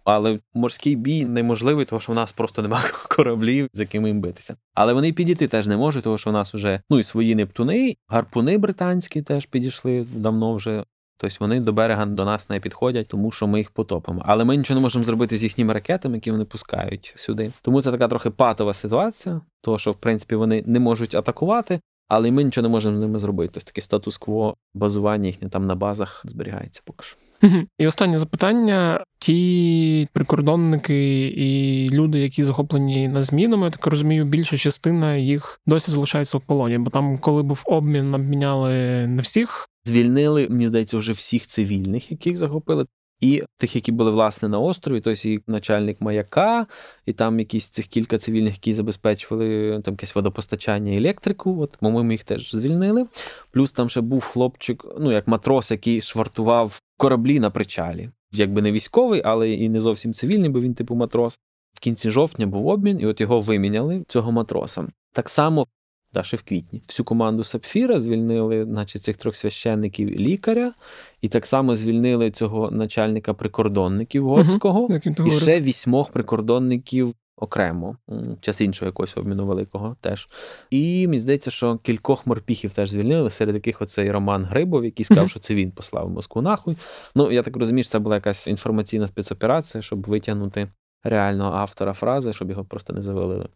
Але 0.03 0.39
морський 0.53 0.95
бій 0.95 1.25
неможливий, 1.25 1.85
тому 1.85 1.99
що 1.99 2.11
в 2.11 2.15
нас 2.15 2.31
просто 2.31 2.61
немає 2.61 2.85
кораблів, 3.09 3.69
з 3.73 3.79
якими 3.79 4.07
їм 4.07 4.21
битися. 4.21 4.55
Але 4.73 4.93
вони 4.93 5.13
підійти 5.13 5.47
теж 5.47 5.67
не 5.67 5.77
можуть, 5.77 6.03
тому 6.03 6.17
що 6.17 6.29
у 6.29 6.33
нас 6.33 6.53
вже 6.53 6.81
ну 6.89 6.99
і 6.99 7.03
свої 7.03 7.35
нептуни, 7.35 7.95
гарпуни 8.07 8.57
британські 8.57 9.21
теж 9.21 9.45
підійшли 9.45 10.05
давно 10.15 10.55
вже. 10.55 10.83
Тобто 11.17 11.37
вони 11.39 11.59
до 11.59 11.73
берега 11.73 12.05
до 12.05 12.25
нас 12.25 12.49
не 12.49 12.59
підходять, 12.59 13.07
тому 13.07 13.31
що 13.31 13.47
ми 13.47 13.57
їх 13.57 13.71
потопимо. 13.71 14.23
Але 14.25 14.43
ми 14.43 14.57
нічого 14.57 14.79
не 14.79 14.81
можемо 14.81 15.05
зробити 15.05 15.37
з 15.37 15.43
їхніми 15.43 15.73
ракетами, 15.73 16.15
які 16.15 16.31
вони 16.31 16.45
пускають 16.45 17.13
сюди. 17.15 17.51
Тому 17.61 17.81
це 17.81 17.91
така 17.91 18.07
трохи 18.07 18.29
патова 18.29 18.73
ситуація, 18.73 19.41
тому 19.61 19.79
що 19.79 19.91
в 19.91 19.95
принципі 19.95 20.35
вони 20.35 20.63
не 20.65 20.79
можуть 20.79 21.15
атакувати, 21.15 21.79
але 22.07 22.31
ми 22.31 22.43
нічого 22.43 22.63
не 22.63 22.69
можемо 22.69 22.97
з 22.97 22.99
ними 22.99 23.19
зробити. 23.19 23.51
Тобто 23.53 23.67
таке 23.67 23.81
статус-кво 23.81 24.55
базування 24.73 25.27
їхнє 25.27 25.49
там 25.49 25.67
на 25.67 25.75
базах 25.75 26.21
зберігається 26.25 26.81
поки 26.85 27.03
що. 27.03 27.22
Угу. 27.43 27.63
І 27.77 27.88
останнє 27.88 28.17
запитання: 28.17 29.03
ті 29.19 30.08
прикордонники 30.13 31.27
і 31.27 31.89
люди, 31.89 32.19
які 32.19 32.43
захоплені 32.43 33.08
на 33.08 33.23
змінами, 33.23 33.65
я 33.65 33.71
так 33.71 33.86
розумію, 33.86 34.25
більша 34.25 34.58
частина 34.58 35.15
їх 35.15 35.60
досі 35.65 35.91
залишається 35.91 36.38
в 36.38 36.41
полоні, 36.41 36.77
бо 36.77 36.89
там, 36.89 37.17
коли 37.17 37.43
був 37.43 37.62
обмін, 37.65 38.13
обміняли 38.13 38.73
не 39.08 39.21
всіх. 39.21 39.69
Звільнили, 39.86 40.47
мені 40.49 40.67
здається, 40.67 40.97
вже 40.97 41.12
всіх 41.12 41.47
цивільних, 41.47 42.12
яких 42.12 42.38
захопили. 42.38 42.86
І 43.23 43.43
тих, 43.58 43.75
які 43.75 43.91
були 43.91 44.12
власне 44.12 44.49
на 44.49 44.60
острові, 44.60 45.01
тобто 45.01 45.29
і 45.29 45.39
начальник 45.47 46.01
маяка, 46.01 46.67
і 47.06 47.13
там 47.13 47.39
якісь 47.39 47.69
цих 47.69 47.88
кілька 47.88 48.17
цивільних, 48.17 48.53
які 48.53 48.73
забезпечували 48.73 49.82
там 49.84 49.93
якесь 49.93 50.15
водопостачання 50.15 50.91
і 50.91 50.97
електрику. 50.97 51.62
От, 51.62 51.77
по-моєму, 51.77 52.12
їх 52.12 52.23
теж 52.23 52.51
звільнили. 52.51 53.06
Плюс 53.51 53.71
там 53.71 53.89
ще 53.89 54.01
був 54.01 54.23
хлопчик, 54.23 54.86
ну 54.99 55.12
як 55.12 55.27
матрос, 55.27 55.71
який 55.71 56.01
швартував 56.01 56.82
кораблі 56.97 57.39
на 57.39 57.49
причалі. 57.49 58.10
Якби 58.32 58.62
не 58.62 58.71
військовий, 58.71 59.21
але 59.25 59.51
і 59.51 59.69
не 59.69 59.82
зовсім 59.82 60.13
цивільний, 60.13 60.49
бо 60.49 60.62
він 60.62 60.73
типу 60.73 60.95
матрос. 60.95 61.39
В 61.73 61.79
кінці 61.79 62.10
жовтня 62.10 62.47
був 62.47 62.67
обмін, 62.67 62.99
і 62.99 63.06
от 63.06 63.21
його 63.21 63.41
виміняли 63.41 64.03
цього 64.08 64.32
матроса. 64.32 64.88
Так 65.12 65.29
само. 65.29 65.67
Да, 66.13 66.23
ще 66.23 66.38
в 66.38 66.41
квітні. 66.41 66.84
Всю 66.88 67.06
команду 67.06 67.43
Сапфіра 67.43 67.99
звільнили, 67.99 68.65
значить, 68.65 69.03
цих 69.03 69.17
трьох 69.17 69.36
священників 69.36 70.10
лікаря, 70.10 70.73
і 71.21 71.29
так 71.29 71.45
само 71.45 71.75
звільнили 71.75 72.32
цього 72.32 72.71
начальника 72.71 73.34
прикордонників 73.34 74.27
Готського, 74.27 74.82
Угу, 74.82 74.99
і 75.25 75.32
ще 75.32 75.62
вісьмох 75.62 76.12
прикордонників 76.12 77.13
окремо, 77.43 77.97
в 78.08 78.41
час 78.41 78.62
іншого 78.62 78.88
якогось 78.89 79.17
обміну 79.17 79.45
великого 79.45 79.95
теж. 80.01 80.29
І 80.69 81.08
мені 81.08 81.19
здається, 81.19 81.51
що 81.51 81.77
кількох 81.77 82.27
морпіхів 82.27 82.73
теж 82.73 82.89
звільнили, 82.89 83.29
серед 83.29 83.56
яких 83.56 83.82
оцей 83.82 84.12
Роман 84.12 84.45
Грибов, 84.45 84.86
який 84.86 85.06
сказав, 85.06 85.29
що 85.29 85.39
це 85.39 85.56
він 85.56 85.71
послав 85.71 86.10
Москву 86.10 86.41
нахуй. 86.41 86.77
Ну, 87.15 87.32
я 87.32 87.43
так 87.43 87.58
розумію, 87.58 87.84
що 87.84 87.91
це 87.91 87.99
була 87.99 88.15
якась 88.15 88.47
інформаційна 88.47 89.08
спецоперація, 89.08 89.82
щоб 89.82 90.08
витягнути 90.08 90.67
реального 91.03 91.51
автора 91.56 91.93
фрази, 91.93 92.34
щоб 92.34 92.49
його 92.49 92.65
просто 92.65 92.93
не 92.93 93.01
завалили. 93.01 93.47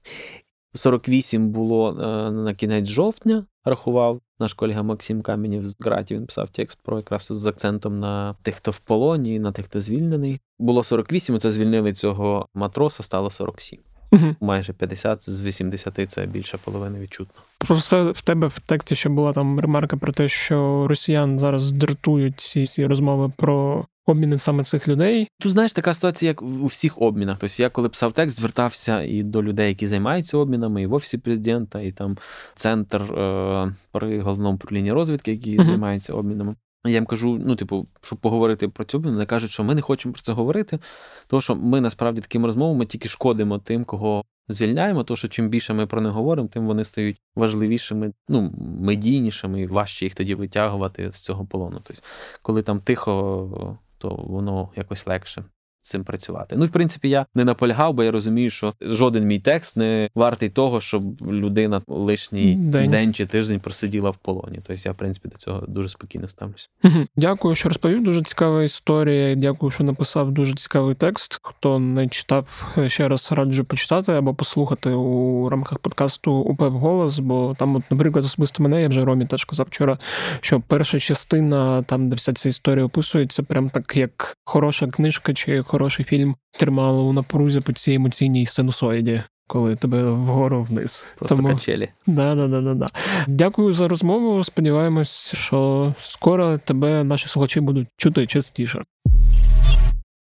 48 0.73 1.50
було 1.50 1.89
е, 1.89 2.32
на 2.32 2.54
кінець 2.54 2.88
жовтня, 2.88 3.45
рахував 3.69 4.21
наш 4.39 4.53
колега 4.53 4.84
Максим 4.84 5.21
Каменів 5.21 5.67
з 5.67 5.75
Гратів. 5.80 6.17
Він 6.17 6.25
писав 6.25 6.49
текст 6.49 6.80
про 6.84 6.97
якраз 6.97 7.27
з 7.32 7.45
акцентом 7.45 7.99
на 7.99 8.36
тих, 8.41 8.56
хто 8.56 8.71
в 8.71 8.80
полоні, 8.80 9.39
на 9.39 9.51
тих, 9.51 9.65
хто 9.65 9.82
звільнений. 9.82 10.39
Було 10.60 10.84
48, 10.84 11.39
це 11.39 11.51
звільнили 11.51 11.93
цього 11.93 12.47
матроса, 12.53 13.03
стало 13.03 13.30
47. 13.30 13.80
Угу. 14.12 14.36
Майже 14.41 14.73
50 14.73 15.30
з 15.30 15.41
80 15.41 16.12
це 16.12 16.25
більше 16.25 16.58
половини 16.58 16.99
відчутно. 16.99 17.41
Просто 17.58 18.12
в 18.12 18.21
тебе 18.21 18.47
в 18.47 18.60
тексті 18.60 18.95
ще 18.95 19.10
була 19.10 19.34
там 19.34 19.60
ремарка 19.60 19.97
про 19.97 20.13
те, 20.13 20.30
що 20.30 20.88
росіян 20.88 21.39
зараз 21.39 21.71
дратують 21.71 22.39
ці 22.39 22.63
всі 22.63 22.86
розмови 22.86 23.32
про 23.38 23.86
обміни 24.08 24.38
саме 24.38 24.63
цих 24.63 24.88
людей. 24.88 25.28
Тут 25.41 25.52
знаєш, 25.52 25.74
така 25.74 25.93
ситуація, 25.93 26.30
як 26.30 26.41
у 26.41 26.65
всіх 26.65 27.02
обмінах. 27.02 27.38
Тобто 27.39 27.63
я, 27.63 27.70
коли 27.70 27.89
писав 27.89 28.12
текст, 28.12 28.36
звертався 28.38 29.02
і 29.02 29.24
до 29.24 29.43
людей, 29.43 29.67
які 29.70 29.88
займаються 29.88 30.38
обмінами, 30.38 30.82
і 30.82 30.86
в 30.86 30.93
офісі 30.93 31.17
президента, 31.17 31.82
і 31.82 31.91
там 31.91 32.17
центр 32.56 33.02
е, 33.02 33.74
при 33.91 34.22
головному 34.22 34.56
управлінні 34.56 34.91
розвідки, 34.91 35.32
які 35.32 35.56
Мгм. 35.56 35.63
займаються 35.63 36.13
обмінами. 36.13 36.56
Я 36.86 36.93
їм 36.93 37.06
кажу, 37.06 37.39
ну, 37.46 37.56
типу, 37.56 37.88
щоб 38.02 38.20
поговорити 38.20 38.67
про 38.67 38.86
цю 38.86 38.98
обмін, 38.98 39.13
вони 39.13 39.26
кажуть, 39.26 39.52
що 39.52 39.63
ми 39.63 39.76
не 39.76 39.82
хочемо 39.82 40.13
про 40.13 40.22
це 40.22 40.34
говорити, 40.34 40.80
тому 41.28 41.41
що 41.41 41.56
ми 41.56 41.82
насправді 41.82 42.22
такими 42.22 42.46
розмовами 42.46 42.86
тільки 42.86 43.10
шкодимо 43.10 43.60
тим, 43.60 43.86
кого 43.86 44.24
звільняємо, 44.50 45.04
тому 45.04 45.17
що 45.17 45.28
чим 45.28 45.50
більше 45.50 45.74
ми 45.74 45.88
про 45.88 46.02
них 46.02 46.12
говоримо, 46.12 46.48
тим 46.48 46.67
вони 46.67 46.84
стають 46.84 47.22
важливішими, 47.36 48.12
ну, 48.30 48.54
медійнішими, 48.82 49.62
і 49.62 49.67
важче 49.67 50.06
їх 50.06 50.15
тоді 50.15 50.36
витягувати 50.36 51.12
з 51.12 51.22
цього 51.22 51.46
полону. 51.46 51.82
Тобто, 51.84 52.02
коли 52.41 52.62
там 52.62 52.80
тихо, 52.80 53.78
то 53.97 54.10
воно 54.10 54.71
якось 54.75 55.07
легше 55.07 55.45
цим 55.88 56.04
працювати. 56.04 56.56
Ну, 56.58 56.65
в 56.65 56.69
принципі, 56.69 57.10
я 57.10 57.26
не 57.36 57.45
наполягав, 57.45 57.93
бо 57.93 58.04
я 58.04 58.12
розумію, 58.12 58.50
що 58.50 58.73
жоден 58.82 59.26
мій 59.26 59.39
текст 59.39 59.78
не 59.78 60.10
вартий 60.15 60.50
того, 60.50 60.82
щоб 60.82 61.21
людина 61.21 61.82
лишній 61.88 62.56
День. 62.56 62.91
день, 62.91 63.13
чи 63.13 63.26
тиждень 63.26 63.60
просиділа 63.60 64.10
в 64.10 64.17
полоні. 64.17 64.60
Тобто 64.67 64.82
я, 64.86 64.91
в 64.91 64.95
принципі, 64.95 65.30
до 65.30 65.38
цього 65.38 65.63
дуже 65.67 65.90
спокійно 65.90 66.27
ставлюся. 66.27 66.67
Дякую, 67.15 67.56
що 67.56 67.69
розповів. 67.69 68.04
Дуже 68.04 68.21
цікава 68.23 68.63
історія. 68.63 69.35
Дякую, 69.35 69.71
що 69.71 69.83
написав 69.83 70.31
дуже 70.31 70.54
цікавий 70.54 70.96
текст. 70.96 71.40
Хто 71.44 71.79
не 71.79 72.08
читав, 72.08 72.73
ще 72.88 73.08
раз 73.08 73.31
раджу 73.31 73.63
почитати 73.63 74.12
або 74.12 74.33
послухати 74.33 74.90
у 74.90 75.50
рамках 75.50 75.79
подкасту 75.79 76.33
УП 76.33 76.62
голос. 76.62 77.19
Бо 77.19 77.56
там, 77.60 77.75
от, 77.75 77.83
наприклад, 77.92 78.25
особисто 78.25 78.63
мене, 78.63 78.81
я 78.81 78.88
вже 78.88 79.06
Ромі 79.06 79.25
теж 79.25 79.46
казав 79.46 79.65
вчора, 79.69 79.98
що 80.42 80.62
перша 80.67 81.00
частина, 81.00 81.83
там, 81.83 82.10
де 82.10 82.15
вся 82.15 82.33
ця 82.33 82.50
історія 82.50 82.85
описується, 82.85 83.44
прям 83.44 83.69
так 83.69 83.98
як 83.98 84.38
хороша 84.46 84.88
книжка 84.88 85.33
чи 85.33 85.62
хороший 85.78 86.06
фільм 86.06 86.36
тримало 86.52 87.04
у 87.04 87.13
напрузі 87.13 87.60
по 87.60 87.73
цій 87.73 87.94
емоційній 87.94 88.46
синусоїді. 88.46 89.23
Коли 89.48 89.75
тебе 89.75 90.12
вгору 90.12 90.63
вниз. 90.63 91.06
Просто 91.17 91.36
Тому... 91.36 91.48
качелі. 91.48 91.90
Да, 92.08 92.36
да, 92.36 92.48
да, 92.48 92.62
да, 92.62 92.73
да. 92.73 92.88
Дякую 93.28 93.73
за 93.73 93.88
розмову. 93.88 94.44
Сподіваємось, 94.44 95.36
що 95.36 95.94
скоро 96.00 96.58
тебе 96.58 97.04
наші 97.04 97.28
слухачі 97.28 97.60
будуть 97.60 97.88
чути 97.98 98.28
частіше. 98.28 98.84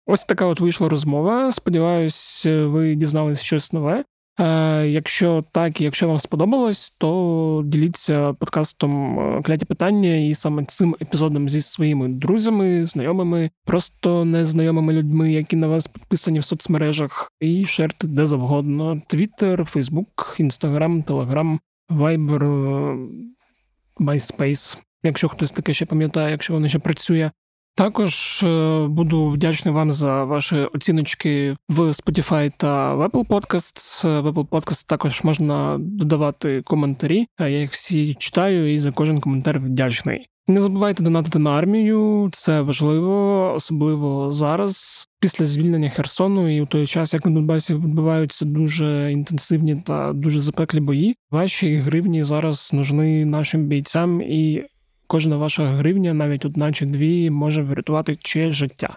Ось 0.06 0.24
така 0.24 0.46
от 0.46 0.60
вийшла 0.60 0.88
розмова. 0.88 1.52
Сподіваюсь, 1.52 2.46
ви 2.46 2.94
дізнались 2.94 3.40
щось 3.40 3.72
нове. 3.72 4.04
Е, 4.40 4.86
Якщо 4.88 5.44
так, 5.52 5.80
якщо 5.80 6.08
вам 6.08 6.18
сподобалось, 6.18 6.94
то 6.98 7.62
діліться 7.66 8.32
подкастом 8.32 9.18
е, 9.18 9.42
кляті 9.42 9.64
питання 9.64 10.16
і 10.16 10.34
саме 10.34 10.64
цим 10.64 10.96
епізодом 11.02 11.48
зі 11.48 11.62
своїми 11.62 12.08
друзями, 12.08 12.86
знайомими, 12.86 13.50
просто 13.64 14.24
незнайомими 14.24 14.92
людьми, 14.92 15.32
які 15.32 15.56
на 15.56 15.66
вас 15.66 15.86
підписані 15.86 16.40
в 16.40 16.44
соцмережах, 16.44 17.32
і 17.40 17.64
шерте 17.64 18.06
де 18.06 18.26
завгодно: 18.26 19.02
Твіттер, 19.06 19.64
Фейсбук, 19.64 20.36
Інстаграм, 20.38 21.02
Телеграм, 21.02 21.60
Вайбер, 21.88 22.44
MySpace. 24.00 24.78
Якщо 25.02 25.28
хтось 25.28 25.52
таке 25.52 25.72
ще 25.72 25.86
пам'ятає, 25.86 26.30
якщо 26.30 26.52
воно 26.52 26.68
ще 26.68 26.78
працює. 26.78 27.30
Також 27.78 28.42
е, 28.42 28.86
буду 28.88 29.30
вдячний 29.30 29.74
вам 29.74 29.90
за 29.90 30.24
ваші 30.24 30.56
оціночки 30.56 31.56
в 31.68 31.80
Spotify 31.80 32.52
та 32.56 32.94
в 32.94 33.02
Apple 33.02 33.26
Podcasts. 33.26 34.08
Е, 34.08 34.20
В 34.20 34.26
Apple 34.26 34.48
Podcasts 34.48 34.88
також 34.88 35.24
можна 35.24 35.76
додавати 35.80 36.62
коментарі. 36.62 37.26
Я 37.38 37.48
їх 37.48 37.72
всі 37.72 38.14
читаю 38.14 38.74
і 38.74 38.78
за 38.78 38.92
кожен 38.92 39.20
коментар 39.20 39.58
вдячний. 39.58 40.26
Не 40.48 40.62
забувайте 40.62 41.02
донатити 41.02 41.38
на 41.38 41.50
армію, 41.50 42.28
це 42.32 42.60
важливо, 42.60 43.52
особливо 43.54 44.30
зараз, 44.30 45.06
після 45.20 45.44
звільнення 45.44 45.88
Херсону, 45.88 46.56
і 46.56 46.60
у 46.60 46.66
той 46.66 46.86
час, 46.86 47.14
як 47.14 47.26
на 47.26 47.32
Донбасі 47.32 47.74
відбуваються 47.74 48.44
дуже 48.44 49.12
інтенсивні 49.12 49.76
та 49.76 50.12
дуже 50.12 50.40
запеклі 50.40 50.80
бої. 50.80 51.16
Ваші 51.30 51.76
гривні 51.76 52.22
зараз 52.22 52.70
нужні 52.72 53.24
нашим 53.24 53.66
бійцям 53.66 54.22
і. 54.22 54.64
Кожна 55.10 55.36
ваша 55.36 55.66
гривня, 55.66 56.14
навіть 56.14 56.44
одна 56.44 56.72
чи 56.72 56.86
дві, 56.86 57.30
може 57.30 57.62
врятувати 57.62 58.16
чиє 58.16 58.52
життя 58.52 58.88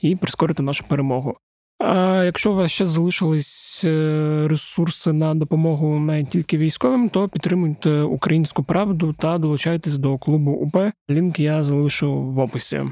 і 0.00 0.16
прискорити 0.16 0.62
нашу 0.62 0.84
перемогу. 0.88 1.36
А 1.78 2.22
якщо 2.24 2.52
у 2.52 2.54
вас 2.54 2.70
ще 2.70 2.86
залишились 2.86 3.82
е, 3.84 4.46
ресурси 4.48 5.12
на 5.12 5.34
допомогу 5.34 5.98
не 5.98 6.24
тільки 6.24 6.58
військовим, 6.58 7.08
то 7.08 7.28
підтримуйте 7.28 8.00
українську 8.00 8.62
правду 8.62 9.12
та 9.18 9.38
долучайтесь 9.38 9.98
до 9.98 10.18
клубу 10.18 10.50
УП. 10.50 10.76
Лінк 11.10 11.40
я 11.40 11.62
залишу 11.62 12.14
в 12.14 12.38
описі. 12.38 12.82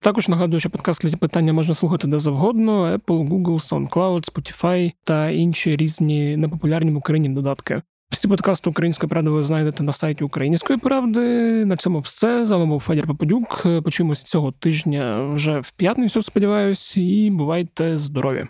Також 0.00 0.28
нагадую, 0.28 0.60
що 0.60 0.70
подкаст 0.70 1.00
«Кляті 1.00 1.16
питання 1.16 1.52
можна 1.52 1.74
слухати 1.74 2.08
де 2.08 2.18
завгодно: 2.18 2.96
Apple, 2.96 3.28
Google, 3.28 3.88
SoundCloud, 3.88 4.32
Spotify 4.32 4.92
та 5.04 5.30
інші 5.30 5.76
різні 5.76 6.36
непопулярні 6.36 6.90
в 6.90 6.96
Україні 6.96 7.28
додатки. 7.28 7.82
Всі 8.10 8.28
подкасти 8.28 8.70
української 8.70 9.10
правди 9.10 9.30
ви 9.30 9.42
знайдете 9.42 9.82
на 9.82 9.92
сайті 9.92 10.24
Української 10.24 10.78
правди. 10.78 11.20
На 11.64 11.76
цьому 11.76 12.00
все. 12.00 12.46
З 12.46 12.50
вами 12.50 12.66
був 12.66 12.80
Федір 12.80 13.06
Попадюк. 13.06 13.66
Почуємось 13.84 14.22
цього 14.22 14.52
тижня 14.52 15.32
вже 15.34 15.60
в 15.60 15.70
п'ятницю, 15.70 16.22
сподіваюсь, 16.22 16.96
і 16.96 17.30
бувайте 17.30 17.96
здорові! 17.96 18.46